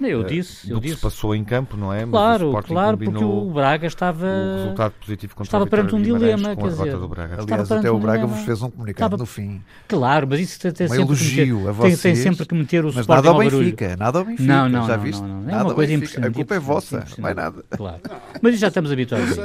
Eu 0.00 0.22
eh, 0.22 0.24
disse, 0.24 0.66
do 0.66 0.74
eu 0.74 0.80
que 0.80 0.86
disse. 0.86 0.96
se 0.96 1.02
passou 1.02 1.34
em 1.34 1.44
campo, 1.44 1.76
não 1.76 1.92
é? 1.92 2.06
Mas 2.06 2.08
o 2.08 2.10
Claro, 2.10 2.62
claro, 2.66 2.98
porque 2.98 3.22
o 3.24 3.50
Braga 3.50 3.86
estava... 3.86 4.26
o 4.26 4.56
resultado 4.62 4.92
positivo 5.00 5.34
contra 5.34 5.44
estava 5.48 5.66
perante 5.66 5.94
um 5.94 6.00
de 6.02 6.10
Dilema, 6.24 6.56
com 6.56 6.62
quer 6.62 6.66
a 6.66 6.70
derrota 6.70 6.84
dizer, 6.90 6.98
do 7.00 7.08
Braga. 7.08 7.42
Aliás, 7.42 7.72
até 7.72 7.90
o 7.90 7.98
Braga 7.98 8.26
vos 8.26 8.40
fez 8.44 8.62
um 8.62 8.70
comunicado 8.70 9.06
Estava- 9.06 9.16
no 9.16 9.26
fim. 9.26 9.60
Claro, 9.88 10.26
mas 10.28 10.40
isso 10.40 10.60
tem, 10.60 10.72
tem 10.72 10.86
Um 10.86 10.90
sempre 10.90 11.04
elogio 11.04 11.34
que 11.34 11.42
a 11.42 11.44
meter, 11.54 11.64
tem, 11.74 11.74
tem 11.90 11.96
vocês, 11.96 12.18
sempre 12.18 12.46
que 12.46 12.54
meter 12.54 12.82
o 12.84 12.86
Mas 12.88 12.96
Sporting 12.96 13.16
nada 13.16 13.28
ao 13.28 13.34
ao 13.34 13.44
barulho. 13.44 13.64
Benfica, 13.64 13.96
nada 13.96 14.18
ao 14.18 14.24
Benfica. 14.24 14.42
Não, 14.52 14.68
não, 14.68 14.86
já 14.86 14.96
não, 14.96 15.04
viste? 15.04 15.20
não, 15.22 15.28
não. 15.28 15.48
É 15.48 15.52
Nada 15.52 15.64
uma 15.64 15.74
coisa 15.74 15.88
Benfica. 15.92 15.94
impressionante. 15.96 16.32
A 16.32 16.34
culpa 16.34 16.54
é 16.54 16.58
vossa, 16.58 17.04
não 17.18 17.28
é 17.28 17.34
nada. 17.34 17.64
Claro. 17.70 18.00
Mas 18.42 18.52
isso 18.54 18.60
já 18.60 18.68
estamos 18.68 18.90
habituados. 18.92 19.36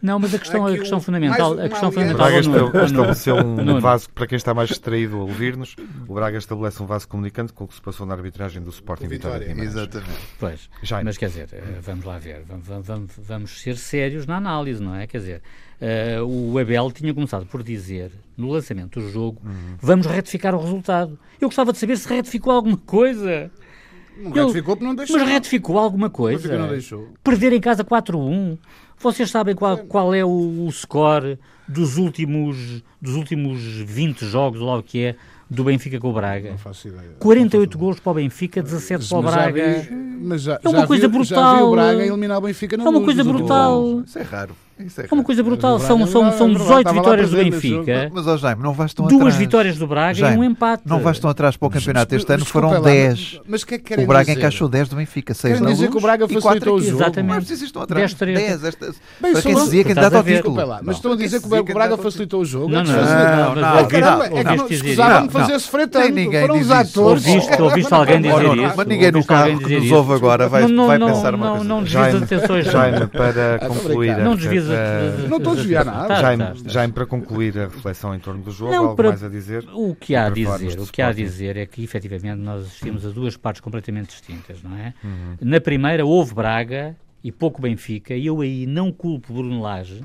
Não, 0.00 0.18
mas 0.18 0.32
a 0.32 0.38
questão, 0.38 0.64
a 0.66 0.78
questão 0.78 1.00
fundamental, 1.00 1.58
a 1.58 1.68
questão 1.68 1.90
fundamental 1.90 2.28
Braga 2.30 2.42
Nuno, 2.48 2.84
estabeleceu 2.84 3.36
um 3.36 3.80
vaso, 3.80 4.08
para 4.10 4.26
quem 4.28 4.36
está 4.36 4.54
mais 4.54 4.68
distraído 4.68 5.16
a 5.16 5.20
ouvir-nos, 5.22 5.74
o 6.06 6.14
Braga 6.14 6.38
estabelece 6.38 6.80
um 6.82 6.86
vaso 6.86 7.08
comunicante 7.08 7.52
com 7.52 7.64
o 7.64 7.66
que 7.68 7.74
se 7.74 7.80
passou 7.82 8.06
na 8.06 8.14
arbitragem 8.14 8.62
do 8.62 8.70
Sporting 8.70 9.08
Vitória 9.08 9.40
de 9.40 9.54
Vitória. 9.54 9.68
Exatamente. 9.68 10.10
Pois, 10.38 10.70
Jaime. 10.82 11.04
mas 11.04 11.18
quer 11.18 11.26
dizer, 11.28 11.48
eh, 11.52 11.62
vamos 11.82 12.04
lá 12.04 12.16
ver, 12.18 12.42
vamos, 12.46 12.66
vamos- 12.86 13.12
vamos, 13.18 13.60
ser 13.60 13.76
sérios 13.76 14.24
na 14.26 14.36
análise, 14.36 14.80
não 14.80 14.94
é? 14.94 15.06
Quer 15.08 15.18
dizer, 15.18 15.42
eh, 15.80 16.18
o 16.22 16.56
Abel 16.58 16.92
tinha 16.92 17.12
começado 17.12 17.44
por 17.46 17.62
dizer, 17.64 18.12
no 18.36 18.50
lançamento 18.50 19.00
do 19.00 19.10
jogo, 19.10 19.40
Uhum. 19.44 19.76
vamos 19.80 20.06
retificar 20.06 20.54
o 20.54 20.60
resultado. 20.62 21.18
Eu 21.40 21.48
gostava 21.48 21.72
de 21.72 21.78
saber 21.78 21.96
se 21.96 22.08
retificou 22.08 22.52
alguma 22.52 22.76
coisa. 22.76 23.50
Não 24.16 24.30
Ele- 24.32 24.40
retificou 24.40 24.76
porque 24.76 24.84
não 24.88 24.94
deixou. 24.94 25.18
Mas 25.18 25.28
retificou 25.28 25.78
alguma 25.78 26.10
coisa. 26.10 26.56
Não 26.58 26.68
deixou. 26.68 27.08
Perder 27.22 27.52
em 27.52 27.60
casa 27.60 27.84
4-1. 27.84 28.58
Vocês 29.00 29.30
sabem 29.30 29.54
qual, 29.54 29.78
qual 29.78 30.12
é 30.14 30.24
o, 30.24 30.66
o 30.66 30.70
score 30.72 31.38
dos 31.66 31.96
últimos, 31.96 32.82
dos 33.00 33.14
últimos 33.14 33.60
20 33.62 34.24
jogos, 34.26 34.60
logo 34.60 34.82
que 34.82 35.04
é, 35.04 35.16
do 35.48 35.64
Benfica 35.64 36.00
com 36.00 36.10
o 36.10 36.12
Braga? 36.12 36.50
Não 36.50 36.58
faço 36.58 36.88
ideia. 36.88 37.10
48 37.20 37.78
gols 37.78 38.00
para 38.00 38.10
o 38.10 38.14
Benfica, 38.14 38.62
17 38.62 39.08
para 39.08 39.18
o 39.18 39.22
Mas 39.22 39.34
já 39.34 39.40
Braga. 39.42 39.78
vi- 39.80 39.94
mas 40.20 40.42
já, 40.42 40.60
É 40.64 40.68
uma 40.68 40.80
já 40.80 40.86
coisa 40.86 41.08
vi, 41.08 41.14
Já 41.14 41.22
vi 41.22 41.28
brutal. 41.28 41.68
o 41.68 41.70
Braga 41.70 42.04
eliminar 42.06 42.38
o 42.38 42.40
Benfica 42.40 42.76
na 42.76 42.82
É 42.84 42.88
uma 42.88 42.98
luz 42.98 43.04
coisa 43.04 43.24
brutal. 43.24 44.02
Isso 44.04 44.18
é 44.18 44.22
raro. 44.22 44.56
Isso 44.80 45.00
é, 45.00 45.04
É 45.10 45.14
uma 45.14 45.24
coisa 45.24 45.42
brutal. 45.42 45.74
Mas 45.74 45.82
o 45.84 45.86
São, 45.86 45.98
são, 46.06 46.08
são 46.08 46.22
é 46.22 46.30
verdade, 46.30 46.58
18 46.58 46.78
estava 46.78 46.96
lá 46.96 47.02
vitórias 47.02 47.30
do 47.30 47.36
Benfica, 47.36 48.10
Mas, 48.14 48.26
ó 48.26 48.36
Jaime, 48.36 48.62
não 48.62 48.72
vais 48.72 48.94
tão 48.94 49.06
duas 49.06 49.20
atrás. 49.20 49.36
vitórias 49.36 49.76
do 49.78 49.86
Braga 49.86 50.12
e 50.12 50.14
Jaime, 50.20 50.38
um 50.38 50.44
empate. 50.44 50.82
Não 50.86 51.00
vais 51.00 51.18
tão 51.18 51.28
atrás 51.30 51.56
para 51.56 51.66
o 51.66 51.70
campeonato. 51.70 52.14
Este 52.14 52.32
ano 52.32 52.42
Desculpa 52.42 52.68
foram 52.68 52.82
lá, 52.82 52.88
10. 52.88 53.40
Mas 53.48 53.62
o 53.62 53.66
que 53.66 53.74
é 53.74 53.78
que 53.78 53.84
querem 53.84 54.04
O 54.04 54.08
Braga 54.08 54.24
dizer? 54.26 54.38
encaixou 54.38 54.68
10 54.68 54.88
do 54.88 54.96
Benfica, 54.96 55.34
6 55.34 55.58
Querem 55.58 55.74
dizer 55.74 55.90
que 55.90 55.96
o 55.96 56.00
Braga 56.00 56.24
e 56.24 56.28
quatro 56.28 56.42
facilitou 56.42 56.74
o 56.74 56.76
aqui. 56.78 56.86
jogo. 56.88 57.02
Exatamente. 57.02 57.32
É 57.34 57.36
preciso 57.38 57.64
estão 57.64 57.82
atrás. 57.82 58.14
10-3. 58.14 58.34
10. 58.34 58.64
Esta... 58.64 58.86
Bem, 59.20 59.32
Para 59.32 59.42
quem 59.42 59.56
se 59.56 59.64
dizia 59.64 59.84
candidato 59.84 60.14
ao 60.16 60.22
título. 60.24 60.56
Mas 60.82 60.96
estão 60.96 61.12
a 61.12 61.16
dizer 61.16 61.40
que 61.40 61.46
o 61.46 61.64
Braga 61.64 61.96
facilitou 61.98 62.40
o 62.40 62.44
jogo. 62.44 62.68
Não, 62.68 62.80
É 62.80 62.84
não, 62.84 62.92
que 62.94 63.00
não, 63.00 63.06
se- 63.06 63.12
não, 63.14 63.18
não, 63.18 63.54
mas 63.54 63.62
não, 63.62 63.70
ouviste- 63.82 64.00
caramba, 64.00 64.26
é 64.26 65.24
isso. 65.24 65.30
fazer-se 65.30 66.10
ninguém 66.12 66.40
Foram 66.42 66.58
os 66.60 66.70
atores. 66.70 67.26
Ouviste, 67.26 67.92
alguém 67.92 68.20
dizer 68.22 68.34
Oh, 68.34 68.54
não, 68.54 68.66
isso? 68.66 68.74
Mas 68.76 68.86
ninguém 68.86 69.12
no 69.12 69.24
carro 69.24 69.58
que 69.58 69.78
nos 69.80 69.90
ouve 69.92 70.12
agora 70.14 70.48
vai, 70.48 70.62
Não, 70.62 70.68
não, 70.68 70.86
vai 70.86 70.98
não, 70.98 71.06
pensar 71.08 71.34
uma 71.34 71.46
não, 71.46 71.52
coisa. 71.56 71.68
não 71.68 71.82
desvias 71.82 72.22
atenções. 72.22 72.66
Jaime, 72.66 73.06
para 73.06 73.58
concluir. 73.66 74.16
Não 74.18 74.36
desvias 74.36 74.67
eh, 74.70 75.28
Não 75.28 75.38
estou 75.38 75.52
a 75.52 75.56
desviar 75.56 75.84
nada. 75.84 76.08
Tá, 76.08 76.20
Jaime, 76.20 76.42
tá, 76.44 76.54
tá. 76.54 76.68
Jaime, 76.68 76.92
para 76.92 77.06
concluir 77.06 77.58
a 77.58 77.64
reflexão 77.68 78.14
em 78.14 78.18
torno 78.18 78.42
do 78.42 78.50
jogo, 78.50 78.72
Não, 78.72 78.82
algo 78.84 78.96
para- 78.96 79.08
mais 79.08 79.22
a 79.24 79.28
dizer? 79.28 79.66
O 79.74 79.94
que 79.94 80.14
há 80.14 80.26
a 80.26 80.30
dizer, 80.30 80.78
o 80.80 80.86
que 80.86 81.02
há 81.02 81.08
a 81.08 81.12
dizer 81.12 81.56
é 81.56 81.66
que 81.66 81.82
efetivamente 81.82 82.36
nós 82.40 82.66
assistimos 82.66 83.04
a 83.06 83.10
duas 83.10 83.36
partes 83.36 83.60
completamente 83.60 84.08
distintas, 84.08 84.62
não 84.62 84.76
é? 84.76 84.94
Uhum. 85.02 85.36
Na 85.40 85.60
primeira 85.60 86.04
houve 86.06 86.34
Braga 86.34 86.96
e 87.22 87.32
pouco 87.32 87.60
Benfica, 87.60 88.14
e 88.14 88.26
eu 88.26 88.40
aí 88.40 88.66
não 88.66 88.92
culpo 88.92 89.32
Bruno 89.32 89.60
Lage, 89.60 90.02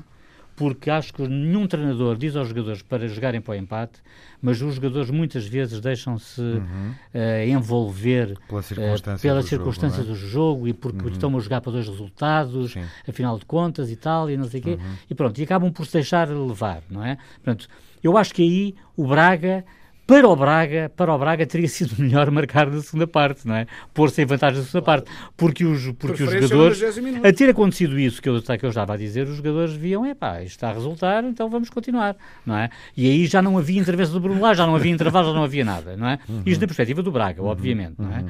porque 0.56 0.90
acho 0.90 1.12
que 1.12 1.26
nenhum 1.26 1.66
treinador 1.66 2.16
diz 2.16 2.36
aos 2.36 2.48
jogadores 2.48 2.82
para 2.82 3.08
jogarem 3.08 3.40
para 3.40 3.52
o 3.52 3.54
empate, 3.54 4.00
mas 4.40 4.60
os 4.62 4.76
jogadores 4.76 5.10
muitas 5.10 5.46
vezes 5.46 5.80
deixam-se 5.80 6.40
uhum. 6.40 6.90
uh, 7.14 7.48
envolver 7.48 8.38
pela 8.48 8.62
circunstância, 8.62 9.16
uh, 9.16 9.20
pela 9.20 9.40
do, 9.40 9.46
circunstância 9.48 10.02
jogo, 10.02 10.10
é? 10.10 10.14
do 10.14 10.28
jogo 10.28 10.68
e 10.68 10.72
porque 10.72 11.02
uhum. 11.02 11.12
estão 11.12 11.36
a 11.36 11.40
jogar 11.40 11.60
para 11.60 11.72
dois 11.72 11.88
resultados, 11.88 12.72
Sim. 12.72 12.84
afinal 13.08 13.38
de 13.38 13.44
contas 13.44 13.90
e 13.90 13.96
tal, 13.96 14.30
e 14.30 14.36
não 14.36 14.48
sei 14.48 14.60
o 14.60 14.62
quê, 14.62 14.78
uhum. 14.80 14.94
e 15.10 15.14
pronto, 15.14 15.38
e 15.38 15.42
acabam 15.42 15.72
por 15.72 15.86
se 15.86 15.94
deixar 15.94 16.28
levar, 16.28 16.82
não 16.88 17.04
é? 17.04 17.18
Portanto, 17.42 17.68
eu 18.02 18.16
acho 18.16 18.34
que 18.34 18.42
aí 18.42 18.74
o 18.96 19.06
Braga 19.06 19.64
para 20.06 20.28
o 20.28 20.36
Braga, 20.36 20.90
para 20.94 21.14
o 21.14 21.18
Braga 21.18 21.46
teria 21.46 21.68
sido 21.68 21.94
melhor 22.02 22.30
marcar 22.30 22.70
na 22.70 22.80
segunda 22.80 23.06
parte, 23.06 23.46
não 23.46 23.54
é? 23.54 23.66
Pôr-se 23.92 24.22
em 24.22 24.26
vantagem 24.26 24.58
na 24.60 24.64
segunda 24.66 24.84
parte, 24.84 25.10
porque 25.36 25.64
os, 25.64 25.90
porque 25.92 26.22
os 26.22 26.30
jogadores, 26.30 26.82
a 27.22 27.32
ter 27.32 27.50
acontecido 27.50 27.98
isso 27.98 28.20
que 28.20 28.28
eu, 28.28 28.40
que 28.42 28.64
eu 28.64 28.68
estava 28.68 28.94
a 28.94 28.96
dizer, 28.96 29.26
os 29.26 29.36
jogadores 29.36 29.74
viam, 29.74 30.04
é 30.04 30.14
pá, 30.14 30.42
isto 30.42 30.56
está 30.56 30.70
a 30.70 30.72
resultar, 30.72 31.24
então 31.24 31.48
vamos 31.48 31.70
continuar, 31.70 32.16
não 32.44 32.56
é? 32.56 32.70
E 32.96 33.08
aí 33.08 33.26
já 33.26 33.40
não 33.40 33.56
havia 33.56 33.80
intervenção 33.80 34.14
do 34.14 34.20
Bruno 34.20 34.54
já 34.54 34.66
não 34.66 34.76
havia 34.76 34.92
intervalo, 34.92 35.28
já 35.28 35.34
não 35.34 35.44
havia 35.44 35.64
nada, 35.64 35.96
não 35.96 36.08
é? 36.08 36.18
Uhum. 36.28 36.42
Isto 36.44 36.60
da 36.60 36.66
perspectiva 36.66 37.02
do 37.02 37.10
Braga, 37.10 37.42
uhum. 37.42 37.48
obviamente, 37.48 37.94
não 37.98 38.12
é? 38.12 38.24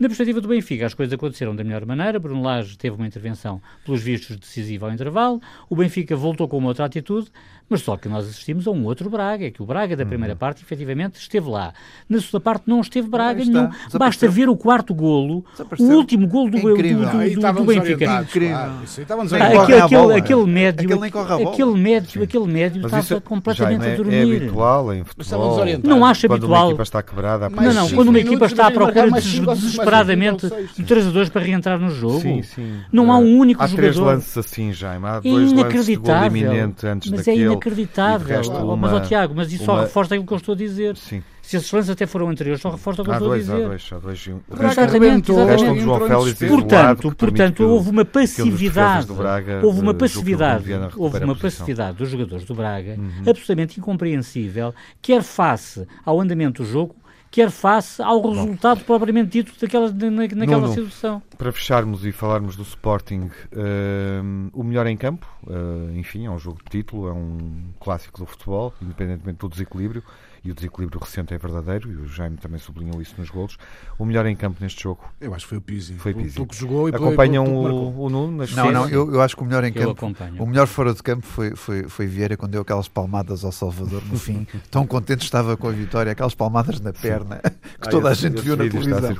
Na 0.00 0.08
perspectiva 0.08 0.40
do 0.40 0.48
Benfica, 0.48 0.86
as 0.86 0.94
coisas 0.94 1.12
aconteceram 1.12 1.54
da 1.54 1.62
melhor 1.62 1.84
maneira. 1.84 2.18
Bruno 2.18 2.42
Lage 2.42 2.78
teve 2.78 2.96
uma 2.96 3.06
intervenção, 3.06 3.60
pelos 3.84 4.00
vistos, 4.00 4.34
decisiva 4.34 4.86
ao 4.86 4.92
intervalo. 4.94 5.42
O 5.68 5.76
Benfica 5.76 6.16
voltou 6.16 6.48
com 6.48 6.56
uma 6.56 6.68
outra 6.68 6.86
atitude. 6.86 7.30
Mas 7.70 7.82
só 7.82 7.96
que 7.96 8.08
nós 8.08 8.26
assistimos 8.26 8.66
a 8.66 8.72
um 8.72 8.84
outro 8.84 9.08
Braga, 9.08 9.48
que 9.48 9.62
o 9.62 9.64
Braga 9.64 9.96
da 9.96 10.04
primeira 10.04 10.34
uhum. 10.34 10.38
parte 10.38 10.64
efetivamente 10.64 11.20
esteve 11.20 11.48
lá. 11.48 11.72
Na 12.08 12.20
segunda 12.20 12.40
parte 12.40 12.64
não 12.66 12.80
esteve 12.80 13.08
Braga 13.08 13.44
nenhum. 13.44 13.70
Basta 13.96 14.26
ver 14.26 14.48
o 14.48 14.56
quarto 14.56 14.92
golo, 14.92 15.44
o 15.78 15.84
último 15.84 16.26
golo 16.26 16.50
do, 16.50 16.58
do, 16.58 16.74
do, 16.74 16.74
do, 16.74 17.52
do 17.52 17.64
Benfica. 17.64 18.22
Incrível. 18.22 18.56
aquele, 19.52 19.80
aquele, 19.80 20.14
aquele 20.14 20.46
médio, 20.46 21.04
aquele 21.48 21.78
médio, 21.78 22.22
aquele 22.24 22.46
médio 22.48 22.86
estava 22.86 23.14
é 23.14 23.20
completamente 23.20 23.86
é, 23.86 23.92
a 23.92 23.96
dormir. 23.96 24.16
É 24.16 24.22
habitual 24.22 24.92
em 24.92 25.04
futebol. 25.04 25.64
Não 25.84 26.04
acho 26.04 26.26
quando 26.26 26.38
habitual. 26.40 26.62
uma 26.62 26.70
equipa 26.70 26.82
está 26.82 27.02
quebrada, 27.04 27.48
não, 27.48 27.72
não, 27.72 27.90
quando 27.90 28.08
uma 28.08 28.18
equipa 28.18 28.46
está 28.46 28.66
à 28.66 28.70
procura 28.72 29.10
desesperadamente 29.90 30.48
de 30.76 30.84
três 30.84 31.06
a 31.06 31.10
dois 31.10 31.28
para 31.28 31.42
reentrar 31.42 31.78
no 31.78 31.90
jogo. 31.90 32.20
Sim, 32.20 32.42
sim. 32.42 32.80
Não 32.92 33.12
há 33.12 33.18
um 33.18 33.38
único 33.38 33.66
jogador. 33.66 33.74
Há 33.74 33.76
três 33.76 33.96
lances 33.96 34.38
assim, 34.38 34.72
Jaime. 34.72 35.06
Há 35.06 35.20
dois 35.20 35.52
lances 35.52 35.86
de 35.86 35.96
gol 35.96 36.24
iminente 36.26 36.86
antes 36.86 37.10
daquele 37.10 37.42
inacreditável. 37.44 38.40
Oh, 38.64 38.76
mas, 38.76 38.92
ó, 38.92 39.00
Tiago, 39.00 39.34
mas 39.34 39.52
isso 39.52 39.64
uma... 39.64 39.74
só 39.74 39.80
reforça 39.82 40.14
aquilo 40.14 40.26
que 40.26 40.32
eu 40.32 40.38
estou 40.38 40.54
a 40.54 40.58
dizer. 40.58 40.96
Sim. 40.96 41.22
Se 41.42 41.56
esses 41.56 41.72
lances 41.72 41.90
até 41.90 42.06
foram 42.06 42.28
anteriores, 42.28 42.62
só 42.62 42.70
reforça 42.70 43.02
o 43.02 43.04
que 43.04 43.10
eu 43.10 43.14
estou 43.14 43.32
a 43.32 43.36
dizer. 43.36 43.52
Há 43.52 43.68
dois, 43.68 43.90
há 43.92 43.98
dois. 43.98 44.30
Exatamente, 44.70 45.32
exatamente. 45.32 45.80
João 45.80 46.06
Félix 46.06 46.38
portanto, 46.38 47.14
portanto 47.16 47.64
houve 47.64 47.90
uma 47.90 48.04
passividade. 48.04 49.08
houve 49.62 49.80
uma 49.80 49.94
passividade. 49.94 50.64
Houve 50.96 51.24
uma 51.24 51.34
passividade 51.34 51.96
dos 51.96 52.08
jogadores 52.08 52.44
do 52.44 52.54
Braga 52.54 52.94
uhum. 52.96 53.22
absolutamente 53.28 53.80
incompreensível, 53.80 54.72
quer 55.02 55.22
face 55.24 55.84
ao 56.04 56.20
andamento 56.20 56.62
do 56.62 56.68
jogo, 56.68 56.94
quer 57.30 57.50
face 57.50 58.02
ao 58.02 58.20
resultado 58.20 58.78
Bom. 58.78 58.84
propriamente 58.84 59.30
dito 59.30 59.52
daquela, 59.60 59.90
na, 59.90 60.10
naquela 60.10 60.60
Nuno, 60.60 60.74
situação. 60.74 61.22
Para 61.38 61.52
fecharmos 61.52 62.04
e 62.04 62.12
falarmos 62.12 62.56
do 62.56 62.62
Sporting, 62.62 63.30
uh, 63.52 64.50
o 64.52 64.64
melhor 64.64 64.86
em 64.86 64.96
campo, 64.96 65.26
uh, 65.46 65.96
enfim, 65.96 66.26
é 66.26 66.30
um 66.30 66.38
jogo 66.38 66.58
de 66.64 66.70
título, 66.70 67.08
é 67.08 67.12
um 67.12 67.72
clássico 67.78 68.18
do 68.18 68.26
futebol, 68.26 68.74
independentemente 68.82 69.38
do 69.38 69.48
desequilíbrio 69.48 70.02
e 70.42 70.50
o 70.50 70.54
desequilíbrio 70.54 71.00
recente 71.00 71.34
é 71.34 71.38
verdadeiro, 71.38 71.90
e 71.90 71.96
o 71.96 72.06
Jaime 72.08 72.36
também 72.36 72.58
sublinhou 72.58 73.00
isso 73.02 73.14
nos 73.18 73.28
golos. 73.28 73.58
O 73.98 74.04
melhor 74.04 74.24
em 74.26 74.34
campo 74.34 74.58
neste 74.60 74.82
jogo? 74.82 75.04
Eu 75.20 75.34
acho 75.34 75.44
que 75.44 75.50
foi 75.50 75.58
o 75.58 75.60
Pizzi. 75.60 75.94
Foi 75.94 76.14
Pizzi. 76.14 76.34
Pelo 76.34 76.46
que 76.46 76.56
jogou 76.56 76.88
e 76.88 76.94
Acompanham 76.94 77.44
o, 77.44 78.06
o 78.06 78.08
Nuno 78.08 78.38
nas 78.38 78.52
Não, 78.52 78.72
não, 78.72 78.88
eu, 78.88 79.12
eu, 79.12 79.20
acho 79.20 79.36
que 79.36 79.42
o 79.42 79.44
melhor 79.44 79.64
em 79.64 79.68
eu 79.68 79.74
campo, 79.74 80.06
acompanho. 80.06 80.42
o 80.42 80.46
melhor 80.46 80.66
fora 80.66 80.94
de 80.94 81.02
campo 81.02 81.26
foi, 81.26 81.54
foi, 81.54 81.82
foi 81.88 82.06
Vieira 82.06 82.36
quando 82.36 82.52
deu 82.52 82.62
aquelas 82.62 82.88
palmadas 82.88 83.44
ao 83.44 83.52
Salvador 83.52 84.02
no 84.10 84.18
fim. 84.18 84.46
Tão 84.70 84.86
contente 84.86 85.24
estava 85.24 85.56
com 85.56 85.68
a 85.68 85.72
vitória, 85.72 86.12
aquelas 86.12 86.34
palmadas 86.34 86.80
na 86.80 86.92
perna 86.92 87.40
que 87.80 87.88
ah, 87.88 87.90
toda 87.90 88.08
a 88.08 88.14
gente 88.14 88.40
viu 88.40 88.56
na 88.56 88.64
televisão. 88.64 89.16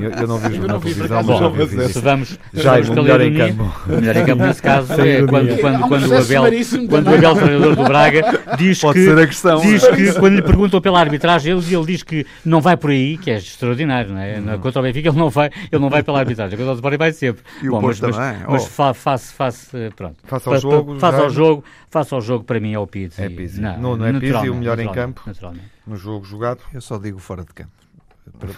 eu, 0.00 0.10
eu, 0.10 0.26
não 0.26 0.38
vi 0.38 0.48
o 0.48 0.54
jogo 0.54 0.66
na 0.66 0.78
televisão, 0.80 1.22
mas 1.22 1.38
já 1.38 1.46
ouvi 1.46 1.84
isso. 1.84 2.00
Vamos, 2.00 2.38
Jaime, 2.52 2.88
o 2.88 2.94
melhor 2.94 3.20
em 3.20 3.34
campo. 3.34 3.82
O 3.86 4.00
melhor 4.00 4.16
em 4.16 4.24
campo 4.24 4.42
nesse 4.42 4.62
caso 4.62 4.92
é 5.00 5.26
quando, 5.26 5.60
quando, 5.60 5.88
quando, 5.88 6.08
o 6.08 6.16
Abel, 6.16 6.42
quando 6.88 7.06
o 7.06 7.14
Abel, 7.14 7.34
treinador 7.36 7.76
do 7.76 7.84
Braga, 7.84 8.22
diz 8.58 8.80
que, 8.80 9.14
diz 9.62 9.88
que 9.88 10.18
quando 10.18 10.34
lhe 10.34 10.42
perguntam 10.64 10.80
pela 10.80 11.00
arbitragem, 11.00 11.52
ele, 11.52 11.74
ele 11.74 11.86
diz 11.86 12.02
que 12.02 12.26
não 12.44 12.60
vai 12.60 12.76
por 12.76 12.90
aí, 12.90 13.18
que 13.18 13.30
é 13.30 13.36
extraordinário, 13.36 14.12
não 14.12 14.20
é? 14.20 14.38
Uhum. 14.38 14.58
Contra 14.58 14.80
o 14.80 14.82
Benfica 14.82 15.08
ele 15.08 15.18
não 15.18 15.30
vai, 15.30 15.50
ele 15.70 15.80
não 15.80 15.90
vai 15.90 16.02
pela 16.02 16.18
arbitragem, 16.18 16.56
contra 16.56 16.72
o 16.72 16.74
Sporting 16.74 16.96
vai 16.96 17.12
sempre. 17.12 17.42
E 17.62 17.68
Bom, 17.68 17.78
o 17.78 17.82
mas, 17.82 18.00
também. 18.00 18.18
Mas, 18.18 18.46
mas 18.48 18.62
oh. 18.62 18.66
fa, 18.66 18.94
face, 18.94 19.32
face, 19.32 19.92
pronto. 19.94 20.16
Face 20.24 20.48
ao 20.48 20.58
jogo. 20.58 20.98
Face 20.98 21.20
ao 21.20 21.30
jogo, 21.30 21.64
face 21.90 22.14
ao 22.14 22.20
jogo, 22.20 22.44
para 22.44 22.58
mim 22.60 22.72
é 22.72 22.78
o 22.78 22.86
Pizzi. 22.86 23.22
É 23.22 23.28
Pizzi. 23.28 23.60
Não, 23.60 23.78
não, 23.78 23.96
não 23.96 24.06
é 24.06 24.12
Pizzi 24.18 24.48
o 24.48 24.54
melhor 24.54 24.78
em 24.78 24.90
campo, 24.90 25.22
naturalmente. 25.26 25.66
no 25.86 25.96
jogo 25.96 26.24
jogado. 26.24 26.60
Eu 26.72 26.80
só 26.80 26.98
digo 26.98 27.18
fora 27.18 27.42
de 27.42 27.52
campo. 27.52 27.83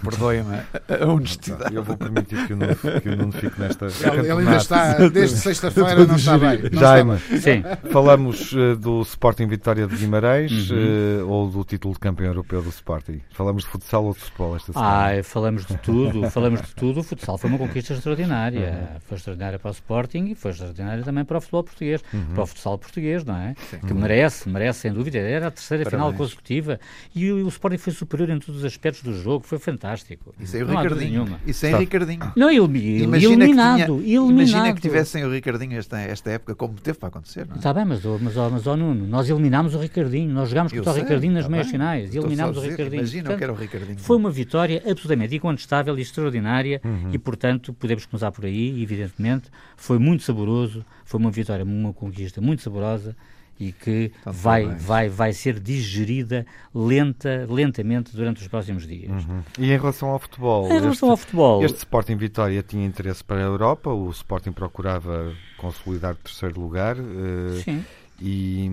Perdoem-me 0.03 0.63
a 0.89 1.07
honestidade. 1.07 1.75
Eu 1.75 1.83
vou 1.83 1.97
permitir 1.97 2.47
que 2.47 2.53
o 2.53 2.57
Nuno, 2.57 2.77
que 2.77 3.09
o 3.09 3.17
Nuno 3.17 3.33
fique 3.33 3.61
nesta. 3.61 3.87
Ele, 3.87 4.21
ele 4.21 4.31
ainda 4.31 4.57
está, 4.57 5.09
desde 5.09 5.37
sexta-feira, 5.39 6.07
não 6.07 6.17
está 6.17 6.39
bem. 6.39 6.71
Não 6.71 6.81
Jaime, 6.81 7.15
está 7.17 7.39
Sim. 7.39 7.91
falamos 7.91 8.53
uh, 8.53 8.77
do 8.77 9.03
Sporting 9.03 9.47
Vitória 9.47 9.87
de 9.87 9.97
Guimarães 9.97 10.71
uhum. 10.71 11.25
uh, 11.25 11.29
ou 11.29 11.51
do 11.51 11.65
título 11.65 11.95
de 11.95 12.01
campeão 12.01 12.29
europeu 12.29 12.63
do 12.63 12.69
Sporting? 12.69 13.21
Falamos 13.31 13.65
de 13.65 13.71
futsal 13.71 14.05
ou 14.05 14.15
de 14.15 14.21
futebol 14.21 14.57
esta 14.57 14.73
semana? 14.73 15.19
Ah, 15.19 15.23
falamos 15.23 15.67
de 15.67 15.77
tudo, 15.79 16.31
falamos 16.31 16.63
de 16.63 16.75
tudo. 16.75 17.01
O 17.01 17.03
futsal 17.03 17.37
foi 17.37 17.51
uma 17.51 17.59
conquista 17.59 17.93
extraordinária. 17.93 18.71
Uhum. 18.71 19.01
Foi 19.01 19.17
extraordinária 19.17 19.59
para 19.59 19.69
o 19.69 19.73
Sporting 19.73 20.27
e 20.27 20.35
foi 20.35 20.53
extraordinária 20.53 21.03
também 21.03 21.25
para 21.25 21.39
o 21.39 21.41
futebol 21.41 21.65
português, 21.65 22.03
uhum. 22.15 22.35
para 22.35 22.43
o 22.43 22.47
futsal 22.47 22.79
português, 22.79 23.25
não 23.25 23.37
é? 23.37 23.55
Sim. 23.69 23.79
Que 23.81 23.93
merece, 23.93 24.49
merece 24.49 24.81
sem 24.81 24.93
dúvida. 24.93 25.19
Era 25.19 25.49
a 25.49 25.51
terceira 25.51 25.85
Parabéns. 25.85 26.07
final 26.09 26.19
consecutiva 26.19 26.81
e 27.15 27.31
o, 27.31 27.45
o 27.45 27.49
Sporting 27.49 27.79
foi 27.79 27.93
superior 27.93 28.31
em 28.31 28.39
todos 28.39 28.61
os 28.61 28.65
aspectos 28.65 29.03
do 29.03 29.13
jogo. 29.13 29.45
Foi 29.45 29.56
fantástico. 29.59 30.35
Isso 30.39 30.57
é 30.57 30.63
o 30.63 30.67
Ricardinho. 30.67 31.39
Isso 31.47 31.67
é 31.67 31.71
Sabe? 31.71 31.85
Ricardinho. 31.85 32.33
Não, 32.37 32.51
ele, 32.51 33.03
imagina 33.03 33.45
eliminado, 33.45 33.99
que 33.99 34.03
tinha. 34.03 34.31
Imagina 34.31 34.75
que 34.75 34.81
tivessem 34.81 35.25
o 35.25 35.31
Ricardinho 35.31 35.79
esta, 35.79 36.01
esta 36.01 36.31
época, 36.31 36.55
como 36.55 36.75
teve 36.75 36.99
para 36.99 37.09
acontecer. 37.09 37.47
Está 37.55 37.73
bem, 37.73 37.85
mas, 37.85 38.05
mas, 38.05 38.23
mas, 38.23 38.53
mas 38.53 38.67
oh, 38.67 38.77
Nuno, 38.77 39.07
nós 39.07 39.29
eliminámos 39.29 39.75
o 39.75 39.79
Ricardinho, 39.79 40.33
nós 40.33 40.49
jogámos 40.49 40.73
contra 40.73 40.93
o 40.93 40.95
Ricardinho 40.95 41.33
nas 41.33 41.45
tá 41.45 41.51
meias 41.51 41.69
finais, 41.69 42.15
eliminámos 42.15 42.57
o 42.57 42.61
Ricardinho. 42.61 43.01
Imagina 43.01 43.23
portanto, 43.23 43.39
que 43.39 43.45
era 43.45 43.53
o 43.53 43.57
Ricardinho. 43.57 43.99
Foi 43.99 44.17
uma 44.17 44.31
vitória 44.31 44.83
absolutamente 44.87 45.37
incontestável 45.37 45.99
e 45.99 46.03
extraordinária 46.03 46.81
uhum. 46.85 47.11
e, 47.13 47.19
portanto, 47.19 47.73
podemos 47.73 48.07
começar 48.07 48.31
por 48.33 48.45
aí, 48.45 48.83
evidentemente. 48.83 49.51
Foi 49.77 49.99
muito 49.99 50.23
saboroso, 50.23 50.85
foi 51.05 51.21
uma 51.21 51.31
vitória, 51.31 51.65
uma 51.65 51.93
conquista 51.93 52.41
muito 52.41 52.63
saborosa 52.63 53.17
e 53.59 53.73
que 53.73 54.13
vai, 54.25 54.67
vai, 54.67 55.09
vai 55.09 55.33
ser 55.33 55.59
digerida 55.59 56.47
lenta, 56.75 57.47
lentamente 57.49 58.15
durante 58.15 58.43
os 58.43 58.49
próximos 58.49 58.87
dias. 58.87 59.25
Uhum. 59.25 59.43
E 59.59 59.73
em 59.73 59.79
relação 59.79 60.11
ao 60.11 60.19
futebol? 60.19 60.67
Em 60.67 60.81
relação 60.81 60.91
este, 60.91 61.05
ao 61.05 61.17
futebol... 61.17 61.65
Este 61.65 61.79
Sporting 61.79 62.17
Vitória 62.17 62.63
tinha 62.63 62.87
interesse 62.87 63.25
para 63.25 63.39
a 63.39 63.45
Europa, 63.45 63.91
o 63.91 64.11
Sporting 64.11 64.53
procurava 64.53 65.33
consolidar 65.57 66.13
o 66.13 66.17
terceiro 66.17 66.61
lugar. 66.61 66.97
Uh, 66.99 67.61
Sim. 67.65 67.85
E, 68.21 68.71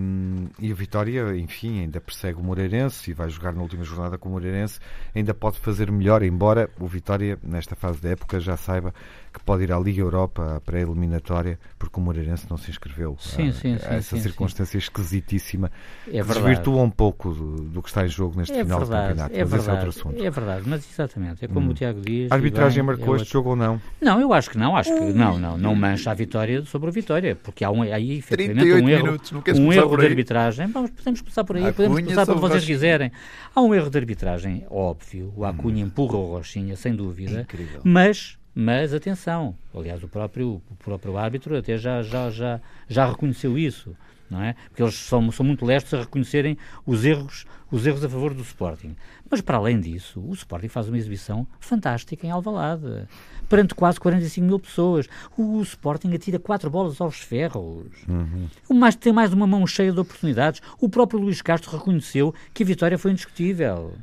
e 0.60 0.71
o 0.71 0.75
Vitória, 0.75 1.36
enfim, 1.36 1.82
ainda 1.82 1.99
persegue 1.99 2.39
o 2.39 2.43
Moreirense 2.43 3.12
e 3.12 3.13
vai 3.13 3.29
jogar 3.29 3.53
na 3.53 3.62
última 3.62 3.84
jornada 3.84 4.17
com 4.17 4.29
o 4.29 4.32
Moreirense. 4.34 4.79
Ainda 5.13 5.34
pode 5.34 5.60
fazer 5.60 5.91
melhor, 5.91 6.23
embora 6.23 6.69
o 6.79 6.88
Vitória, 6.88 7.38
nesta 7.43 7.75
fase 7.75 8.01
da 8.01 8.10
época, 8.10 8.39
já 8.39 8.56
saiba 8.56 8.93
que 9.34 9.39
pode 9.43 9.63
ir 9.63 9.71
à 9.71 9.79
Liga 9.79 9.99
Europa, 9.99 10.58
à 10.58 10.62
pré-eliminatória, 10.62 11.60
porque 11.77 11.99
o 11.99 12.03
Moreirense 12.03 12.45
não 12.49 12.56
se 12.56 12.69
inscreveu. 12.69 13.17
Sim, 13.19 13.51
sim, 13.51 13.77
sim. 13.77 13.86
Essa 13.86 14.15
sim, 14.15 14.21
circunstância 14.21 14.79
sim. 14.79 14.86
esquisitíssima 14.86 15.71
é 16.08 16.23
desvirtua 16.23 16.82
um 16.84 16.89
pouco 16.89 17.32
do, 17.32 17.56
do, 17.63 17.82
que 17.82 17.89
está 17.89 18.06
em 18.06 18.10
jogo 18.10 18.38
neste 18.38 18.53
é 18.53 18.63
final 18.63 18.79
verdade, 18.79 19.01
do 19.01 19.10
campeonato. 19.10 19.36
É 19.36 19.39
mas 19.39 19.49
verdade, 19.49 19.69
é 19.69 19.73
outro 19.73 19.89
assunto. 19.89 20.23
É 20.23 20.29
verdade, 20.29 20.63
mas 20.67 20.89
exatamente. 20.89 21.45
É 21.45 21.47
como 21.47 21.67
hum. 21.67 21.71
o 21.71 21.73
Tiago 21.73 21.99
diz. 21.99 22.32
A 22.32 22.36
arbitragem 22.36 22.84
bem, 22.84 22.95
marcou 22.95 23.15
é 23.15 23.21
este 23.21 23.34
jogo 23.34 23.49
ou 23.49 23.56
não? 23.56 23.82
Não, 23.99 24.21
eu 24.21 24.32
acho 24.32 24.51
que 24.51 24.58
não. 24.58 24.75
Acho 24.75 24.93
que 24.95 25.13
não, 25.13 25.39
não. 25.39 25.58
Não 25.58 25.75
mancha 25.75 26.12
a 26.12 26.13
vitória 26.13 26.63
sobre 26.65 26.89
a 26.89 26.91
vitória, 26.91 27.36
porque 27.36 27.63
há 27.63 27.71
um, 27.71 27.82
aí 27.82 28.19
efetivamente 28.19 28.71
um 28.71 28.89
erro, 28.89 29.06
minutos, 29.06 29.32
um 29.60 29.74
erro 29.74 29.98
de 29.98 30.06
arbitragem. 30.06 30.67
Vamos, 30.67 30.91
podemos 30.91 31.22
começar 31.22 31.43
por 31.43 31.58
aí, 31.58 31.67
a 31.67 31.74
podemos 31.74 32.00
começar 32.02 32.26
por 32.26 32.38
vocês 32.38 32.65
quiserem. 32.65 33.12
Há 33.54 33.62
um 33.62 33.74
erro 33.74 33.89
de 33.89 33.98
arbitragem 33.98 34.65
óbvio. 34.69 35.34
O 35.36 35.46
Acunha 35.46 35.84
hum. 35.84 35.88
empurra 35.88 36.17
o 36.17 36.36
Rochinha, 36.36 36.76
sem 36.76 36.96
dúvida. 36.96 37.41
Incrível. 37.41 37.82
Mas 37.84 38.38
mas 38.56 38.93
atenção, 38.93 39.56
aliás, 39.74 40.04
o 40.04 40.08
próprio, 40.08 40.62
o 40.69 40.76
próprio 40.84 41.17
árbitro 41.17 41.58
até 41.58 41.76
já, 41.76 42.04
já, 42.04 42.30
já, 42.30 42.62
já 42.88 43.08
reconheceu 43.08 43.58
isso, 43.58 43.96
não 44.34 44.41
é? 44.41 44.56
Porque 44.67 44.82
eles 44.82 44.96
são, 44.96 45.32
são 45.32 45.46
muito 45.46 45.63
lestos 45.63 45.93
a 45.93 46.00
reconhecerem 46.00 46.58
os 46.86 47.06
erros, 47.06 47.46
os 47.72 47.86
erros 47.86 48.04
a 48.04 48.10
favor 48.10 48.34
do 48.34 48.41
Sporting. 48.41 48.96
Mas 49.30 49.41
para 49.41 49.58
além 49.58 49.80
disso, 49.80 50.19
o 50.19 50.34
Sporting 50.34 50.67
faz 50.67 50.88
uma 50.88 50.98
exibição 50.98 51.48
fantástica 51.60 52.26
em 52.26 52.32
Alvalade, 52.32 53.08
perante 53.48 53.76
quase 53.76 54.00
45 54.00 54.46
mil 54.46 54.60
pessoas. 54.60 55.08
O, 55.38 55.58
o 55.58 55.62
Sporting 55.62 56.13
atira 56.13 56.39
quatro 56.39 56.69
bolas 56.69 57.00
aos 57.00 57.19
ferros. 57.19 57.86
Uhum. 58.08 58.48
O 58.67 58.74
mais, 58.74 58.96
tem 58.96 59.13
mais 59.13 59.32
uma 59.32 59.46
mão 59.46 59.65
cheia 59.67 59.91
de 59.91 60.00
oportunidades. 60.00 60.62
O 60.82 60.89
próprio 60.89 61.19
Luís 61.19 61.41
Castro 61.41 61.78
reconheceu 61.78 62.34
que 62.54 62.63
a 62.63 62.65
vitória 62.65 62.98
foi 62.98 63.12
indiscutível. 63.12 63.93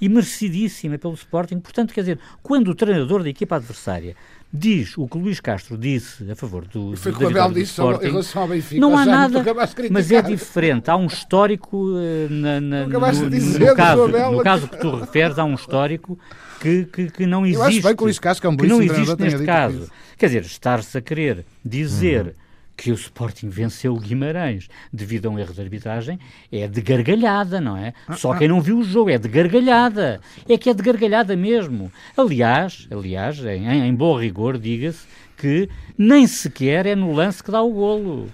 E 0.00 0.08
merecidíssima 0.08 0.98
pelo 0.98 1.14
Sporting. 1.14 1.60
Portanto, 1.60 1.92
quer 1.94 2.00
dizer, 2.00 2.18
quando 2.42 2.68
o 2.68 2.74
treinador 2.74 3.22
da 3.22 3.28
equipa 3.28 3.56
adversária 3.56 4.14
diz 4.52 4.96
o 4.96 5.08
que 5.08 5.18
Luís 5.18 5.40
Castro 5.40 5.76
disse 5.76 6.30
a 6.30 6.36
favor 6.36 6.64
do, 6.66 6.96
Foi 6.96 7.10
do, 7.10 7.18
que 7.18 7.24
o 7.24 7.28
Abel 7.28 7.48
do 7.48 7.54
disse 7.54 7.72
Sporting, 7.72 8.06
em 8.06 8.10
relação 8.10 8.42
ao 8.42 8.48
Benfica. 8.48 8.80
não 8.80 8.96
há 8.96 9.04
nada, 9.04 9.44
mas 9.90 10.12
é 10.12 10.22
diferente. 10.22 10.90
Há 10.90 10.96
um 10.96 11.06
histórico 11.06 11.92
eh, 11.96 12.28
na, 12.30 12.60
na, 12.60 12.86
no, 12.86 13.12
de 13.12 13.20
no 13.20 13.30
dizer 13.30 13.68
do 13.70 13.74
caso, 13.74 14.08
no 14.08 14.42
caso 14.42 14.68
que 14.68 14.76
tu 14.78 14.94
referes, 14.96 15.38
há 15.38 15.44
um 15.44 15.54
histórico 15.54 16.16
que, 16.60 16.84
que, 16.84 17.10
que 17.10 17.26
não 17.26 17.44
Eu 17.44 17.62
acho 17.62 17.70
existe. 17.72 17.82
bem 17.86 17.96
que 17.96 18.02
o 18.02 18.06
Luís 18.06 18.18
Castro, 18.20 18.46
é 18.46 18.50
um 18.50 18.56
que 18.56 18.66
não 18.66 18.80
existe 18.82 19.16
neste 19.20 19.44
caso. 19.44 19.90
Quer 20.16 20.26
dizer, 20.26 20.42
estar-se 20.42 20.96
a 20.96 21.00
querer 21.00 21.44
dizer 21.64 22.26
Uhum. 22.26 22.32
Que 22.76 22.90
o 22.90 22.94
Sporting 22.94 23.48
venceu 23.48 23.94
o 23.94 24.00
Guimarães 24.00 24.68
devido 24.92 25.26
a 25.26 25.30
um 25.30 25.38
erro 25.38 25.54
de 25.54 25.60
arbitragem 25.60 26.18
é 26.50 26.66
de 26.66 26.80
gargalhada, 26.82 27.60
não 27.60 27.76
é? 27.76 27.94
Ah, 28.06 28.14
Só 28.14 28.34
quem 28.34 28.48
não 28.48 28.60
viu 28.60 28.78
o 28.78 28.84
jogo 28.84 29.10
é 29.10 29.18
de 29.18 29.28
gargalhada. 29.28 30.20
É 30.48 30.58
que 30.58 30.70
é 30.70 30.74
de 30.74 30.82
gargalhada 30.82 31.36
mesmo. 31.36 31.90
Aliás, 32.16 32.88
aliás, 32.90 33.38
em, 33.44 33.68
em 33.68 33.94
bom 33.94 34.18
rigor, 34.18 34.58
diga-se 34.58 35.06
que 35.36 35.68
nem 35.96 36.26
sequer 36.26 36.86
é 36.86 36.94
no 36.94 37.12
lance 37.12 37.42
que 37.42 37.50
dá 37.50 37.62
o 37.62 37.72
golo. 37.72 38.28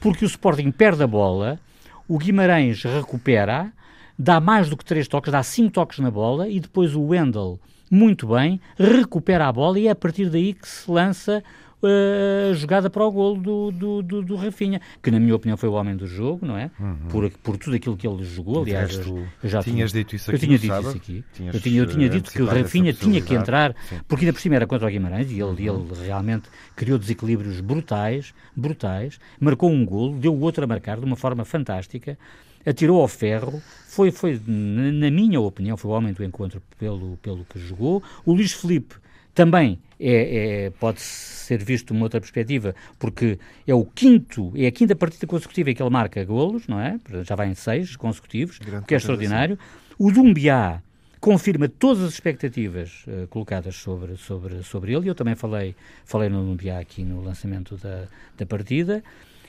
Porque 0.00 0.24
o 0.24 0.28
Sporting 0.28 0.70
perde 0.70 1.02
a 1.02 1.06
bola, 1.06 1.58
o 2.06 2.18
Guimarães 2.18 2.82
recupera, 2.82 3.72
dá 4.18 4.40
mais 4.40 4.68
do 4.68 4.76
que 4.76 4.84
três 4.84 5.08
toques, 5.08 5.32
dá 5.32 5.42
cinco 5.42 5.72
toques 5.72 5.98
na 5.98 6.10
bola 6.10 6.48
e 6.48 6.60
depois 6.60 6.94
o 6.94 7.02
Wendel, 7.02 7.58
muito 7.90 8.28
bem, 8.28 8.60
recupera 8.78 9.48
a 9.48 9.52
bola 9.52 9.78
e 9.78 9.86
é 9.86 9.90
a 9.90 9.94
partir 9.94 10.28
daí 10.28 10.52
que 10.52 10.68
se 10.68 10.90
lança 10.90 11.42
a 11.82 12.54
jogada 12.54 12.88
para 12.88 13.04
o 13.04 13.10
golo 13.10 13.40
do, 13.40 13.70
do, 13.70 14.02
do, 14.02 14.22
do 14.22 14.36
Rafinha, 14.36 14.80
que 15.02 15.10
na 15.10 15.20
minha 15.20 15.34
opinião 15.34 15.56
foi 15.56 15.68
o 15.68 15.72
homem 15.72 15.96
do 15.96 16.06
jogo, 16.06 16.46
não 16.46 16.56
é? 16.56 16.70
Por, 17.08 17.30
por 17.42 17.56
tudo 17.56 17.76
aquilo 17.76 17.96
que 17.96 18.06
ele 18.06 18.24
jogou, 18.24 18.62
aliás, 18.62 18.96
tu 18.96 19.26
eu 19.42 19.48
já 19.48 19.62
tinhas 19.62 19.92
tinha, 19.92 20.04
dito 20.04 20.16
isso 20.16 20.30
eu 20.30 20.36
aqui 20.36 20.46
tinha 20.46 20.56
no 20.56 20.58
dito 20.58 20.72
sábado? 20.72 20.88
isso 20.88 20.96
aqui. 20.96 21.24
Eu 21.52 21.60
tinha, 21.60 21.80
eu 21.80 21.86
tinha 21.86 22.06
eh, 22.06 22.08
dito 22.08 22.30
que 22.30 22.42
o 22.42 22.46
Rafinha 22.46 22.92
tinha 22.92 23.20
que 23.20 23.34
entrar, 23.34 23.74
Sim. 23.88 24.00
porque 24.08 24.24
ainda 24.24 24.32
por 24.32 24.40
cima 24.40 24.56
era 24.56 24.66
contra 24.66 24.86
o 24.86 24.90
Guimarães 24.90 25.30
e 25.30 25.40
ele, 25.40 25.68
ele 25.68 26.06
realmente 26.06 26.48
criou 26.74 26.98
desequilíbrios 26.98 27.60
brutais, 27.60 28.34
brutais, 28.54 29.18
marcou 29.38 29.70
um 29.70 29.84
golo, 29.84 30.18
deu 30.18 30.34
o 30.34 30.40
outro 30.40 30.64
a 30.64 30.66
marcar 30.66 30.98
de 30.98 31.04
uma 31.04 31.16
forma 31.16 31.44
fantástica, 31.44 32.18
atirou 32.64 33.00
ao 33.00 33.08
ferro, 33.08 33.62
foi, 33.86 34.10
foi 34.10 34.40
na 34.46 35.10
minha 35.10 35.40
opinião, 35.40 35.76
foi 35.76 35.90
o 35.90 35.94
homem 35.94 36.12
do 36.12 36.24
encontro 36.24 36.60
pelo, 36.78 37.16
pelo 37.18 37.44
que 37.44 37.58
jogou. 37.58 38.02
O 38.24 38.32
Luís 38.32 38.52
Felipe 38.52 38.96
também 39.36 39.78
é, 40.00 40.64
é- 40.64 40.70
pode 40.70 41.00
ser 41.00 41.62
visto 41.62 41.88
de 41.88 41.92
uma 41.92 42.04
outra 42.06 42.18
perspectiva, 42.20 42.74
porque 42.98 43.38
é 43.66 43.74
o 43.74 43.84
quinto, 43.84 44.52
é 44.56 44.66
a 44.66 44.72
quinta 44.72 44.96
partida 44.96 45.26
consecutiva 45.26 45.70
em 45.70 45.74
que 45.74 45.82
ele 45.82 45.90
marca 45.90 46.24
golos, 46.24 46.66
não 46.66 46.80
é? 46.80 46.98
Já 47.22 47.36
vai 47.36 47.48
em 47.48 47.54
seis 47.54 47.94
consecutivos, 47.94 48.58
Grande 48.58 48.82
o 48.82 48.86
que 48.86 48.94
é 48.94 48.96
extraordinário. 48.96 49.58
O 49.98 50.10
Dumbiá 50.10 50.82
confirma 51.20 51.68
todas 51.68 52.02
as 52.02 52.14
expectativas 52.14 53.04
eh, 53.06 53.26
colocadas 53.28 53.76
sobre, 53.76 54.16
sobre, 54.16 54.62
sobre 54.62 54.94
ele, 54.94 55.08
eu 55.08 55.14
também 55.14 55.34
falei, 55.34 55.74
falei 56.04 56.28
no 56.28 56.44
Dumbiá 56.44 56.78
aqui 56.78 57.04
no 57.04 57.22
lançamento 57.22 57.76
da, 57.76 58.06
da 58.36 58.46
partida, 58.46 59.04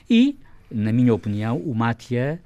e, 0.08 0.38
na 0.70 0.92
minha 0.92 1.14
opinião, 1.14 1.56
o 1.58 1.74
Matia 1.74 2.40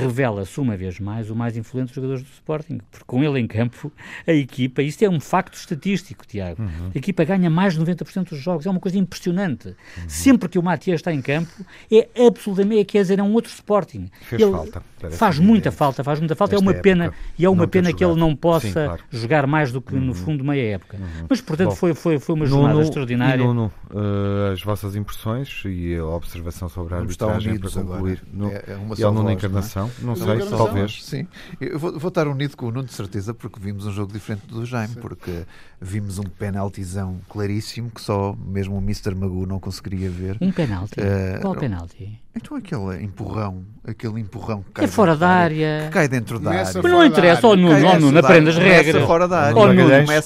revela-se 0.00 0.58
uma 0.60 0.76
vez 0.76 0.98
mais 1.00 1.30
o 1.30 1.36
mais 1.36 1.56
influente 1.56 1.86
dos 1.88 1.94
jogadores 1.96 2.22
do 2.22 2.28
Sporting, 2.30 2.80
porque 2.90 3.04
com 3.06 3.22
ele 3.22 3.38
em 3.40 3.46
campo, 3.46 3.92
a 4.26 4.32
equipa, 4.32 4.82
isto 4.82 5.02
é 5.04 5.08
um 5.10 5.20
facto 5.20 5.54
estatístico, 5.54 6.26
Tiago, 6.26 6.62
Uhum. 6.62 6.90
a 6.94 6.98
equipa 6.98 7.24
ganha 7.24 7.48
mais 7.50 7.74
de 7.74 7.80
90% 7.80 8.30
dos 8.30 8.38
jogos, 8.38 8.66
é 8.66 8.70
uma 8.70 8.80
coisa 8.80 8.98
impressionante. 8.98 9.74
Sempre 10.08 10.48
que 10.48 10.58
o 10.58 10.62
Matias 10.62 10.96
está 11.00 11.12
em 11.12 11.20
campo, 11.22 11.50
é 11.90 12.08
absolutamente, 12.26 12.84
quer 12.86 13.02
dizer, 13.02 13.18
é 13.18 13.22
um 13.22 13.32
outro 13.32 13.50
Sporting. 13.52 14.08
Fez 14.22 14.40
Ele 14.42 14.50
falta, 14.50 14.82
Faz 15.12 15.38
muita 15.40 15.72
falta, 15.72 16.04
faz 16.04 16.20
muita 16.20 16.36
falta. 16.36 16.54
É 16.54 16.58
Esta 16.58 16.64
uma 16.70 16.74
pena, 16.80 17.12
e 17.36 17.44
é 17.44 17.50
uma 17.50 17.66
pena 17.66 17.92
que 17.92 18.04
ele 18.04 18.14
não 18.14 18.36
possa 18.36 18.68
Sim, 18.68 18.72
claro. 18.72 19.02
Uhum. 19.12 19.18
jogar 19.18 19.46
mais 19.48 19.72
do 19.72 19.80
que, 19.82 19.94
no 19.96 20.14
fundo, 20.14 20.44
meia 20.44 20.74
época. 20.76 20.96
Mas, 21.28 21.40
portanto, 21.40 21.70
Bom, 21.70 21.74
foi, 21.76 21.92
foi, 21.94 22.18
foi 22.20 22.34
uma 22.36 22.46
jornada 22.46 22.74
Nuno, 22.74 22.84
extraordinária. 22.84 23.44
Nuno, 23.44 23.72
eh, 23.90 24.52
as 24.52 24.62
vossas 24.62 24.94
impressões 24.94 25.62
e 25.66 25.96
a 25.96 26.04
observação 26.06 26.68
sobre 26.68 26.94
a 26.94 26.98
arbitragem 26.98 27.58
para 27.58 27.68
concluir. 27.70 28.12
agora. 28.12 28.20
No, 28.32 28.48
É- 28.52 28.64
é 28.68 28.76
uma 28.76 28.94
e 28.94 28.98
só 28.98 29.10
Nuno 29.10 29.22
voz, 29.24 29.34
Encarnação, 29.36 29.81
não, 30.00 30.16
sei, 30.16 30.24
Encarnação? 30.24 30.58
talvez. 30.58 31.04
Sim, 31.04 31.26
eu 31.60 31.78
vou, 31.78 31.98
vou 31.98 32.08
estar 32.08 32.26
unido 32.28 32.56
com 32.56 32.66
o 32.66 32.70
Nuno 32.70 32.86
de 32.86 32.92
certeza 32.94 33.32
porque 33.32 33.58
vimos 33.60 33.86
um 33.86 33.92
jogo 33.92 34.12
diferente 34.12 34.46
do 34.46 34.64
Jaime, 34.64 34.96
porque 34.96 35.44
vimos 35.80 36.18
um 36.18 36.24
penaltizão 36.24 37.20
claríssimo 37.28 37.90
que 37.90 38.00
só 38.00 38.36
mesmo 38.36 38.76
o 38.76 38.78
Mr. 38.80 39.14
Magu 39.14 39.46
não 39.46 39.58
conseguiria 39.58 40.10
ver. 40.10 40.36
Um 40.40 40.52
penalti. 40.52 40.94
Eh, 40.98 41.38
Qual 41.40 41.54
não. 41.54 41.60
penalti? 41.60 42.20
Então 42.34 42.56
aquele 42.56 43.02
empurrão, 43.02 43.64
aquele 43.86 44.20
empurrão 44.20 44.62
que 44.62 44.72
cai 44.74 44.84
É 44.84 44.88
fora 44.88 45.12
dentro 45.12 45.20
da 45.26 45.28
área. 45.28 45.80
que 45.84 45.90
cai 45.90 46.08
dentro 46.08 46.38
da 46.38 46.50
Começa 46.50 46.70
área. 46.78 46.82
Mas 46.82 46.92
não 46.92 47.04
interessa, 47.04 47.46
área. 47.48 47.56
Nuno, 47.62 47.74
dentro 47.74 48.00
Nuno, 48.00 48.18
aprende 48.18 48.50
as 48.50 48.56
área. 48.56 48.68
Começa 48.68 48.84
regras. 48.84 49.06
fora 49.06 49.28
da 49.28 49.38
área. 49.40 49.56
Ó 49.56 49.66
Nuno, 49.66 49.82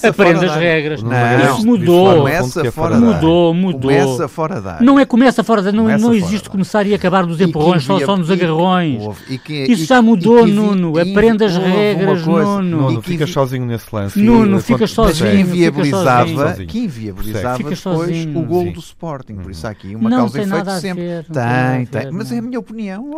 aprende 0.09 0.45
as 0.45 0.51
área. 0.51 0.59
regras. 0.59 1.03
Não. 1.03 1.09
Magalhães 1.09 1.63
Mudou. 1.65 2.17
Começa 2.17 2.67
é 2.67 2.71
fora 2.71 2.89
da 2.99 3.07
área. 3.07 3.13
Mudou, 3.15 3.53
mudou. 3.53 3.81
Começa 3.81 4.27
fora 4.27 4.61
da 4.61 4.73
área. 4.75 4.85
Não 4.85 4.99
é 4.99 5.05
começa 5.05 5.43
fora 5.43 5.61
da. 5.61 5.71
Não, 5.71 5.83
Começa 5.83 6.01
não 6.03 6.13
fora 6.13 6.17
existe 6.25 6.49
começar 6.49 6.85
e 6.85 6.93
acabar 6.93 7.25
nos 7.25 7.41
empurrões, 7.41 7.83
só, 7.83 7.99
só 7.99 8.15
nos 8.15 8.29
agarrões. 8.29 9.01
e 9.27 9.71
Isso 9.71 9.85
já 9.85 10.01
mudou, 10.01 10.45
Nuno. 10.45 10.99
Aprende 10.99 11.43
as 11.43 11.57
regras, 11.57 12.25
Nuno. 12.25 12.61
Nuno, 12.61 13.01
ficas 13.01 13.29
sozinho 13.31 13.65
nesse 13.65 13.85
lance. 13.93 14.19
Nuno, 14.21 14.59
ficas 14.59 14.81
Mas 14.81 14.91
sozinho. 14.91 15.31
que 15.31 15.37
fica 15.37 15.49
inviabilizava, 15.49 16.53
que 16.53 16.79
inviabilizava 16.79 17.57
depois 17.57 17.79
sozinho. 17.79 18.39
o 18.39 18.43
gol 18.43 18.71
do 18.71 18.79
Sporting. 18.79 19.35
Por 19.35 19.51
isso 19.51 19.65
há 19.65 19.69
aqui 19.71 19.95
uma 19.95 20.09
Não 20.09 20.17
causa 20.19 20.37
e 20.39 20.41
efeito 20.43 20.71
sempre. 20.71 21.03
não 21.05 21.23
tem 21.23 21.33
nada 21.35 21.81
a 21.81 22.01
tem. 22.01 22.11
Mas 22.11 22.29
não. 22.29 22.35
é 22.37 22.39
a 22.39 22.43
minha 22.43 22.59
opinião. 22.59 23.11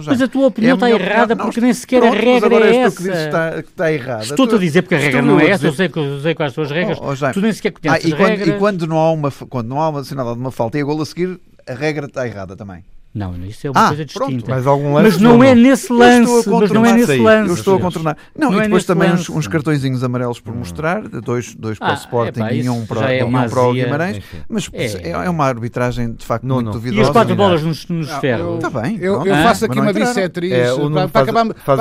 Jaime. 0.00 0.06
Mas 0.06 0.22
a 0.22 0.28
tua 0.28 0.46
opinião 0.46 0.70
É 0.70 0.72
a 0.72 0.74
está 0.74 0.90
errada. 0.90 1.34
Não, 1.34 1.44
porque 1.46 1.60
nem 1.60 1.72
sequer 1.72 1.98
a 2.02 2.10
pronto, 2.10 2.16
mas 2.24 2.42
regra 2.42 2.66
é 2.66 2.70
que 2.72 2.76
essa. 2.78 3.12
está, 3.24 3.58
está 3.58 3.92
errada. 3.92 4.22
Estou-te 4.24 4.54
a 4.54 4.58
dizer 4.58 4.82
porque 4.82 4.94
a 4.94 4.98
regra 4.98 5.22
não 5.22 5.38
é 5.40 5.44
a 5.46 5.48
essa, 5.50 5.66
eu 5.66 5.72
sei, 5.72 5.90
eu 5.94 6.20
sei 6.20 6.34
quais 6.34 6.52
são 6.52 6.64
as 6.64 6.70
regras. 6.70 6.98
Oh, 7.00 7.12
oh, 7.12 7.32
tu 7.32 7.40
nem 7.40 7.52
sequer 7.52 7.72
Ah, 7.76 7.80
conheces 7.80 8.04
e, 8.10 8.12
as 8.12 8.18
quando, 8.18 8.28
regras. 8.30 8.48
e 8.48 8.58
quando 8.58 8.86
não 8.86 8.98
há 8.98 9.10
uma, 9.12 9.30
quando 9.30 9.68
não 9.68 9.80
há 9.80 9.88
uma 9.88 10.00
assinalada 10.00 10.34
de 10.36 10.40
uma 10.40 10.50
falta 10.50 10.78
e 10.78 10.80
a 10.80 10.84
gol 10.84 11.00
a 11.00 11.06
seguir, 11.06 11.40
a 11.66 11.74
regra 11.74 12.06
está 12.06 12.26
errada 12.26 12.56
também. 12.56 12.84
Não, 13.14 13.34
isso 13.46 13.66
é 13.66 13.70
uma 13.70 13.80
Ah, 13.86 13.88
coisa 13.88 14.06
pronto. 14.12 14.30
distinta. 14.30 14.50
Mais 14.52 14.66
algum 14.66 14.92
lance? 14.94 15.10
Mas 15.12 15.20
não 15.20 15.42
é 15.42 15.54
nesse 15.54 15.92
lance, 15.92 16.48
mas 16.50 16.70
não 16.70 16.84
é 16.86 16.92
nesse 16.92 17.16
lance. 17.18 17.48
Eu 17.48 17.54
estou 17.54 17.76
a 17.76 17.80
contornar. 17.80 18.16
Não, 18.36 18.50
Não 18.50 18.58
e 18.58 18.60
é 18.60 18.62
depois 18.64 18.82
nesse 18.82 18.86
também 18.86 19.12
uns, 19.12 19.28
uns 19.30 19.48
cartõezinhos 19.48 20.04
amarelos 20.04 20.38
por 20.40 20.54
mostrar, 20.54 21.02
dois, 21.08 21.54
dois 21.54 21.78
para 21.78 21.88
Ah, 21.88 21.92
o 21.92 21.94
Sporting 21.96 22.40
epá, 22.40 22.52
e 22.52 22.68
um 22.68 22.86
para, 22.86 23.12
é 23.12 23.24
um 23.24 23.28
uma 23.28 23.48
para 23.48 23.62
o 23.62 23.70
azia. 23.70 23.84
Guimarães. 23.84 24.16
Enfim. 24.18 24.36
Mas 24.48 24.70
É. 24.72 24.84
é, 24.84 25.10
é 25.10 25.30
uma 25.30 25.44
arbitragem 25.46 26.12
de 26.12 26.24
facto 26.24 26.44
Não, 26.44 26.56
muito 26.56 26.66
não. 26.66 26.72
duvidosa. 26.74 27.00
E 27.00 27.04
as 27.04 27.10
quatro 27.10 27.34
bolas 27.34 27.62
nos, 27.62 27.88
nos 27.88 28.10
ferros? 28.18 28.46
eu- 28.46 28.54
Está 28.56 28.70
bem. 28.82 28.98
Eu, 29.00 29.24
eu 29.26 29.34
Ah, 29.34 29.42
faço 29.42 29.62
mas 29.62 29.62
aqui 29.64 29.80
uma 29.80 29.92
bissetriz 29.92 30.52
É, 30.52 30.74
para, 30.74 31.08
para, 31.08 31.22
acabarmos, 31.22 31.54
para 31.64 31.74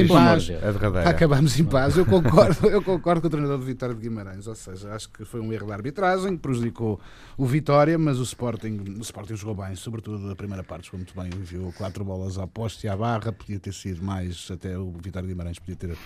em 0.00 0.08
paz. 0.08 0.48
Para 0.50 1.10
acabarmos 1.10 1.58
em 1.60 1.64
paz, 1.64 1.96
eu 1.96 2.04
concordo, 2.06 2.66
eu 2.68 2.82
concordo 2.82 3.20
com 3.20 3.28
o 3.28 3.30
treinador 3.30 3.58
de 3.60 3.64
Vitória 3.64 3.94
de 3.94 4.00
Guimarães. 4.00 4.46
Ou 4.48 4.54
seja, 4.54 4.90
acho 4.94 5.08
que 5.10 5.24
foi 5.24 5.40
um 5.40 5.52
erro 5.52 5.68
da 5.68 5.74
arbitragem 5.74 6.32
que 6.32 6.38
prejudicou 6.42 7.00
o 7.38 7.46
Vitória, 7.46 7.96
mas 7.96 8.18
o 8.18 8.24
Sporting, 8.24 8.80
o 8.98 9.00
Sporting 9.02 9.36
jogou 9.36 9.54
bem, 9.64 9.74
sobretudo 9.76 10.28
a 10.30 10.34
primeira 10.36 10.62
parte, 10.64 10.71
jogou 10.80 10.98
muito 10.98 11.14
bem. 11.14 11.26
Enviou 11.26 11.72
quatro 11.72 12.04
bolas 12.04 12.38
à 12.38 12.46
poste 12.46 12.86
e 12.86 12.88
à 12.88 12.96
barra, 12.96 13.32
podia 13.32 13.58
ter 13.58 13.74
sido 13.74 14.02
mais, 14.02 14.48
até 14.50 14.78
o 14.78 14.92
Vitória 14.92 15.26
de 15.26 15.34
Guimarães 15.34 15.58
podia 15.58 15.76
ter 15.76 15.96